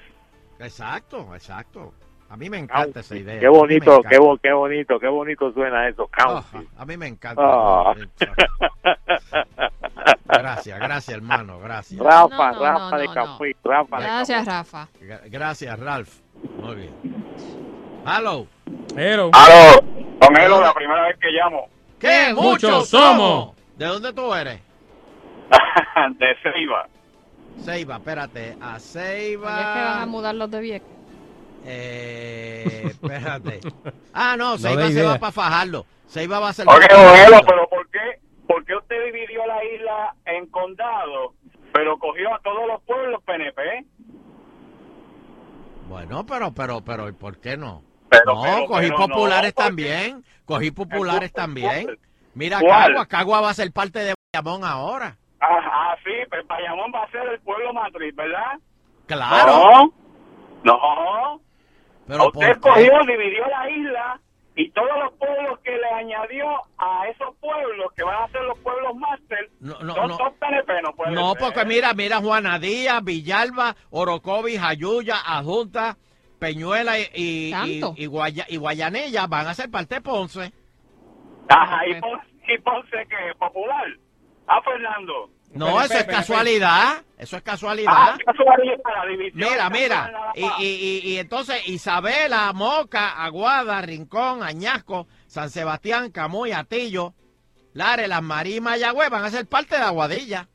[0.60, 1.94] Exacto, exacto.
[2.30, 3.40] A mí me encanta esa idea.
[3.40, 6.68] Qué bonito, qué, qué bonito, qué bonito suena eso, Ajá, county.
[6.76, 7.42] a mí me encanta.
[7.42, 7.94] Ah.
[10.26, 12.00] Gracias, gracias, hermano, gracias.
[12.00, 14.88] Rafa, No, no, Rafa no, de no, Capuí, Rafa de Gracias, Rafa.
[15.02, 16.10] Gra- Gracias, Ralph.
[16.62, 16.94] Muy bien.
[18.06, 18.48] Hello.
[18.96, 19.30] Hello.
[19.34, 19.82] Aló,
[20.20, 21.68] don Elo, la primera vez que llamo.
[22.00, 22.34] ¿Qué?
[22.34, 23.18] Muchos somos.
[23.18, 23.56] somos.
[23.78, 24.62] ¿De dónde tú eres?
[26.20, 26.88] de Ceiba.
[27.64, 28.56] Ceiba, espérate.
[28.62, 30.06] A Oye, es que van a Ceiba.
[30.06, 30.90] mudar los de Vieques.
[31.66, 33.60] Eh, espérate.
[34.14, 35.86] Ah, no, No Ceiba da se va para fajarlo.
[36.08, 36.66] Ceiba va a ser.
[36.70, 38.00] Oye, don Elo, pero ¿por qué,
[38.48, 41.34] ¿por qué usted dividió la isla en condado,
[41.74, 43.86] pero cogió a todos los pueblos PNP?
[45.88, 47.84] Bueno, pero, pero, pero, ¿y ¿por qué no?
[48.10, 50.26] Pero, no, pero, cogí pero populares no, también.
[50.46, 51.98] Cogí populares también.
[52.34, 52.88] Mira, ¿Cuál?
[52.88, 55.18] Cagua, Cagua va a ser parte de Bayamón ahora.
[55.40, 58.60] Ah, ah, sí, pues Bayamón va a ser el pueblo matriz, ¿verdad?
[59.06, 59.94] Claro.
[60.64, 61.42] No, no.
[62.08, 62.90] Pero usted ¿por qué?
[62.90, 64.22] cogió, dividió la isla
[64.60, 66.46] y todos los pueblos que le añadió
[66.80, 70.18] a esos pueblos que van a ser los pueblos máster No, no, son no.
[70.18, 71.40] todos PNP, no puede No, ser.
[71.42, 75.98] porque mira, mira Juana Díaz, Villalba, Orocovi, Jayuya, Adjunta,
[76.40, 80.52] Peñuela y, y, y, y Guaya- y Guayanilla van a ser parte de Ponce.
[81.50, 83.86] Ajá, y Ponce, y Ponce que popular.
[84.48, 85.30] Ah, Fernando.
[85.54, 87.04] No, eso es casualidad.
[87.18, 87.92] Eso es casualidad.
[87.96, 88.18] Ah.
[89.34, 90.32] Mira, mira.
[90.36, 97.14] Y, y, y, y entonces Isabela, Moca, Aguada, Rincón, Añasco, San Sebastián, Camuy, Atillo,
[97.74, 100.48] Lares, Las Marías y Mayagüez van a ser parte de Aguadilla.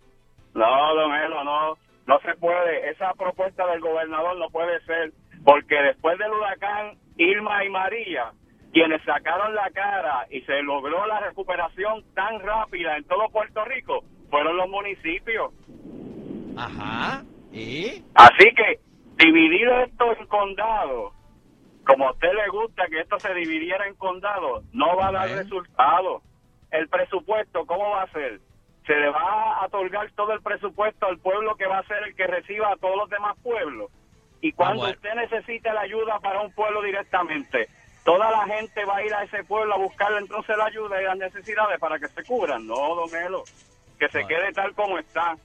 [0.54, 2.90] No, don Elo, no, no se puede.
[2.90, 5.12] Esa propuesta del gobernador no puede ser,
[5.44, 8.32] porque después del huracán Irma y María,
[8.72, 14.04] quienes sacaron la cara y se logró la recuperación tan rápida en todo Puerto Rico,
[14.32, 15.52] fueron los municipios.
[16.56, 17.22] Ajá.
[17.52, 18.02] ¿Y?
[18.14, 18.80] Así que
[19.22, 21.12] dividir esto en condados,
[21.86, 25.28] como a usted le gusta que esto se dividiera en condados, no va a dar
[25.28, 26.22] resultado.
[26.70, 28.40] El presupuesto, ¿cómo va a ser?
[28.86, 32.14] Se le va a otorgar todo el presupuesto al pueblo que va a ser el
[32.14, 33.90] que reciba a todos los demás pueblos.
[34.40, 34.94] Y cuando bueno.
[34.96, 37.68] usted necesite la ayuda para un pueblo directamente,
[38.02, 41.04] toda la gente va a ir a ese pueblo a buscarle entonces la ayuda y
[41.04, 42.66] las necesidades para que se cubran.
[42.66, 43.44] No, don Elo,
[44.02, 45.36] que se quede tal como está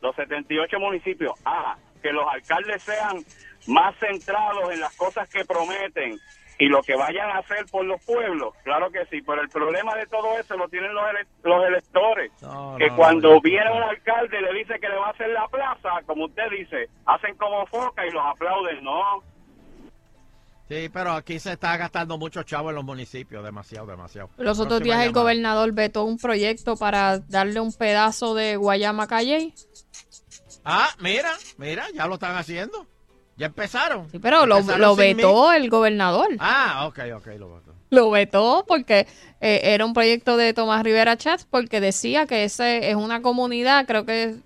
[0.00, 1.32] los 78 municipios.
[1.44, 3.16] Ah, que los alcaldes sean
[3.66, 6.16] más centrados en las cosas que prometen
[6.60, 8.54] y lo que vayan a hacer por los pueblos.
[8.62, 12.30] Claro que sí, pero el problema de todo eso lo tienen los, ele- los electores.
[12.78, 15.30] que no, cuando no, viene un alcalde y le dice que le va a hacer
[15.30, 18.82] la plaza, como usted dice, hacen como foca y los aplauden.
[18.84, 19.22] No,
[20.68, 24.28] Sí, pero aquí se está gastando mucho chavo en los municipios, demasiado, demasiado.
[24.36, 25.22] Los otros días el llamada.
[25.22, 29.54] gobernador vetó un proyecto para darle un pedazo de Guayama Calle.
[30.64, 32.86] Ah, mira, mira, ya lo están haciendo.
[33.38, 34.10] Ya empezaron.
[34.10, 35.14] Sí, pero lo, Empezaron lo mí.
[35.14, 36.28] vetó el gobernador.
[36.40, 37.74] Ah, ok, ok, lo vetó.
[37.90, 39.06] Lo vetó porque
[39.40, 43.86] eh, era un proyecto de Tomás Rivera Chats porque decía que ese es una comunidad,
[43.86, 44.36] creo que es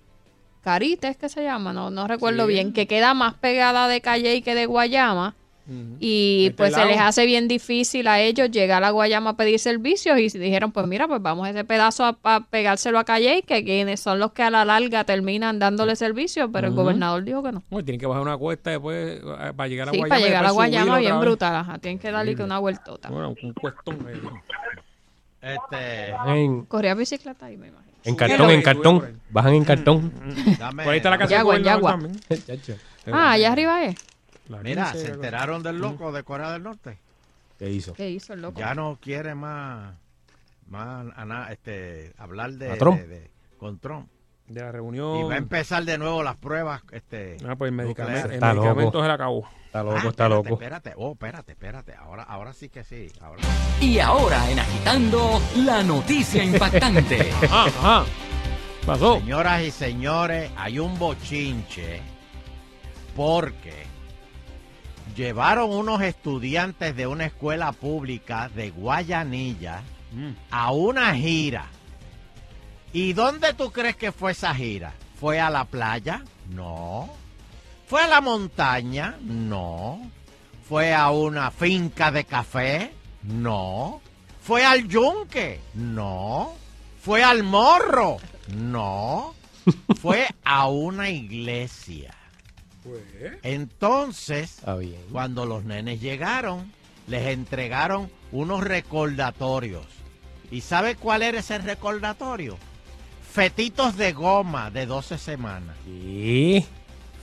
[0.63, 2.53] Carite es que se llama, no, no recuerdo Sí.
[2.53, 5.35] bien, que queda más pegada de Calle que de Guayama.
[5.99, 9.57] Y Este pues se les hace bien difícil a ellos llegar a Guayama a pedir
[9.59, 13.43] servicios y dijeron, pues mira, pues vamos a ese pedazo a, a pegárselo a Calle,
[13.47, 17.41] que quienes son los que a la larga terminan dándole servicios, pero el gobernador dijo
[17.41, 17.63] que no.
[17.69, 19.21] Uy, tienen que bajar una cuesta después
[19.55, 20.09] para llegar a Sí, Guayama.
[20.15, 23.09] para llegar a Guayama bien brutal, ajá, tienen que darle que una vueltota.
[23.09, 24.05] Bueno, un cuestón.
[24.09, 24.19] eh.
[25.41, 26.09] Este.
[26.27, 27.93] En, Corría bicicleta ahí, me imagino.
[28.05, 29.21] en cartón, en cartón.
[29.29, 30.11] Bajan en cartón.
[30.59, 31.99] Dame- Por ahí está la casa Yagua, Yagua.
[33.11, 33.95] Ah, allá arriba es.
[34.47, 36.97] La Mira, 15, se enteraron del loco de Corea del Norte.
[37.57, 37.93] ¿Qué hizo?
[37.93, 38.59] ¿Qué hizo el loco?
[38.59, 39.95] Ya no quiere más,
[40.67, 42.99] más ana- este, hablar de, ¿A Trump?
[42.99, 44.09] de- de- con Trump.
[44.47, 45.29] De la Y reunión.
[45.29, 46.81] va a empezar de nuevo las pruebas.
[46.91, 48.65] Este, Ah, pues el medicamento, el Está loco.
[48.65, 49.47] medicamento se le acabó.
[49.65, 50.53] Está loco, Ah, está espérate, loco.
[50.61, 51.95] Espérate, oh, espérate, espérate.
[51.95, 53.07] Ahora, ahora sí que sí.
[53.21, 53.41] Ahora.
[53.79, 57.31] Y ahora en Agitando, la noticia impactante.
[57.49, 58.05] Ah, ajá.
[58.85, 59.17] Pasó.
[59.19, 62.01] Señoras y señores, hay un bochinche
[63.15, 63.85] porque
[65.15, 69.81] llevaron unos estudiantes de una escuela pública de Guayanilla
[70.51, 71.65] a una gira.
[72.91, 74.93] ¿Y dónde tú crees que fue esa gira?
[75.19, 76.23] ¿Fue a la playa?
[76.49, 77.09] No.
[77.87, 79.17] ¿Fue a la montaña?
[79.21, 79.99] No.
[80.67, 82.93] ¿Fue a una finca de café?
[83.23, 84.01] No.
[84.41, 85.61] ¿Fue al yunque?
[85.73, 86.53] No.
[87.01, 88.17] ¿Fue al morro?
[88.55, 89.33] No.
[90.01, 92.13] Fue a una iglesia.
[93.43, 94.99] Entonces, Está bien.
[95.11, 96.71] cuando los nenes llegaron,
[97.07, 99.85] les entregaron unos recordatorios.
[100.51, 102.57] ¿Y sabe cuál era ese recordatorio?
[103.31, 105.75] Fetitos de goma de 12 semanas.
[105.85, 106.65] ¿Qué?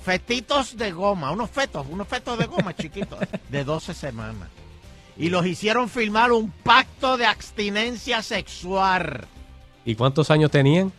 [0.04, 3.18] Fetitos de goma, unos fetos, unos fetos de goma chiquitos,
[3.48, 4.48] de 12 semanas.
[5.16, 9.26] Y los hicieron firmar un pacto de abstinencia sexual.
[9.84, 10.92] ¿Y cuántos años tenían?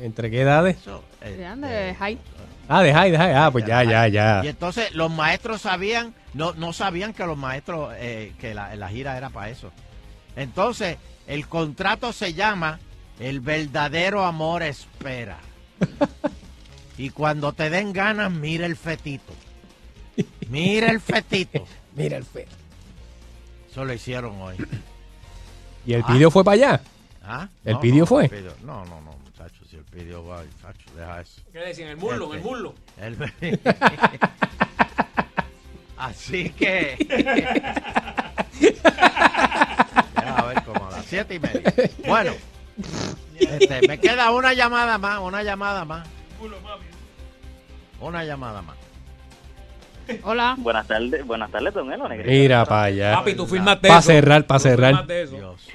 [0.00, 0.76] ¿Entre qué edades?
[0.76, 2.18] Eso, eh, high.
[2.68, 3.34] Ah, de high, de high.
[3.34, 4.42] Ah, pues ya, ya, ya.
[4.44, 8.88] Y entonces los maestros sabían, no, no sabían que los maestros, eh, que la, la
[8.88, 9.72] gira era para eso.
[10.36, 12.78] Entonces, el contrato se llama
[13.18, 15.38] El verdadero amor espera.
[16.98, 19.32] y cuando te den ganas, mira el fetito.
[20.48, 21.66] Mira el fetito.
[21.94, 22.46] Mira el fe.
[23.68, 24.56] Eso lo hicieron hoy.
[25.84, 26.80] ¿Y el pidió fue para allá?
[27.30, 27.46] ¿Ah?
[27.64, 28.24] ¿El No, pidió no, fue?
[28.24, 29.68] el no, no, no, muchachos.
[29.68, 31.42] Si el pidió va, muchachos, deja eso.
[31.52, 31.90] ¿Qué le decían?
[31.90, 32.74] El muslo, en el muslo.
[32.96, 33.18] El-
[35.98, 36.96] Así que.
[40.14, 41.72] Deja ver como a las siete y media.
[42.06, 42.32] Bueno,
[43.38, 46.08] este, me queda una llamada más, una llamada más.
[48.00, 48.76] Una llamada más.
[50.22, 50.54] Hola.
[50.58, 52.30] Buenas tardes, buenas tardes, don Elo, negrito.
[52.30, 53.14] Mira para allá.
[53.14, 55.06] Papi, tú firmaste Para cerrar, para cerrar.
[55.06, 55.30] Dios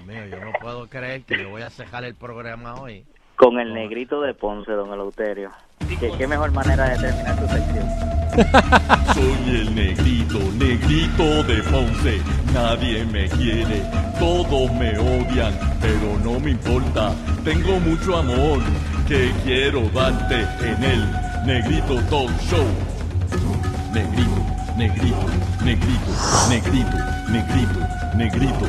[0.06, 3.06] mío, yo no puedo creer que yo voy a cejar el programa hoy.
[3.36, 5.52] Con el negrito de Ponce, don Eleuterio.
[6.00, 8.14] ¿Qué, qué mejor manera de terminar tu sección?
[9.14, 12.22] Soy el negrito, negrito de Ponce.
[12.54, 13.84] Nadie me quiere,
[14.20, 17.14] todos me odian, pero no me importa.
[17.44, 18.60] Tengo mucho amor
[19.08, 21.12] que quiero darte en el
[21.46, 22.66] Negrito Talk Show.
[23.94, 24.42] Negrito,
[24.76, 25.28] negrito,
[25.64, 26.12] negrito,
[26.50, 26.98] negrito,
[27.30, 27.80] negrito,
[28.16, 28.66] negrito.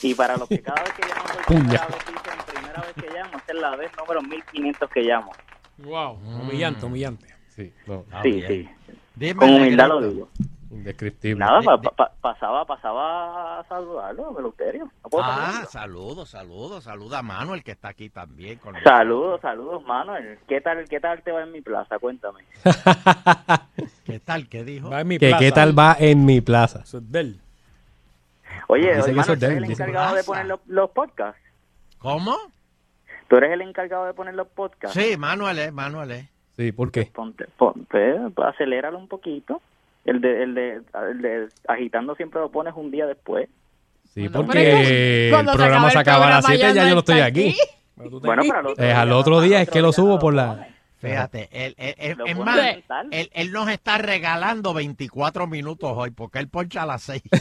[0.00, 3.10] Y para los que cada vez que llaman por primera vez dicen primera vez que
[3.10, 5.32] llamo, esta es la vez número 1500 que llamo.
[5.78, 7.34] Wow, humillante, humillante.
[7.48, 8.04] Sí, no.
[8.22, 9.34] sí, sí.
[9.34, 10.28] Con humildad lo digo.
[10.74, 11.38] Indescriptible.
[11.44, 14.84] Nada, pa- pa- pasaba, pasaba a saludarlo, Meluterio.
[14.84, 15.70] ¿No Ah, saludarlo?
[15.70, 18.58] saludos, saludos, saluda a Manuel que está aquí también.
[18.58, 20.38] Con Saludos, saludos, Manuel.
[20.48, 21.98] ¿Qué tal, ¿Qué tal te va en mi plaza?
[21.98, 22.40] Cuéntame.
[24.04, 24.48] ¿Qué tal?
[24.48, 24.90] ¿Qué dijo?
[24.90, 25.44] Va en mi ¿Qué, plaza.
[25.44, 26.80] ¿Qué tal va en mi plaza?
[26.82, 27.40] Eso es de él.
[28.68, 31.40] Oye, Manuel, es ¿tú de eres él, el encargado de poner los, los podcasts?
[31.98, 32.36] ¿Cómo?
[33.28, 34.98] ¿Tú eres el encargado de poner los podcasts?
[35.00, 36.28] Sí, Manuel es, Manuel es.
[36.56, 37.10] Sí, ¿por qué?
[37.12, 39.60] Ponte, ponte, aceléralo un poquito.
[40.04, 43.48] El de, el de, el de agitando siempre lo pones un día después.
[44.12, 46.98] Sí, Pero porque que el programa se acaba a las programa 7 ya yo no
[47.00, 47.48] estoy aquí.
[47.48, 47.58] aquí.
[47.96, 50.34] Bueno, para otro Es al día, otro día, al es que lo día subo por
[50.34, 50.68] la...
[50.98, 52.58] Fíjate, él, él- él- es más,
[53.10, 57.22] él, él nos está regalando 24 minutos hoy porque él poncha a las 6.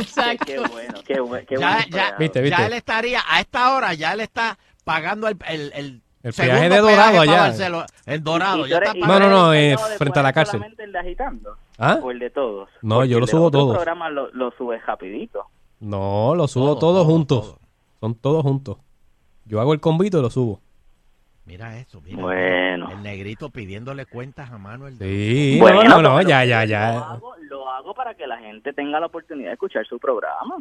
[0.00, 0.44] Exacto.
[0.46, 2.14] Qué bueno, qué, bueno, qué ya, ya, empleado.
[2.18, 2.56] Viste, viste.
[2.58, 6.54] ya él estaría, a esta hora ya él está pagando el, el, el, El segundo
[6.58, 8.14] peaje de Dorado peaje allá.
[8.14, 8.66] ¿Y Dorado.
[8.66, 10.58] Ya está No, no, no, el eh, frente a la cárcel.
[10.58, 11.56] solamente el de agitando?
[11.78, 11.98] ¿Ah?
[12.02, 12.68] ¿O el de todos?
[12.82, 13.76] No, Porque yo lo el subo los otros todos.
[13.76, 15.44] programas lo, lo subes rapidito.
[15.80, 17.42] No, lo subo Todo, todos todo, juntos.
[17.46, 17.58] todo.
[18.00, 18.76] Son todos juntos.
[19.44, 20.60] Yo hago el convito y lo subo.
[21.44, 22.20] Mira eso, mira.
[22.20, 22.90] Bueno.
[22.90, 24.96] El negrito pidiéndole cuentas a Manuel.
[24.98, 26.88] Sí, Bueno, no, no, no, pero ya, ya, Lo ya.
[27.12, 30.56] hago, lo hago para que la gente tenga la oportunidad de escuchar su programa.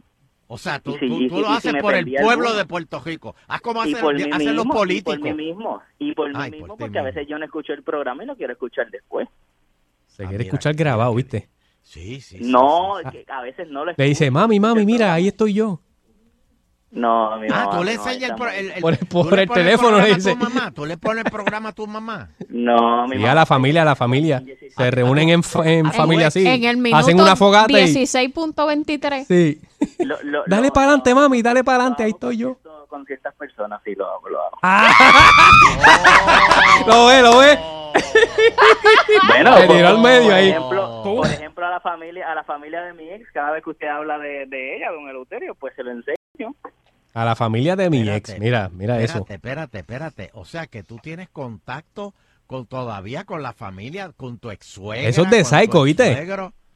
[0.47, 3.35] O sea, tú, Y y lo y haces por el pueblo de Puerto Rico.
[3.47, 5.17] Haz como y hacen, por mí hacen mismo, los y políticos.
[5.19, 7.81] por mí mismo, y por mí Ay, mismo, porque a veces yo no escucho el
[7.83, 9.27] programa y lo quiero escuchar después.
[10.07, 11.15] Se Ah, quiere mira, escuchar grabado.
[11.15, 11.49] ¿viste?
[11.81, 12.37] Sí, sí.
[12.37, 13.11] sí, No, sí, sí.
[13.25, 14.31] que a veces no lo Le dice, escucho.
[14.39, 15.81] mami, mami, mira, ahí estoy yo.
[16.95, 18.47] No, mi Ah, mamá tú le no, enseñas el, no.
[18.49, 20.31] el, el- Por- tú por le el teléfono, programa le a dice.
[20.31, 20.71] tu mamá.
[20.71, 22.29] Tú le pones el programa a tu mamá.
[22.49, 23.31] No, mi Sí, mamá.
[23.31, 24.43] a la familia, a la familia.
[24.77, 26.47] Se reúnen en, fa- en familia así.
[26.47, 27.93] En el minuto Hacen una fogata y...
[27.93, 29.25] 16.23.
[29.27, 29.61] Sí.
[29.99, 32.57] Lo- lo- Dale para adelante, mami, dale para adelante, ahí estoy yo.
[32.87, 34.57] Con ciertas personas sí lo hago, lo hago.
[36.87, 37.59] Lo ve, lo ve.
[39.27, 40.49] Bueno, tiró al medio por ahí.
[40.49, 43.69] Ejemplo, por ejemplo, a la familia, a la familia de mi ex, cada vez que
[43.71, 46.55] usted habla de, de ella, don Eleuterio, pues se lo enseño.
[47.15, 48.39] A la familia de mi Espérate, ex.
[48.41, 49.19] Mira, mira eso.
[49.19, 50.29] Espérate, espérate, espérate.
[50.33, 52.13] O sea que tú tienes contacto
[52.45, 55.07] con todavía con la familia, con tu ex suegra.
[55.09, 56.11] Eso es de psycho, ¿viste?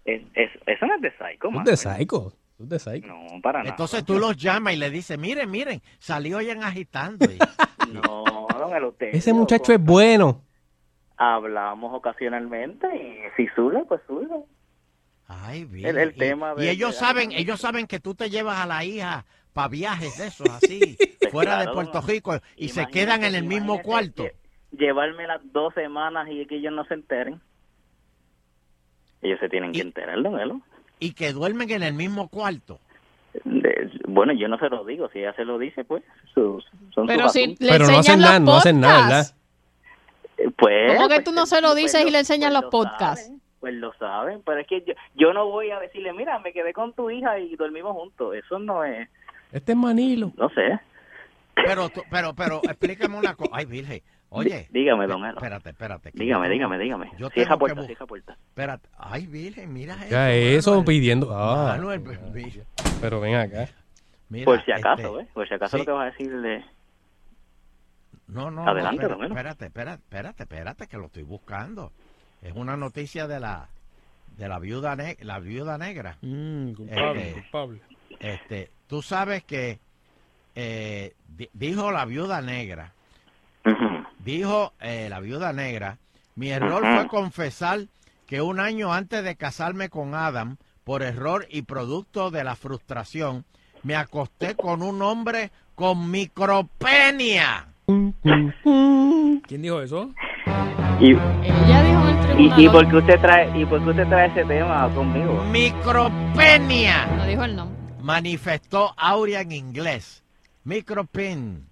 [0.06, 1.64] Es, es, eso no es de psycho, Es man.
[1.66, 2.34] de psycho.
[2.60, 3.08] Es de psycho.
[3.08, 3.70] No, para nada.
[3.70, 7.26] Entonces tú los llamas y le dices, miren, miren, salió ya en agitando.
[7.32, 7.38] Y-
[7.94, 8.24] No,
[8.58, 9.18] don Eleuterio.
[9.18, 10.42] Ese muchacho es bueno.
[11.18, 14.28] Hablamos ocasionalmente y si sube, pues sube.
[15.28, 15.86] Ay, bien.
[15.88, 18.58] El- el Y- tema y, de- ellos de- saben, ellos saben que tú te llevas
[18.60, 20.98] a la hija para viajes de esos así,
[21.32, 24.24] fuera de Puerto Rico y se quedan en el mismo cuarto.
[24.26, 24.34] lle-
[24.72, 27.42] Llevarme las dos semanas y que ellos no se enteren.
[29.22, 30.62] Ellos se tienen que enterar, don Elo.
[31.00, 32.80] Y que duermen en el mismo cuarto.
[33.44, 36.04] De- bueno, yo no se lo digo, si ella se lo dice, pues
[36.34, 39.10] sus, son Pero sus si le Pero no hacen los nada, no hacen nada, ¿verdad?
[39.10, 39.36] podcasts.
[40.38, 42.62] Eh, Pues, ¿Cómo que pues, tú no se lo pues dices y le enseñas pues
[42.62, 43.26] los podcasts?
[43.26, 46.54] saben, pues lo saben, pero es que yo, yo no voy a decirle, mira, me
[46.54, 48.36] quedé con tu hija y dormimos juntos.
[48.36, 49.10] Eso no es,
[49.52, 50.32] Este es Manilo.
[50.38, 50.80] no sé.
[51.56, 53.52] Pero, tú- pero, pero, explícame una cosa.
[53.54, 54.02] Ay, Virgen.
[54.30, 54.68] Oye.
[54.72, 55.38] Dígame, don Elo.
[55.38, 56.12] Espérate, espérate.
[56.12, 57.12] que Dígame, yo dígame, dígame.
[57.18, 58.34] Yo Cierra tengo puerta, que bu- cierra puerta.
[58.50, 58.88] Espérate.
[58.98, 60.10] Ay, Virgen, mira eso.
[60.12, 60.86] Ya eso Manuel.
[60.86, 61.36] pidiendo.
[61.36, 62.62] Ah, Manuel, vi-
[63.02, 63.68] pero ven acá.
[64.30, 65.32] mira, Por si acaso, este, ¿eh?
[65.34, 65.82] Por si acaso sí.
[65.82, 66.66] lo que vas a decirle...
[68.28, 69.28] No, no, Adelante, no, don Elo.
[69.34, 71.92] espérate, espérate, espérate, espérate, que lo estoy buscando.
[72.44, 73.68] Es una noticia de la
[74.38, 76.18] de la viuda ne- la viuda negra.
[76.22, 77.82] Mm, culpable, Este, culpable.
[78.20, 79.80] Este, tú sabes que
[80.56, 82.92] eh, di- dijo la viuda negra,
[84.26, 85.98] dijo eh, la viuda negra,
[86.36, 87.82] mi error fue confesar
[88.28, 93.46] que un año antes de casarme con Adam, por error y producto de la frustración,
[93.84, 97.68] me acosté con un hombre con micropenia.
[97.86, 100.10] ¿Quién dijo eso?
[101.00, 104.28] Y, Ella dijo en el y, por qué usted trae y por qué usted trae
[104.30, 107.06] ese tema conmigo Micropenia.
[107.18, 107.79] No dijo el nombre.
[108.02, 110.24] Manifestó Aurea en inglés.
[110.64, 111.68] Micropin.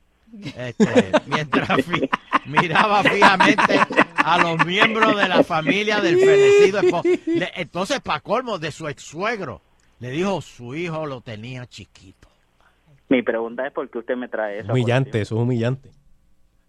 [0.57, 2.09] Este, mientras fi-
[2.45, 3.79] miraba fijamente
[4.15, 7.07] a los miembros de la familia del fenecido esposo.
[7.25, 9.61] Le- entonces, para colmo, de su ex suegro,
[9.99, 12.27] le dijo su hijo lo tenía chiquito.
[13.09, 15.91] mi pregunta es por qué usted me trae eso Humillante, eso es humillante.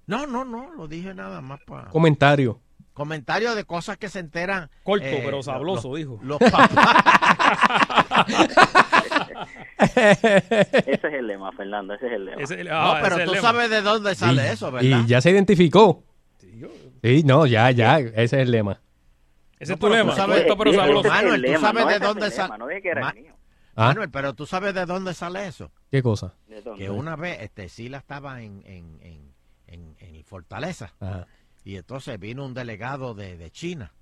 [0.07, 1.89] No, no, no, lo dije nada más para...
[1.91, 2.61] Comentario.
[2.95, 4.71] Comentarios de cosas que se enteran.
[4.83, 6.19] Corto, eh, pero lo- sabroso, lo- dijo.
[6.23, 6.71] Los papás.
[9.79, 12.43] Ese es el lema, Fernando, ese es el lema.
[12.97, 15.05] no, pero tú sabes de dónde sale Y- eso, ¿verdad?
[15.05, 16.05] Y ya se identificó.
[17.03, 18.81] Sí, no, ya, ya, ese es el lema.
[19.59, 20.11] Ese es tu lema.
[20.13, 21.09] tú sabes- corto, pero sabroso.
[21.09, 22.45] Manuel, tú sabes no, de dónde sale.
[22.49, 23.35] lema, no dije que era Ma- el mío.
[23.77, 23.87] Ah.
[23.89, 25.71] Manuel, pero tú sabes de dónde sale eso.
[25.91, 26.35] ¿Qué cosa?
[26.77, 29.35] Que una vez este Sila estaba en, en, en,
[29.69, 31.27] en, en Fortaleza Ajá.
[31.65, 33.93] y entonces vino un delegado de, de China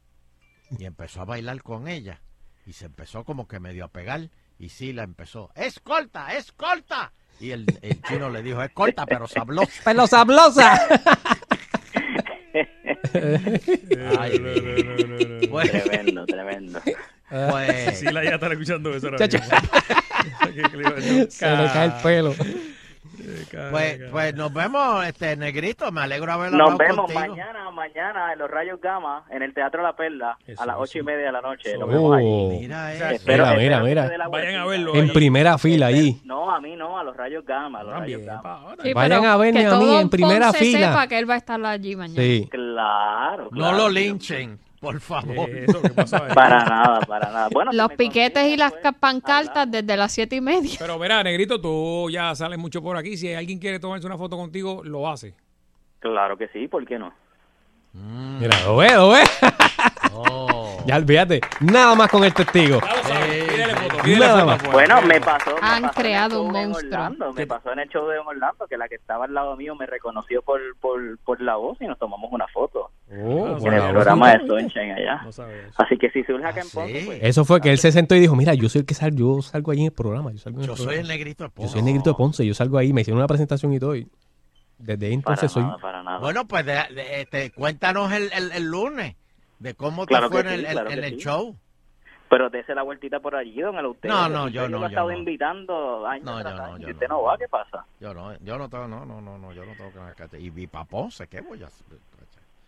[0.78, 2.22] y empezó a bailar con ella
[2.64, 7.12] y se empezó como que medio a pegar y Sila empezó, ¡es corta, es corta!
[7.40, 9.82] Y el, el chino le dijo, es corta, pero sablosa.
[9.84, 10.80] ¡Pero sablosa!
[14.18, 16.80] Ay, mi- Bueno, Tremendo, tremendo.
[17.28, 19.38] pues, Sí, la ya está escuchando eso ahora Chacho.
[19.38, 19.58] mismo.
[21.30, 22.34] Se le cae el pelo.
[23.70, 27.20] Pues, pues nos vemos, este negrito, me alegro de haber Nos hablado vemos contigo.
[27.36, 30.98] mañana, mañana en los Rayos Gama, en el Teatro La Perla, Eso, a las ocho
[30.98, 31.74] y media de la noche.
[31.78, 31.92] Nos Oh.
[31.92, 32.58] vemos ahí.
[32.60, 33.14] Mira sea, eso.
[33.16, 34.94] Espero- Mira, mira, Vayan a verlo.
[34.94, 36.20] En primera fila ahí.
[36.24, 38.74] No, a mí no, a los Rayos Gama, a los Rayos También, Gama.
[38.82, 40.88] Sí, Vayan a verme que a mí en primera Ponce fila.
[40.88, 42.20] sepa que él va a estar allí mañana.
[42.22, 42.48] Sí.
[42.50, 43.76] Claro, No claro.
[43.78, 45.48] lo linchen, por favor.
[45.50, 46.32] Eh, Eso, ¿qué pasó ahí?
[46.34, 47.48] Para nada, para nada.
[47.52, 50.76] Bueno, Los si piquetes y las pues, ca- pancartas desde las siete y media.
[50.78, 53.16] Pero verá, Negrito, tú ya sales mucho por aquí.
[53.16, 55.34] Si alguien quiere tomarse una foto contigo, lo hace.
[56.00, 57.12] Claro que sí, ¿por qué no?
[57.92, 59.22] Mira, lo ve, lo ve.
[60.12, 60.52] Oh.
[60.86, 61.40] Ya olvídate.
[61.60, 62.78] Nada más con el testigo.
[64.18, 64.62] Nada más.
[64.70, 65.50] Bueno, me pasó.
[65.50, 66.92] me Han pasó en el creado show un en monstruo.
[66.92, 69.74] Orlando, me pasó en el show de Orlando que la que estaba al lado mío
[69.74, 73.90] me reconoció por, por, por la voz y nos tomamos una foto Oh, en el
[73.90, 75.22] programa de Sunshine allá.
[75.22, 75.30] No.
[75.76, 78.14] Así que si surge acá Ah, en Ponce, pues, Eso fue que él se sentó
[78.16, 80.32] y dijo, mira, yo soy el que salgo, yo salgo ahí en el programa.
[80.32, 81.02] Yo, salgo en el Yo soy programa.
[81.02, 81.70] el negrito de Yo Ponce.
[81.72, 83.94] soy el negrito de Ponce, yo salgo ahí, me hicieron una presentación y todo.
[83.94, 84.08] y
[84.78, 85.62] desde ahí para entonces soy...
[85.62, 86.18] nada, para nada.
[86.18, 89.14] Bueno, pues de- de- este, cuéntanos el, el, el lunes
[89.60, 91.20] de cómo te Claro fue en el, sí, el- claro en que el sí.
[91.20, 91.56] show.
[92.28, 94.16] Pero dése la vueltita por allí, don Eleuterio.
[94.16, 95.16] No, no, Si yo usted no, yo estado no.
[95.18, 97.14] invitando años No, yo no, años, yo y usted no.
[97.16, 97.84] no va, ¿qué pasa?
[98.00, 100.40] Yo no, yo no tengo, no, no, no, no, yo no tengo que marcarte.
[100.40, 101.98] Y mi Ponce, ¿qué voy a hacer?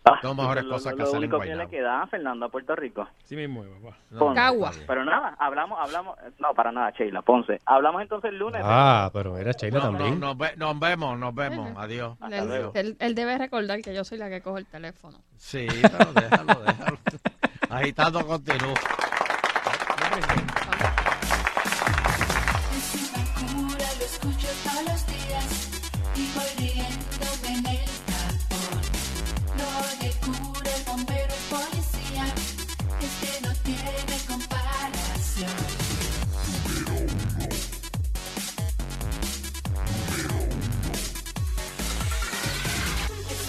[0.05, 2.45] Ah, Tengo mejores lo- cosas lo, que lo hacer en único que le queda, Fernando,
[2.45, 3.05] a Puerto Rico.
[3.25, 3.97] Sí mismo, papá.
[4.11, 4.35] No, Ponce.
[4.35, 4.71] Cagua.
[4.87, 7.59] Pero nada, hablamos, hablamos, no, para nada, Sheila, Ponce.
[7.65, 8.61] Hablamos entonces el lunes.
[8.63, 10.19] Ah, pero era Sheila No, no, también.
[10.21, 11.73] nos, ve- nos vemos, nos vemos.
[11.77, 12.17] Adiós.
[12.21, 12.71] Hasta Él, luego.
[12.75, 15.17] él- él debe recordar que yo soy la que cojo el teléfono.
[15.35, 16.97] Sí, pero déjalo, déjalo.
[17.69, 18.73] Agitando continuo.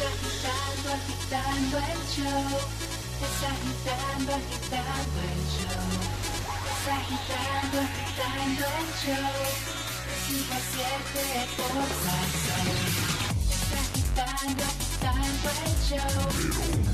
[0.06, 2.58] Agitando, agitando el show.
[3.20, 5.49] Está agitando, agitando el show.
[6.80, 9.36] Agitando, agitando el show.
[10.26, 11.24] Sigo siete
[11.56, 11.76] por.
[13.50, 16.22] Está agitando, agitando el show.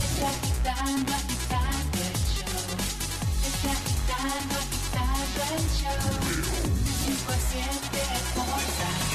[0.02, 2.66] Está agitando, agitando el show.
[3.46, 6.10] Está agitando, agitando el show.
[7.04, 8.02] Sigo siete
[8.34, 9.05] por.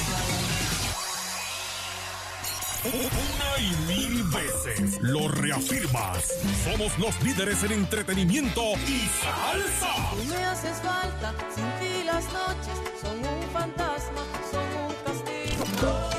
[2.84, 6.34] Una y mil veces lo reafirmas.
[6.64, 10.10] Somos los líderes en entretenimiento y salsa.
[10.16, 16.11] Tú me haces falta, sin ti las noches son un fantasma, son un castigo.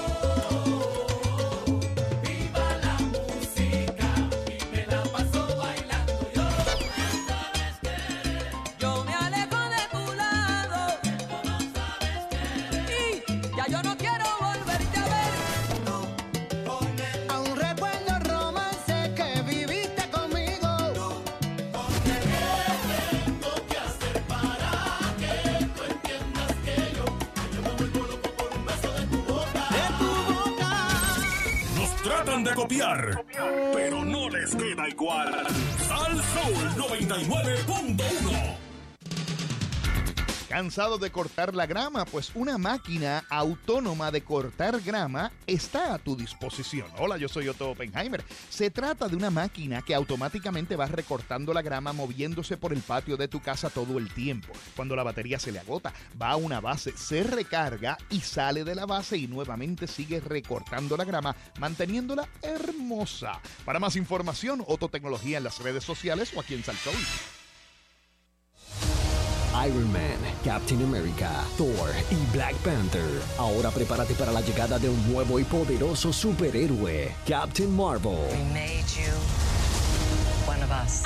[32.54, 33.24] Copiar,
[33.72, 35.46] pero no les queda igual.
[35.88, 38.31] Sal Soul 99.1.
[40.52, 42.04] ¿Cansado de cortar la grama?
[42.04, 46.86] Pues una máquina autónoma de cortar grama está a tu disposición.
[46.98, 48.22] Hola, yo soy Otto Oppenheimer.
[48.50, 53.16] Se trata de una máquina que automáticamente va recortando la grama moviéndose por el patio
[53.16, 54.52] de tu casa todo el tiempo.
[54.76, 58.74] Cuando la batería se le agota, va a una base, se recarga y sale de
[58.74, 63.40] la base y nuevamente sigue recortando la grama, manteniéndola hermosa.
[63.64, 67.41] Para más información, Otto Tecnología en las redes sociales o aquí en Salsoul.
[69.66, 73.22] Iron Man, Captain America, Thor y Black Panther.
[73.38, 78.16] Ahora prepárate para la llegada de un nuevo y poderoso superhéroe, Captain Marvel.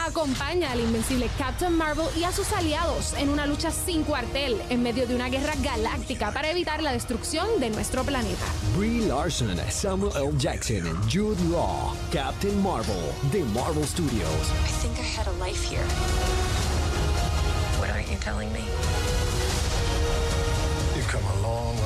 [0.00, 4.82] Acompaña al invencible Captain Marvel y a sus aliados en una lucha sin cuartel en
[4.82, 8.44] medio de una guerra galáctica para evitar la destrucción de nuestro planeta.
[8.76, 10.32] Brie Larson, Samuel L.
[10.38, 14.52] Jackson, Jude Law, Captain Marvel, de Marvel Studios.
[14.64, 16.65] I think I had a life here.
[18.16, 19.25] What aren't you telling me?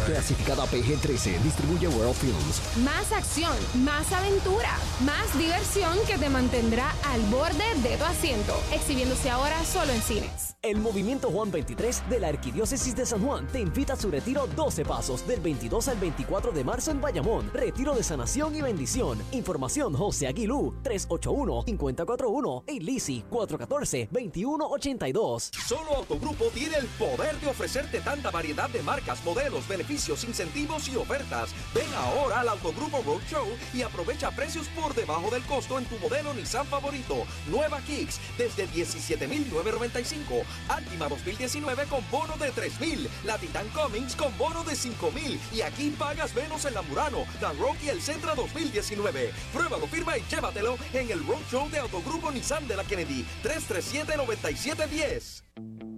[0.06, 2.60] Clasificada PG-13, distribuye World Films.
[2.84, 8.54] Más acción, más aventura, más diversión que te mantendrá al borde de tu asiento.
[8.72, 10.50] Exhibiéndose ahora solo en cines.
[10.62, 14.46] El Movimiento Juan 23 de la Arquidiócesis de San Juan te invita a su retiro
[14.54, 17.50] 12 Pasos del 22 al 24 de marzo en Bayamón.
[17.54, 19.18] Retiro de sanación y bendición.
[19.32, 25.50] Información José Aguilú 381-541 y Lisi 414-2182.
[25.66, 29.79] Solo Autogrupo tiene el poder de ofrecerte tanta variedad de marcas, modelos, beneficios,
[30.24, 31.54] incentivos y ofertas.
[31.74, 36.34] Ven ahora al Autogrupo Roadshow y aprovecha precios por debajo del costo en tu modelo
[36.34, 37.24] Nissan favorito.
[37.48, 40.42] Nueva Kicks desde 17,995.
[40.68, 43.08] Altima 2019 con bono de 3,000.
[43.24, 45.40] La Titan Cummings con bono de 5,000.
[45.52, 49.32] Y aquí pagas menos en la Murano, la Rock y el Centra 2019.
[49.52, 53.24] Pruébalo, firma y llévatelo en el Roadshow de Autogrupo Nissan de la Kennedy.
[53.42, 55.44] 337-9710.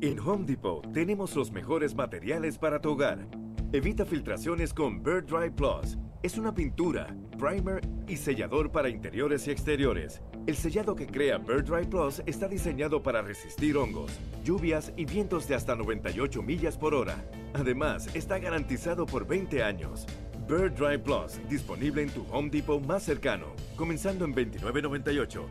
[0.00, 3.28] En Home Depot tenemos los mejores materiales para tu hogar.
[3.74, 5.96] Evita filtraciones con Bird Dry Plus.
[6.22, 10.20] Es una pintura, primer y sellador para interiores y exteriores.
[10.46, 14.12] El sellado que crea Bird Dry Plus está diseñado para resistir hongos,
[14.44, 17.24] lluvias y vientos de hasta 98 millas por hora.
[17.54, 20.04] Además, está garantizado por 20 años.
[20.46, 25.46] Bird Dry Plus, disponible en tu Home Depot más cercano, comenzando en $29.98.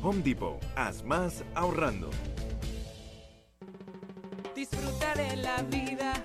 [0.00, 2.08] Home Depot, haz más ahorrando.
[4.54, 6.24] Disfruta de la vida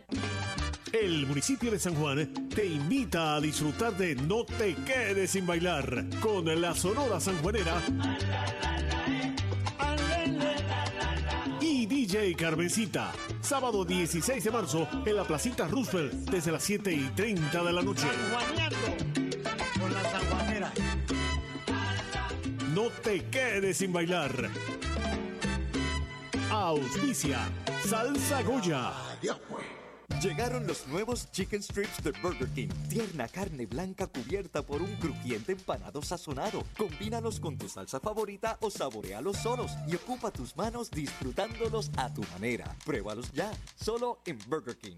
[0.91, 6.05] El municipio de San Juan te invita a disfrutar de No te quedes sin bailar
[6.19, 7.81] con la Sonora Sanjuanera
[11.61, 13.13] y DJ Carmencita.
[13.41, 17.81] Sábado 16 de marzo en la Placita Roosevelt desde las 7 y 30 de la
[17.81, 18.07] noche.
[19.79, 20.01] Con la.
[22.73, 24.49] No te quedes sin bailar.
[26.49, 27.39] Auspicia
[27.85, 28.91] Salsa Goya.
[30.19, 32.69] Llegaron los nuevos Chicken Strips de Burger King.
[32.89, 36.63] Tierna carne blanca cubierta por un crujiente empanado sazonado.
[36.77, 42.21] Combínalos con tu salsa favorita o saborealos solos y ocupa tus manos disfrutándolos a tu
[42.33, 42.75] manera.
[42.85, 44.97] Pruébalos ya, solo en Burger King.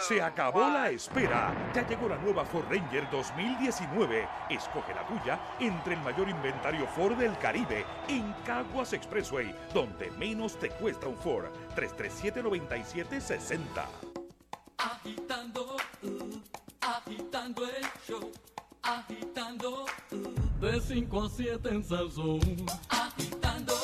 [0.00, 1.52] Se acabó la espera.
[1.74, 4.28] Ya llegó la nueva Ford Ranger 2019.
[4.48, 10.56] Escoge la tuya entre el mayor inventario Ford del Caribe en Caguas Expressway, donde menos
[10.58, 11.46] te cuesta un Ford.
[11.74, 13.58] 337-9760.
[14.78, 16.40] Agitando, uh,
[16.80, 18.30] agitando el show.
[18.82, 22.40] Agitando, uh, de 5 a 7 en Salsón.
[22.88, 23.74] Agitando,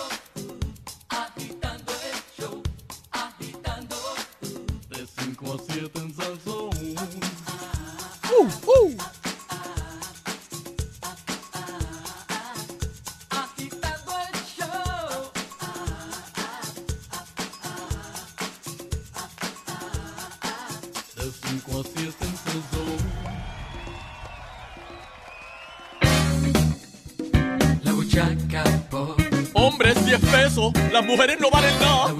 [27.92, 29.20] buchaca pop.
[29.54, 32.14] Hombres 10 pesos, las mujeres no valen La nada.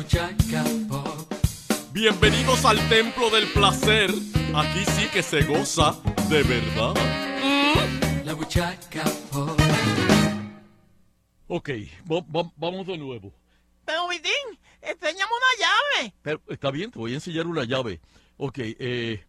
[0.88, 1.32] pop.
[1.92, 4.10] Bienvenidos al templo del placer.
[4.56, 5.92] Aquí sí que se goza
[6.28, 6.94] de verdad.
[8.24, 9.58] La buchaca pop.
[11.48, 11.70] Ok,
[12.10, 13.32] va- va- vamos de nuevo.
[13.84, 16.14] Pero, Vidín, enséñame una llave.
[16.22, 18.00] Pero está bien, te voy a enseñar una llave.
[18.36, 19.24] Ok, eh,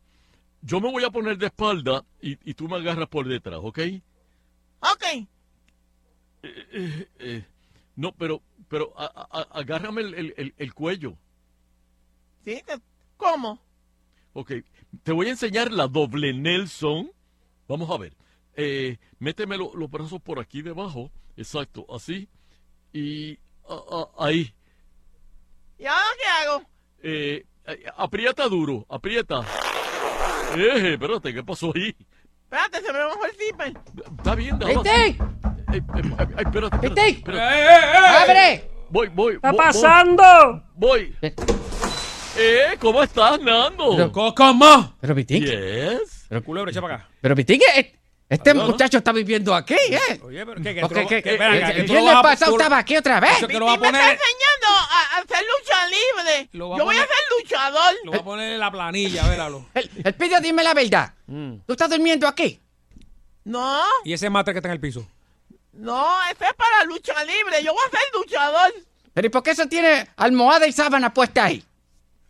[0.61, 3.79] yo me voy a poner de espalda y, y tú me agarras por detrás, ¿ok?
[4.79, 5.03] Ok.
[5.03, 5.27] Eh,
[6.43, 7.45] eh, eh,
[7.95, 11.17] no, pero, pero a- agárrame el, el- el- el cuello.
[12.45, 12.61] ¿Sí?
[12.65, 12.79] ¿Qué-
[13.17, 13.59] ¿Cómo?
[14.33, 14.51] Ok,
[15.03, 17.11] te voy a enseñar la doble Nelson.
[17.67, 18.13] Vamos a ver.
[18.55, 21.11] Eh, méteme lo- los brazos por aquí debajo.
[21.37, 22.29] Exacto, así.
[22.93, 23.33] Y
[23.69, 24.53] ah, ah, ahí.
[25.77, 26.63] ¿Y ahora qué hago?
[27.03, 29.41] Eh, Eh, aprieta duro, aprieta.
[30.55, 31.95] Eh, espérate, ¿qué pasó ahí?
[32.43, 33.73] Espérate, se me bajó el zipper.
[34.17, 34.73] Está bien, así.
[34.75, 35.05] ¡Viste!
[35.07, 35.17] Eh,
[35.73, 35.81] eh, eh,
[36.37, 37.09] ay, espérate, espérate, ¡Viste!
[37.09, 37.97] espérate.
[38.31, 38.71] ¡Abre!
[38.91, 39.31] Voy, voy.
[39.31, 39.65] ¿Qué está voy, voy.
[39.65, 40.63] pasando?
[40.75, 41.15] Voy.
[42.37, 44.11] Eh, ¿cómo estás, Nando?
[44.11, 44.95] ¿Cómo?
[44.99, 46.25] Pero Vitín, Yes.
[46.27, 47.09] Pero culebra, echa para acá.
[47.21, 47.95] pero Vitín, eh,
[48.27, 50.19] este muchacho está viviendo aquí, ¿eh?
[50.23, 50.75] Oye, pero ¿qué?
[50.75, 50.81] ¿Qué?
[50.81, 53.37] Porque tú lo- que- qué- espera, el- viernes pasado tú estaba aquí otra vez.
[53.37, 56.49] Eso que lo va a Me está enseñando a, a hacer lucha libre.
[56.53, 57.09] Lo va a Yo voy a ser
[57.39, 57.93] luchador.
[58.03, 59.65] lo va a poner en la planilla, véralo.
[59.73, 61.13] El, el Pidio, dime la verdad.
[61.27, 61.57] Mm.
[61.65, 62.59] ¿Tú estás durmiendo aquí?
[63.45, 65.07] No, Y ese matre que está en el piso.
[65.73, 67.63] no, ese es para lucha libre.
[67.63, 68.73] Yo voy a ser luchador.
[69.13, 71.63] ¿Pero y por qué eso tiene almohada y sábana puesta ahí?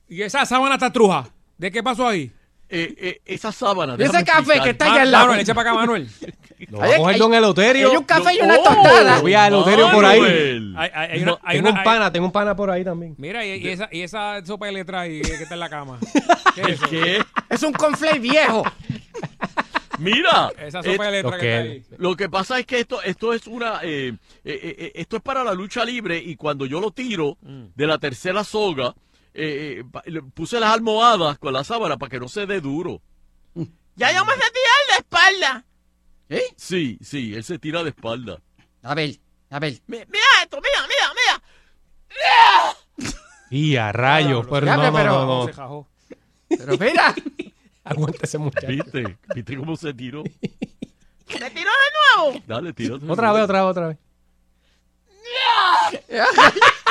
[0.08, 1.28] Y esa sábana está truja.
[1.58, 2.32] ¿De qué pasó ahí?
[2.68, 3.96] Eh, eh, esa sábana.
[3.98, 4.64] ¿Y ese café explicar.
[4.64, 5.26] que está ahí al lado?
[5.26, 6.10] Manuel, echa para acá, Manuel.
[6.70, 7.92] Lo va a coger don Eloterio.
[7.92, 9.18] Hay un café y una oh, tostada.
[9.18, 10.74] Lo vi a Eloterio por ahí.
[10.76, 12.84] Hay, hay- hay No, una, hay tengo una- un pana, tengo un pana por ahí
[12.84, 13.14] también.
[13.18, 16.00] Mira, y, y esa, y esa sopa de letra ahí que está en la cama.
[16.56, 16.90] ¿Qué es eso?
[16.90, 17.22] ¿Qué?
[17.50, 18.64] Es un conflay viejo.
[20.00, 20.52] Mira.
[20.60, 21.84] Esa sopa de eh, letra lo que está ahí.
[21.98, 24.10] Lo que pasa es que esto, esto es una, eh,
[24.44, 27.66] eh, eh, esto es para la lucha libre y cuando yo lo tiro Mm.
[27.76, 28.94] de la tercera soga,
[29.36, 33.02] eh, eh, puse las almohadas con la sábana para que no se dé duro.
[33.98, 35.66] Ya yo me sé tirar de espalda.
[36.58, 38.42] Sí, sí, él se tira de espalda.
[38.84, 39.16] A ver,
[39.50, 39.74] a ver.
[39.88, 41.42] Mi- Mira esto, mira, mira, mira.
[43.52, 45.46] Y a rayos, pero Ya, no, no, pero- no, no.
[45.46, 45.88] Se jajó.
[46.50, 47.16] Pero mira.
[47.86, 48.68] Aguanta ese muchacho.
[48.68, 49.18] ¿Viste?
[49.34, 50.24] ¿Viste cómo se tiró?
[50.24, 52.44] ¿Me tiró de nuevo?
[52.48, 53.06] Dale, tírate.
[53.10, 53.98] Otra vez, otra vez, otra vez.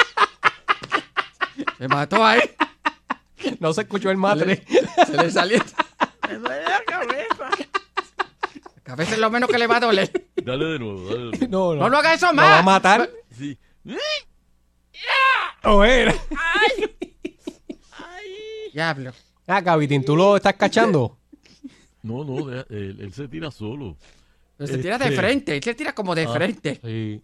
[1.78, 2.40] Se mató ahí.
[3.60, 4.64] No se escuchó el matre.
[5.06, 5.58] Se le salió.
[6.28, 7.50] Me duele la cabeza.
[8.76, 10.28] La cabeza es lo menos que le va a doler.
[10.36, 11.74] Dale de nuevo, dale de nuevo.
[11.74, 12.64] No, No, no haga eso Lo va a más.
[12.64, 13.10] matar.
[13.36, 13.58] Sí.
[15.64, 16.14] O era.
[18.72, 19.12] Diablo.
[19.46, 21.18] Ah, Vitín, ¿tú lo estás cachando?
[22.02, 23.96] No, no, él, él se tira solo.
[24.56, 25.56] Pero se tira de Este, frente.
[25.56, 26.32] Él se tira como de Ah.
[26.32, 26.80] frente.
[26.82, 27.22] Sí.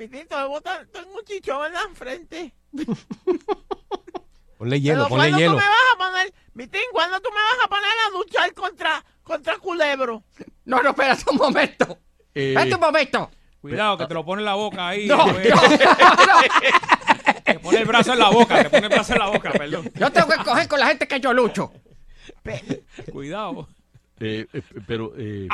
[0.00, 2.54] Mi tito, bota- tengo un chichón en la frente.
[4.56, 5.52] Ponle hielo, Pero ponle ¿cuándo hielo.
[5.52, 9.04] tú me vas a poner, Mitín, cuándo tú me vas a poner a luchar contra,
[9.22, 10.24] contra Culebro?
[10.64, 11.98] No, no, espérate un momento.
[12.34, 13.30] eh, Espérate un momento.
[13.60, 15.06] Cuidado, que te lo pone en la boca ahí.
[15.06, 15.80] No, después.
[17.44, 19.90] Te pone el brazo en la boca, te pone el brazo en la boca, perdón.
[19.96, 21.72] Yo tengo que escoger con la gente que yo lucho.
[23.12, 23.68] Cuidado.
[24.20, 25.48] Eh, eh, pero, eh,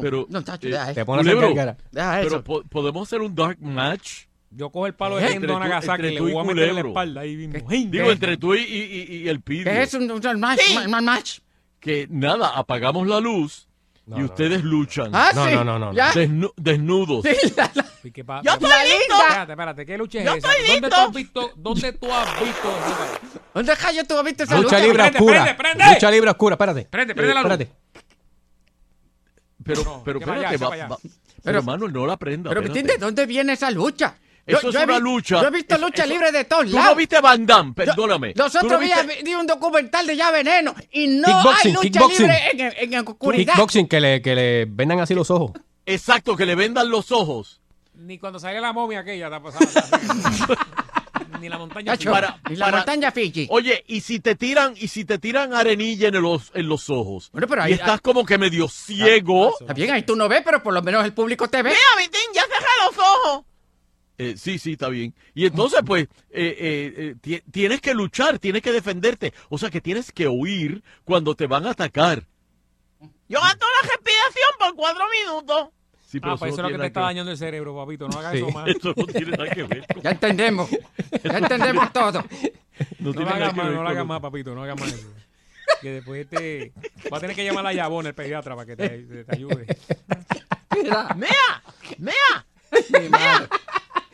[0.00, 0.94] pero, No, tacho, eh, deja eso.
[0.94, 1.76] Te pones a Culebro, cargar.
[1.90, 4.24] Deja pero po- podemos hacer un dark match.
[4.50, 6.40] Yo cojo el palo de Entre Gendo tú- Nagasaki y entre le tú y voy
[6.40, 6.88] a meter en la Culebro.
[6.90, 7.68] espalda ahí mismo.
[7.68, 9.64] Digo, entre tú y, y- y- y el pidio.
[9.64, 10.60] ¿Qué es un, un match?
[10.86, 11.38] Un un match.
[11.80, 13.68] Que nada, apagamos la luz
[14.16, 15.10] y ustedes luchan.
[15.12, 15.54] Ah, No, sí.
[15.54, 15.92] no, no, no, no.
[15.92, 16.12] Ya.
[16.12, 17.24] Desnu- desnudos.
[17.24, 18.98] Sí, la- la- Que pa- Yo estoy listo.
[18.98, 19.22] linda.
[19.28, 20.48] Espérate, espérate, ¿qué lucha es Yo esa?
[20.48, 20.88] estoy ¿Dónde listo.
[20.88, 23.40] tú has visto, dónde tú has visto eso?
[23.54, 23.76] ¿Dónde
[24.06, 24.78] tú has visto esa Lucha lucha?
[24.80, 25.42] libre Prende, oscura.
[25.44, 25.94] prende, prende.
[25.94, 26.84] Lucha libre oscura, espérate.
[26.90, 27.50] Prende, prende la luz.
[27.52, 27.76] Espérate.
[29.64, 30.88] Pero, No, pero que espérate, que va- vaya.
[30.88, 30.98] va-
[31.42, 32.48] pero Manuel, no la prenda.
[32.50, 32.78] Pero espérate.
[32.80, 34.14] ¿entiendes de dónde viene esa lucha?
[34.46, 35.42] Eso es he una vi- lucha.
[35.42, 36.90] Yo he visto Eso- lucha eso- libre de todos Tú lados.
[36.90, 38.32] no viste Van Damme, perdóname.
[38.34, 41.34] Los Tú no otros días viste- vi un documental de Ya Veneno y no hay
[41.34, 42.22] Kickboxing, lucha kickboxing.
[42.28, 42.40] libre
[42.82, 43.52] en, en oscuridad.
[43.52, 45.52] Kickboxing, que le, que le vendan así los ojos.
[45.84, 47.60] Exacto, que le vendan los ojos.
[47.98, 50.54] Ni cuando sale la momia aquella está pasando.
[51.40, 51.96] Ni la montaña.
[51.96, 53.46] Chacho, Para- y la para- montaña Fiji.
[53.50, 57.30] Oye, y si te tiran, y si te tiran arenilla en los, en los ojos.
[57.32, 59.54] Bueno, pero y ahí- estás como que medio ciego.
[59.60, 61.70] Está bien, ahí tú no ves, pero por lo menos el público te ve.
[61.70, 63.44] Mira, Mitín, ya cerré los ojos.
[64.16, 65.14] Eh, sí, sí, está bien.
[65.34, 69.32] Y entonces, pues, eh, eh, eh, ti- tienes que luchar, tienes que defenderte.
[69.48, 72.26] O sea, que tienes que huir cuando te van a atacar.
[73.28, 75.68] Yo gasto la respiración por cuatro minutos.
[76.10, 77.06] Sí, Ah, pues eso es lo que te está dañando.
[77.26, 78.08] dañando el cerebro, papito.
[78.08, 78.38] No hagas Sí.
[78.38, 78.66] eso más.
[78.76, 79.86] Eso no tiene nada que ver.
[79.92, 80.70] con- Ya entendemos.
[81.22, 82.24] Ya entendemos todo.
[83.00, 84.54] No No lo hagas más, no lo hagas más, papito.
[84.54, 85.08] No hagas más eso.
[85.82, 86.72] Que después te.
[87.12, 89.66] Va a tener que llamar a Yabón, el pediatra, para que te, te- te ayude.
[90.74, 91.62] Mira, Mira,
[91.98, 93.00] mira.
[93.02, 93.48] mi madre.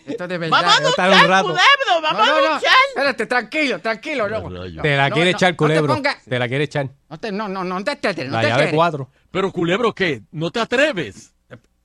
[0.05, 0.61] Esto es de verdad.
[0.63, 1.45] Vamos a estar luchar, un rato.
[1.49, 2.73] Culebro, vamos No, no, a luchar.
[2.89, 4.29] Espérate, tranquilo, tranquilo.
[4.29, 4.83] No, Rayo.
[4.83, 5.95] Te la quiere no, echar, no te culebro.
[5.97, 6.89] ponga- Te la quiere echar.
[7.09, 8.75] no, te, no, no, no te no La te llave alteres.
[8.75, 9.11] 4.
[9.31, 10.23] Pero, culebro, ¿qué?
[10.33, 11.34] ¿No te atreves?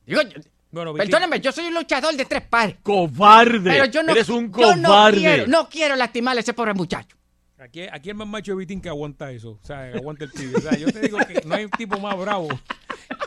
[0.10, 0.42] Digo, yo-
[0.72, 2.76] Bueno, perdóname, yo soy un luchador de tres pares.
[2.84, 3.60] ¡Cobarde!
[3.72, 5.18] Pero yo no, Eres un yo no cobarde.
[5.20, 7.18] quiero, no quiero lastimar a ese pobre muchacho.
[7.58, 9.60] Aquí, aquí el más macho de Vitín que aguanta eso.
[9.62, 10.58] O sea, que aguanta el tibio.
[10.58, 12.48] O sea, yo te digo que no hay un tipo más bravo.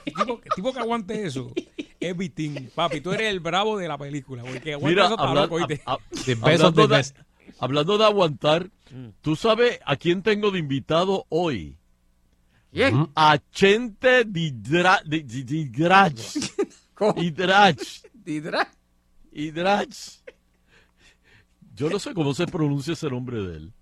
[0.06, 1.52] El tipo, el tipo que aguante eso
[2.00, 2.70] es Vitín.
[2.74, 4.42] Papi, tú eres el bravo de la película.
[4.42, 5.82] Porque aguanta Mira, eso está habla- loco, ¿oíste?
[5.84, 7.16] a- a- The best of hablando, the de, best.
[7.59, 9.09] hablando de aguantar, Mm.
[9.20, 11.76] ¿tú sabes a quién tengo de invitado hoy?
[12.73, 13.09] ¿Quién?
[13.15, 16.15] A Chente Didra- Di- Di- Didrach.
[17.16, 17.78] Didrach.
[18.12, 18.69] Didra.
[19.31, 19.89] Didrach.
[21.74, 23.73] Yo no sé cómo se pronuncia ese nombre de él.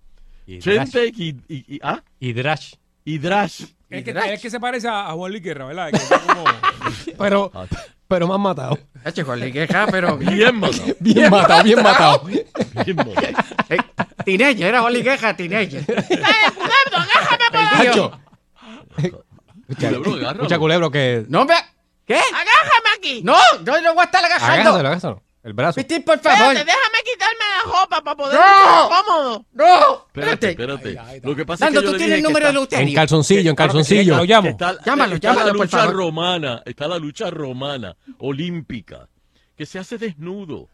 [0.59, 2.01] Chente y, y, y- ¿ah?
[2.19, 2.73] Y Drash.
[3.05, 3.63] Y Drash.
[3.89, 5.89] Es que, es que se parece a, a Juan Luis Guerra, ¿verdad?
[5.91, 6.43] Que está como-
[7.17, 7.51] Pero,
[8.07, 8.77] pero me han matado.
[9.05, 10.17] Eche, Juan Luis Guerra, pero...
[10.17, 10.95] Bien matado.
[10.99, 12.23] Bien matado, bien matado.
[12.25, 13.21] Bien matado.
[13.69, 13.77] Eh,
[14.25, 15.85] teenager, era Juan Luis Guerra, teenager.
[17.53, 18.19] Hacho.
[19.09, 20.29] Culebro.
[20.33, 21.25] Escucha, culebro, que.
[21.29, 21.53] No me...
[22.05, 22.15] ¿Qué?
[22.15, 23.21] Agájame aquí.
[23.23, 24.53] No, yo no voy a estar agajando.
[24.69, 25.23] Agásalo, agásalo.
[25.43, 25.75] El brazo.
[25.81, 26.55] Pitín, por favor.
[26.55, 28.45] Espérate, déjame quitarme la ropa para poder ¡No!
[28.45, 29.45] estar cómodo.
[29.53, 30.05] No.
[30.07, 31.21] Espérate, espérate.
[31.23, 32.87] Lo que pasa Nando, es que tú tienes el número de Leuterio.
[32.87, 34.17] En calzoncillo, en calzoncillo.
[34.17, 34.49] Lo llamo.
[34.49, 35.95] Está, Llámalo, está llámalo, la por lucha favor.
[35.95, 39.07] romana, está la lucha romana, olímpica,
[39.57, 40.67] que se hace desnudo.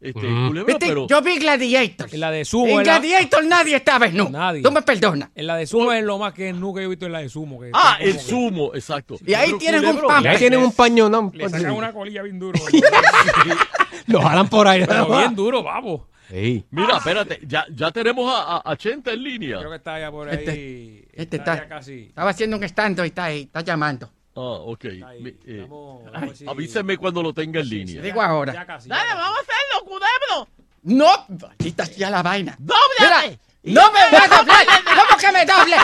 [0.00, 0.48] Este, Mm.
[0.48, 2.08] culebro, Viste, pero Yo vi Gladiator.
[2.10, 2.64] En la de sumo.
[2.64, 4.30] En en la- Gladiator nadie estaba desnudo.
[4.30, 4.62] Nadie.
[4.62, 5.28] Tú me perdonas.
[5.34, 7.28] En la de sumo es lo más que nu que he visto en la de
[7.28, 7.60] sumo.
[7.60, 9.16] Que ah, está el que sumo, exacto.
[9.26, 10.24] Y ahí Pero, tienen un culebro, pamper.
[10.24, 11.30] Y ahí tienen un paño, ¿no?
[11.34, 12.58] Le sacan una colilla bien duro.
[14.06, 14.84] Lo jalan por ahí.
[14.86, 16.02] Pero bien duro, vamos.
[16.30, 16.64] Sí.
[16.70, 19.58] Mira, espérate, ya, ya tenemos a, a, a Chente en línea.
[19.58, 20.36] Creo que está allá por ahí.
[20.38, 22.02] Este- este está, está- casi.
[22.04, 24.10] Estaba haciendo un stand y está ahí, está llamando.
[24.36, 24.84] Ah, ok.
[24.84, 25.36] ahí.
[25.46, 28.02] Eh, Vamos, vamos a si- avíseme cuando lo tenga en Sí, sí, línea.
[28.02, 28.52] Digo ahora.
[28.52, 28.88] Ya casi.
[28.88, 29.18] Dale, ya casi.
[29.20, 30.48] vamos a hacerlo, culebro.
[30.82, 32.56] No, maldita sea la vaina.
[32.58, 33.38] ¡Dóblate!
[33.62, 34.66] Mira, no me voy a doblar.
[34.84, 35.76] ¿Cómo que me doble?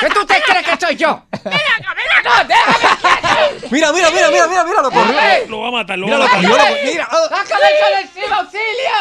[0.00, 1.08] ¿Qué tú te crees que soy yo?
[1.08, 2.02] No, déjame
[3.70, 5.18] Mira, mira, mira, mira, mira, mira, lo corrió.
[5.20, 5.48] ¡Ey!
[5.48, 6.70] Lo va a matar, lo Mira, va lo a matar.
[6.70, 7.08] lo- mira.
[7.10, 7.28] ah.
[7.30, 8.96] ¡Sácame colectivo, auxilio!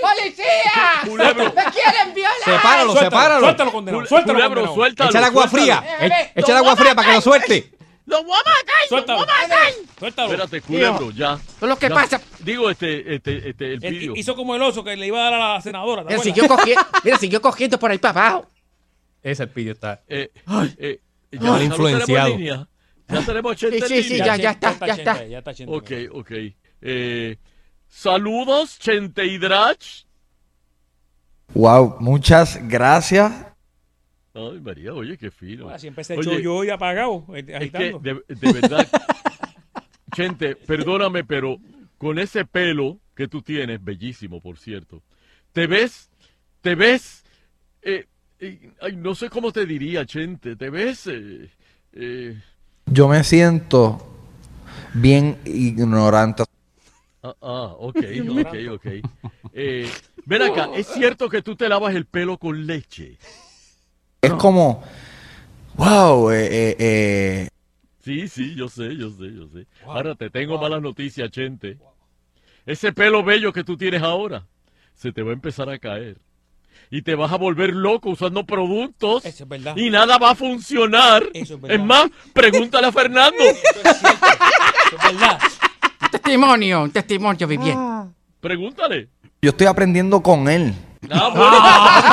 [0.00, 1.54] ¡Policía!
[1.54, 2.32] ¡Me quieren violar!
[2.44, 3.40] Sepáralo, Suéltalo, sepáralo.
[3.46, 4.02] Suéltalo, condenado.
[4.04, 4.74] Cul- Suéltalo, culebro, condenado.
[4.74, 5.10] suéltalo.
[5.10, 5.82] Echa el agua suéltalo.
[5.82, 6.30] fría.
[6.34, 7.72] Echa el agua fría para que lo suelte.
[8.06, 8.64] ¡Lo voy a matar!
[8.82, 9.18] ¡Lo Suéltalo.
[9.20, 9.72] voy a matar!
[9.98, 10.28] Suéltalo.
[10.32, 11.34] Espérate, culebro, ya.
[11.34, 11.94] Eso es lo que Ya.
[11.94, 12.20] pasa.
[12.40, 14.12] Digo, este, este, este, el Él vídeo.
[14.16, 16.02] hizo como el oso que le iba a dar a la senadora.
[16.02, 16.34] ¿te Mira, acuerdas?
[16.34, 18.50] siguió cogiendo, mira, siguió cogiendo por ahí para abajo.
[19.22, 20.02] Ese el pillo está.
[20.08, 20.32] Eh,
[20.78, 21.00] eh,
[21.30, 22.28] ya, Mal ya lo tenemos en influenciado.
[22.30, 22.68] línea.
[23.08, 25.26] Ya tenemos a Chente Sí, en sí, sí, ya, ya está, ya Chente, está.
[25.26, 25.50] Ya está.
[25.68, 26.30] Ok, ok.
[26.80, 27.36] Eh,
[27.86, 30.04] saludos, Chente y Drach.
[31.54, 33.32] Wow, muchas gracias.
[34.34, 35.68] Ay, María, oye, qué fino.
[35.68, 37.98] Así empecé Oye, yo y apagado, eh, Es que, agitando.
[37.98, 38.88] de, de verdad,
[40.12, 41.58] Chente, perdóname, pero
[41.98, 45.02] con ese pelo que tú tienes, bellísimo, por cierto,
[45.52, 46.10] te ves,
[46.60, 47.24] te ves,
[47.82, 48.06] eh,
[48.40, 51.50] eh, ay, no sé cómo te diría, Chente, te ves, eh,
[51.92, 52.40] eh,
[52.86, 54.06] Yo me siento
[54.94, 56.44] bien ignorante.
[57.22, 57.96] ah, ah, ok,
[58.28, 58.86] ok, ok.
[59.54, 59.88] Eh,
[60.24, 63.18] ven acá, ¿es cierto que tú te lavas el pelo con leche?
[64.22, 64.84] Es como,
[65.74, 67.48] wow, eh, eh, eh,
[68.04, 69.66] Sí, sí, yo sé, yo sé, yo sé.
[69.84, 71.76] Ahora te tengo malas noticias, Chente.
[72.64, 74.46] Ese pelo bello que tú tienes ahora
[74.94, 76.18] se te va a empezar a caer.
[76.88, 79.24] Y te vas a volver loco usando productos.
[79.24, 79.76] Eso es verdad.
[79.76, 81.24] Y nada va a funcionar.
[81.34, 81.76] Eso es verdad.
[81.80, 83.42] es más, pregúntale a Fernando.
[83.42, 84.26] Eso es cierto.
[84.86, 85.40] Eso es verdad.
[86.00, 88.14] Un testimonio, un testimonio viviente.
[88.40, 89.08] Pregúntale.
[89.40, 90.74] yo estoy aprendiendo con él.
[91.10, 92.12] Ah,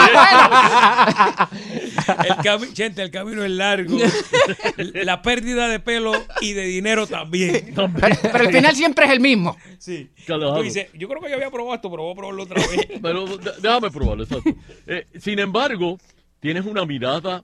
[2.25, 3.97] El cami- Chente, el camino es largo.
[4.77, 6.11] La pérdida de pelo
[6.41, 7.73] y de dinero también.
[7.75, 7.91] Pero,
[8.21, 9.55] pero el final siempre es el mismo.
[9.77, 10.09] Sí.
[10.25, 12.87] Tú dices, yo creo que yo había probado esto, pero voy a probarlo otra vez.
[13.01, 13.25] Pero
[13.61, 14.49] déjame probarlo, exacto.
[14.87, 15.97] Eh, sin embargo,
[16.39, 17.43] tienes una mirada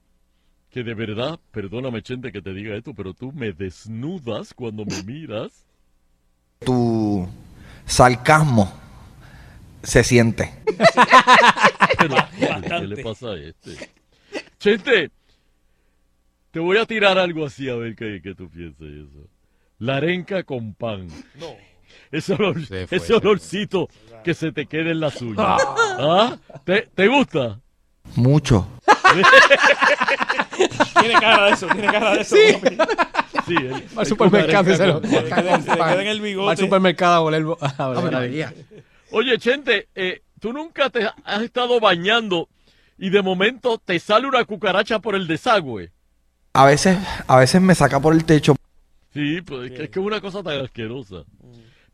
[0.70, 5.02] que de verdad, perdóname, Chente, que te diga esto, pero tú me desnudas cuando me
[5.04, 5.64] miras.
[6.60, 7.26] Tu
[7.86, 8.72] sarcasmo
[9.86, 10.52] se siente.
[11.98, 13.90] ¿Qué le pasa a este?
[14.58, 15.10] Chente,
[16.50, 19.28] te voy a tirar algo así a ver qué, qué tú piensas de eso.
[19.78, 21.06] La arenca con pan.
[21.36, 21.54] No.
[22.10, 23.16] Ese, olor- Se fue, ese se fue.
[23.30, 23.88] olorcito
[24.24, 25.62] que se te quede en las uñas.
[25.98, 26.36] ¿Ah?
[26.64, 27.60] ¿Te, te gusta?
[28.16, 28.68] Mucho.
[31.00, 32.36] Tiene cara de eso, tiene cara de eso.
[32.60, 32.76] papi.
[33.46, 35.00] Sí, el- al supermercado se lo.
[35.02, 36.56] queda- queda en el Va al bigote.
[36.56, 37.44] supermercado a oler.
[37.78, 38.44] a oler Ave ahí.
[39.10, 42.48] Oye, Chente, eh, tú nunca te has estado bañando
[42.98, 45.92] y de momento te sale una cucaracha por el desagüe.
[46.52, 48.56] A veces, a veces me saca por el techo.
[49.12, 51.24] Sí, pues es que es que es una cosa tan asquerosa.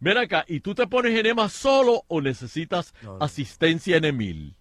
[0.00, 4.54] Ven acá, ¿y tú te pones enema solo o necesitas asistencia en Emil?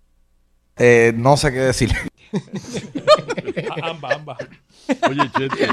[0.77, 1.91] Eh, no sé qué decir.
[3.69, 4.37] A- Ambas, ambas.
[5.09, 5.67] Oye, Chente,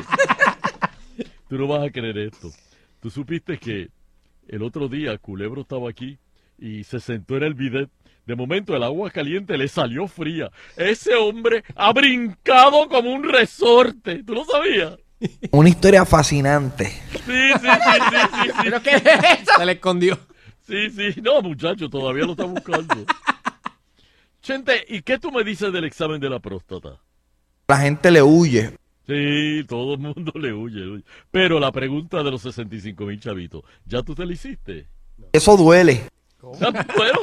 [1.49, 2.51] tú no vas a creer esto.
[3.01, 3.89] Tú supiste que
[4.49, 6.19] el otro día Culebro estaba aquí
[6.59, 7.91] y se sentó en el bidet.
[8.27, 10.51] De momento el agua caliente le salió fría.
[10.77, 14.23] Ese hombre ha brincado como un resorte.
[14.23, 14.99] ¿Tú lo sabías?
[15.51, 16.87] Una historia fascinante.
[17.11, 17.69] Sí, sí, sí,
[18.11, 18.51] sí, sí, sí.
[18.63, 19.53] ¿Pero qué es eso?
[19.57, 20.19] Se le escondió.
[20.67, 21.21] Sí, sí.
[21.23, 23.07] No, muchacho, todavía lo está buscando.
[24.43, 27.01] Chente, ¿y qué tú me dices del examen de la próstata?
[27.67, 28.77] La gente le huye.
[29.07, 31.05] Sí, todo el mundo le huye, le huye.
[31.31, 34.87] Pero la pregunta de los 65 mil chavitos, ¿ya tú te la hiciste?
[35.33, 36.03] Eso duele.
[36.43, 37.21] Ah, Bueno,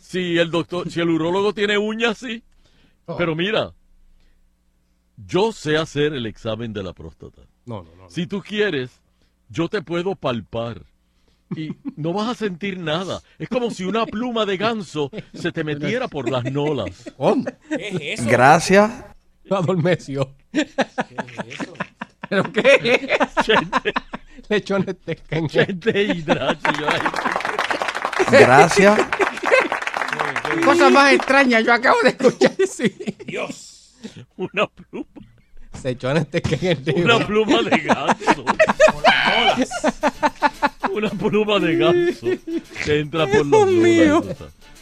[0.00, 2.42] si el doctor, si el urólogo tiene uñas, sí.
[3.18, 3.72] Pero mira,
[5.16, 7.42] yo sé hacer el examen de la próstata.
[7.66, 8.10] No, no, no.
[8.10, 9.00] Si tú quieres,
[9.48, 10.82] yo te puedo palpar.
[11.54, 13.20] Y no vas a sentir nada.
[13.38, 17.12] Es como si una pluma de ganso se te metiera por las nolas.
[17.68, 18.30] ¿Qué es eso?
[18.30, 18.90] Gracias.
[19.44, 20.34] Lo adormeció.
[22.28, 23.18] ¿Pero qué?
[24.48, 25.48] Lechones de.
[25.50, 26.70] Gente hidracho,
[28.30, 28.98] Gracias.
[30.64, 32.52] Cosa más extraña, yo acabo de escuchar.
[33.26, 33.94] Dios.
[34.36, 35.06] Una pluma.
[35.82, 36.76] Lechones de caña.
[37.04, 38.44] Una pluma de ganso.
[40.92, 42.26] Una pluma de ganso
[42.84, 44.22] que entra por los mío.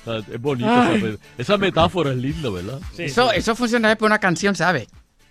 [0.07, 0.69] Es bonito.
[0.71, 0.97] Ay.
[0.97, 2.81] esa, me- esa metáfora es linda, ¿verdad?
[2.99, 4.87] eso, eso funcionaría por una canción, ¿sabes?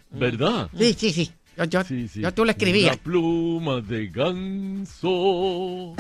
[0.10, 0.70] ¿Verdad?
[0.78, 1.32] Sí, sí, sí.
[1.58, 1.82] Yo, yo,
[2.16, 2.94] yo tú lo escribías.
[2.96, 5.94] Una pluma de ganso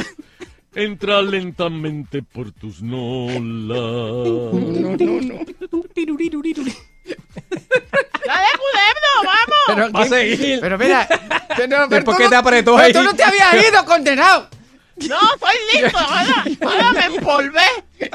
[0.76, 3.70] entra lentamente por tus nolas.
[3.70, 4.52] No,
[4.98, 5.46] no, no.
[8.26, 9.66] ¡Dale, culebro, vamos!
[9.68, 10.60] Pero, Va a ¿qué- seguir.
[10.62, 11.08] Pero mira,
[11.58, 12.94] pero, pero que no- te apretó ahí.
[12.94, 14.48] tú no te habías ido, condenado.
[15.10, 15.98] No, estoy listo.
[15.98, 17.62] Ahora, ahora me empolvé.
[18.00, 18.12] Pero,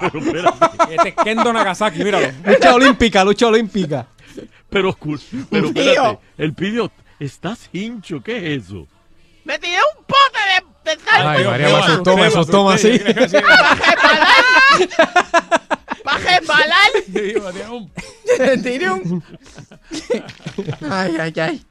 [0.00, 0.94] pero, espérate.
[0.94, 2.28] Este es Kendo Nagasaki, míralo.
[2.46, 4.06] Lucha olímpica, lucha olímpica.
[4.70, 4.96] Pero,
[5.50, 6.18] pero espérate.
[6.38, 8.22] El pidió, ¿estás hincho?
[8.22, 8.86] ¿Qué es eso?
[9.44, 10.27] Me tiré un pote
[10.88, 11.26] de sal.
[11.28, 12.90] Ay, María, me asustó, me asustó me así.
[12.92, 13.42] asusté.
[16.04, 16.90] Para resbalar.
[17.06, 17.92] Sí, María, un-
[18.62, 18.80] Te.
[20.90, 21.64] Ay, ay, ay.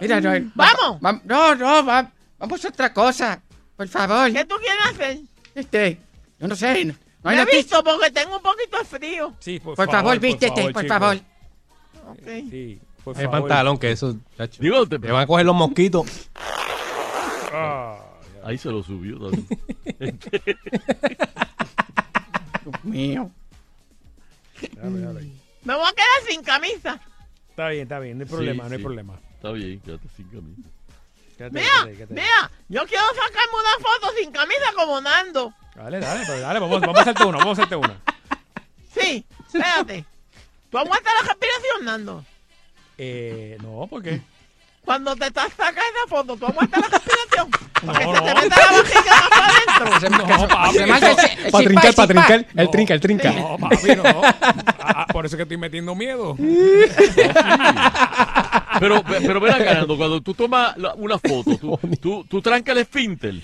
[0.00, 0.98] Mira, no, Vamos.
[1.04, 3.40] va- no, no, va- vamos a otra cosa.
[3.76, 4.32] Por favor.
[4.32, 5.18] ¿Qué tú quieres hacer?
[5.54, 6.00] Este,
[6.38, 6.84] yo no sé.
[6.84, 6.94] No,
[7.24, 9.32] no hay Me he visto porque tengo un poquito de frío.
[9.40, 11.16] Sí, por, Por favor, vístete, favor, por favor.
[12.08, 12.26] Ok.
[12.50, 13.40] Sí, por El favor.
[13.40, 14.60] pantalón, que eso, chacho.
[14.62, 16.04] Digo, te- Le van a coger los mosquitos.
[17.54, 17.96] Ah,
[18.44, 19.46] ahí se lo subió también.
[22.64, 23.30] Dios mío.
[24.76, 25.20] dale, dale.
[25.64, 27.00] Me voy a quedar sin camisa.
[27.50, 28.84] Está bien, está bien, no hay problema, Sí, no hay sí.
[28.84, 29.20] problema.
[29.34, 30.68] Está bien, quédate sin camisa.
[31.36, 32.14] Quédate, Mira, quédate, quédate.
[32.14, 35.54] mira, yo quiero sacarme una foto sin camisa como Nando.
[35.74, 38.00] Dale, dale, pero dale, vamos, vamos a hacerte una, vamos a hacerte una.
[38.94, 40.04] Sí, espérate.
[40.70, 42.24] ¿Tú aguantas la respiración, Nando?
[42.98, 44.20] Eh, no, ¿por qué?
[44.84, 47.50] Cuando te estás sacando foto, ¿tú aguantas la respiración?
[47.84, 48.40] No, Para que se te no.
[48.40, 50.10] meta la vajiga más para adentro.
[50.10, 50.48] No,
[51.52, 52.46] papi, trincar, para trincar.
[52.56, 52.70] El No.
[52.70, 53.32] trinca, el trinca.
[53.32, 54.02] No, papi, no.
[54.80, 56.36] Ah, por eso es que estoy metiendo miedo.
[58.80, 63.34] Pero, pero ven acá, cuando tú tomas una foto, tú, tú, tú trancas el esfínter.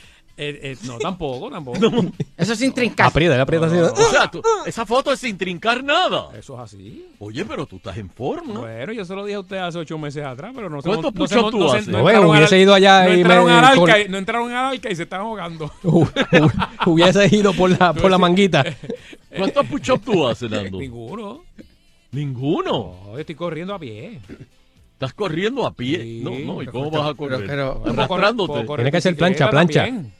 [0.40, 1.78] Eh, eh, no, tampoco, tampoco.
[2.36, 3.09] Eso sin trincar.
[3.09, 3.77] Aprieta, aprieta así.
[3.77, 6.28] O sea, tú- esa foto es sin trincar nada.
[6.39, 7.06] Eso es así.
[7.19, 8.60] Oye, pero tú estás en forma.
[8.60, 11.12] Bueno, yo se lo dije a usted hace ocho meses atrás, pero no se ¿Cuántos
[11.12, 11.89] push-ups tú haces?
[11.89, 14.52] no hubiese al- ido allá no y entraron me- al arca con- y- no entraron
[14.52, 15.73] al arca y se están ahogando.
[16.86, 18.65] Hubiese ido por la, por la manguita.
[19.36, 20.78] ¿Cuántos push-ups tú haces, Nando?
[20.78, 21.43] Ninguno.
[22.12, 22.94] Ninguno.
[23.06, 24.20] No, yo estoy corriendo a pie.
[24.94, 26.01] Estás corriendo a pie.
[26.02, 26.20] Sí.
[26.24, 27.44] no, no, ¿y Pero- cómo pero- vas a correr?
[27.47, 28.47] pero- Puedo correr- Arrastrándote.
[28.52, 29.85] puedo correr Tiene que ser plancha, plancha.
[29.85, 30.12] también.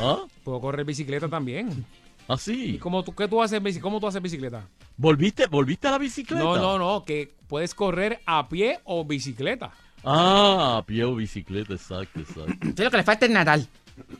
[0.00, 0.24] ¿Ah?
[0.44, 1.84] Puedo correr bicicleta también.
[2.28, 2.78] ¿Y ¿Así?
[2.78, 4.64] cómo tú, qué tú haces, cómo tú haces bicicleta?
[4.96, 6.42] ¿Volviste, ¿Volviste a la bicicleta?
[6.42, 9.72] No, no, no, que puedes correr a pie o bicicleta.
[10.04, 12.68] Ah, a pie o bicicleta, exacto, exacto.
[12.76, 13.60] Sí, lo que le falta es nadar.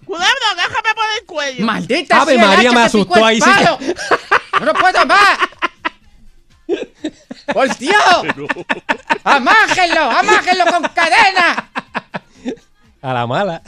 [0.05, 1.65] Culebro, déjame por el cuello.
[1.65, 3.51] Maldita Ave sea, María, me asustó ahí, sí.
[4.59, 5.39] No lo puedo más.
[7.53, 7.95] ¡Por Dios!
[9.25, 10.11] ¡Amájenlo!
[10.11, 11.71] ¡Amájenlo con cadena!
[13.03, 13.63] A la mala.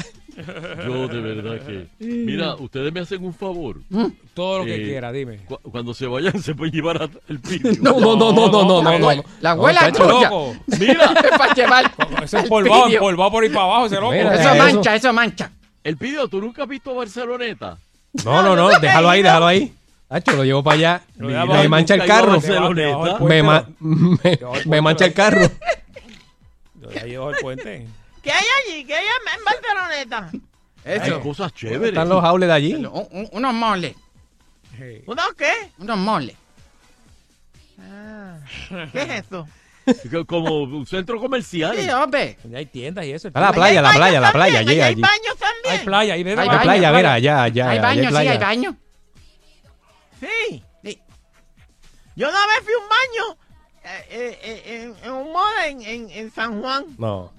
[0.86, 1.86] Yo de verdad que...
[1.98, 3.76] Mira, ustedes me hacen un favor.
[4.34, 5.38] Todo lo que Eh, quiera, dime.
[5.46, 7.72] Cu- cuando se vayan se pueden llevar el pidio.
[7.82, 9.24] No, no, no, no, no, no, no, no.
[9.40, 10.30] La abuela tuya.
[10.78, 11.92] Mira, Es para llevar.
[12.24, 14.12] Eso es el polvado, polvado por ahí para abajo, ese loco.
[14.12, 15.50] Mira, Eso mancha, eso mancha.
[15.84, 17.78] el pidio, ¿tú nunca has visto Barceloneta?
[18.24, 19.72] No, no, no, déjalo ahí, déjalo ahí.
[20.08, 21.02] Hacho, lo llevo para allá.
[21.16, 22.38] Mira, Me mancha el carro.
[23.20, 23.42] Me,
[24.66, 25.50] me mancha el carro.
[26.80, 27.86] Yo ya llevo el puente.
[28.22, 28.84] ¿Qué hay allí?
[28.84, 30.30] ¿Qué hay en Barceloneta?
[30.84, 31.20] Hay Eso.
[31.20, 31.88] cosas chéveres.
[31.90, 32.74] Están los jaules de allí.
[32.74, 33.94] Un- un- unos moles.
[34.78, 35.02] Hey.
[35.06, 35.52] ¿Uno qué?
[35.78, 36.36] Unos moles.
[37.80, 38.38] Ah,
[38.92, 39.46] ¿Qué es eso?
[40.10, 41.76] Que- Como un centro comercial.
[41.76, 42.38] Sí, hombre.
[42.54, 43.28] Hay tiendas y eso.
[43.28, 45.74] Está la Allá playa, hay la baños playa, la playa, también, allá hay baños también.
[45.80, 46.92] Hay playa, ahí Hay La baño, playa, playa.
[46.92, 47.64] mira, allá, allá.
[47.70, 48.30] hay allá baño, sí, playa.
[48.32, 48.76] hay baño.
[50.20, 50.62] Sí.
[50.84, 51.02] Sí.
[52.14, 53.38] Yo una vez fui a un baño
[53.84, 54.62] eh, eh, eh,
[55.02, 56.84] en, en un mall en, en, en San Juan.
[56.98, 57.32] No.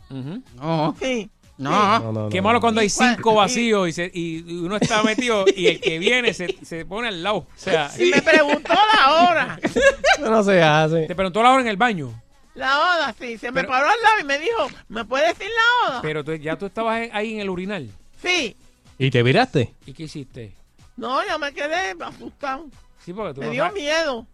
[0.55, 1.29] No, Sí.
[1.57, 1.99] no.
[1.99, 2.29] no, no.
[2.29, 5.67] Qué malo cuando hay ¿Y cuál- cinco vacíos y, se- y uno está metido y
[5.67, 7.37] el que viene se, se pone al lado.
[7.37, 9.59] O sea, Y me preguntó la hora.
[10.19, 11.05] No se hace.
[11.07, 12.13] te preguntó la hora en el baño.
[12.55, 13.37] La hora, sí.
[13.37, 16.01] Se me paró al lado y me dijo, ¿me puede decir la hora?
[16.01, 17.89] Pero tú- ya tú estabas ahí en el urinal.
[18.21, 18.55] Sí.
[18.99, 19.73] ¿Y te viraste?
[19.87, 20.53] ¿Y qué hiciste?
[20.95, 22.67] No, yo me quedé asustado.
[23.03, 24.27] Sí, porque tú Me no dio sabes- miedo.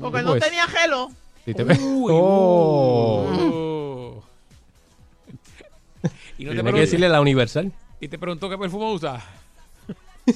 [0.00, 0.42] Porque Sí, no pues.
[0.44, 1.10] tenía gelo.
[1.44, 1.78] Si te ve-
[2.10, 3.26] Oh.
[6.36, 7.72] Y no te Tiene que preguntó- decirle la universal.
[8.00, 9.22] Y te preguntó qué perfume usa.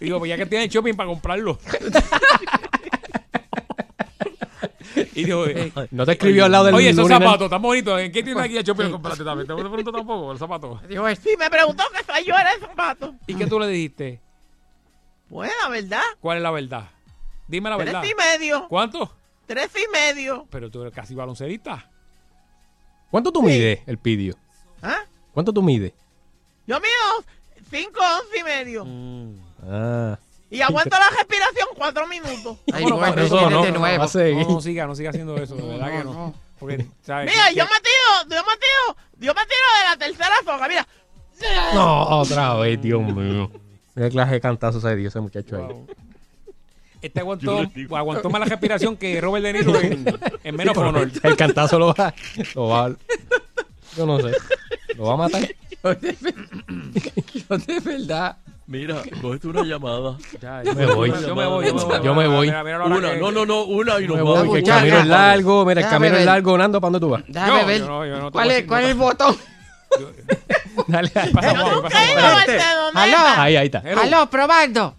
[0.00, 1.58] Digo, pues ya que tiene shopping para comprarlo.
[5.14, 7.22] y digo, eh, No te escribió al lado del Oye, esos urinal.
[7.22, 8.00] zapatos tan bonitos.
[8.00, 9.46] ¿En qué tienda aquí a shopping lo compraste también?
[9.46, 10.80] ¿Te preguntó tampoco los zapatos?
[10.88, 13.14] Sí, me preguntó que soy yo era el zapato.
[13.26, 14.20] ¿Y qué tú le dijiste?
[15.28, 16.02] Pues la verdad.
[16.20, 16.88] ¿Cuál es la verdad?
[17.48, 18.04] Dime la Tres verdad.
[18.04, 18.68] y medio.
[18.68, 19.10] ¿Cuánto?
[19.46, 20.46] Tres y medio.
[20.50, 21.90] Pero tú eres casi baloncerista.
[23.10, 24.34] ¿Cuánto tú mides, el pidio?
[24.82, 24.98] ¿Ah?
[25.32, 25.92] ¿Cuánto tú mides?
[26.66, 27.24] Yo mido
[27.70, 28.86] cinco, once y medio.
[29.66, 30.18] Ah.
[30.50, 32.58] Y aguanto la respiración cuatro minutos.
[32.72, 34.04] Ay, Bueno, bueno, eso no, no, de nuevo.
[34.04, 36.34] No, no siga, no siga haciendo eso, de verdad que no.
[36.58, 37.30] Porque, ¿sabes?
[37.32, 40.86] Mira, yo me tiro, yo me tiro, yo me tiro de la tercera soga, mira.
[41.74, 43.50] No, otra vez, Dios mío.
[43.94, 45.94] ¿Qué clase de cantazo se dio ese muchacho ahí?
[47.00, 47.62] Este aguantó,
[47.96, 50.04] aguantó más la respiración que Robert De Niro en,
[50.44, 51.10] en menos Sí, honor.
[51.22, 52.12] El cantazo lo va,
[52.54, 52.90] lo va.
[53.96, 54.32] Yo no sé.
[54.96, 55.42] ¿Lo va a matar?
[55.82, 58.36] Yo de verdad.
[58.66, 60.18] Mira, cógete una llamada.
[60.42, 61.10] Ya, Yo me voy.
[61.10, 62.04] Yo me voy, yo me voy.
[62.04, 62.46] Yo me voy.
[62.48, 64.52] Mira, mira la hora Una, no, no, no, una y Me nos voy, vamos.
[64.52, 65.00] que el camino ya.
[65.02, 65.64] es largo.
[65.64, 66.80] Mira, el camino es largo, Nando.
[66.80, 67.22] ¿Para dónde tú vas?
[67.28, 67.78] Déjame Yo, ver.
[67.78, 69.36] yo no, yo no te ¿Cuál, voy a es, decir ¿Cuál es el botón?
[70.86, 71.32] Dale, ahí.
[71.32, 71.92] Pasa Yo por
[73.38, 73.82] ahí, está.
[74.02, 74.94] Aló, probando.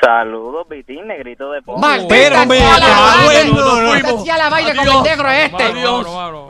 [0.00, 1.80] Saludos, Vitín, negrito de pombo.
[1.80, 5.72] Maldita Pero me sea la no, no Maldita sea la vaina con el negro este.
[5.72, 6.46] Vámonos.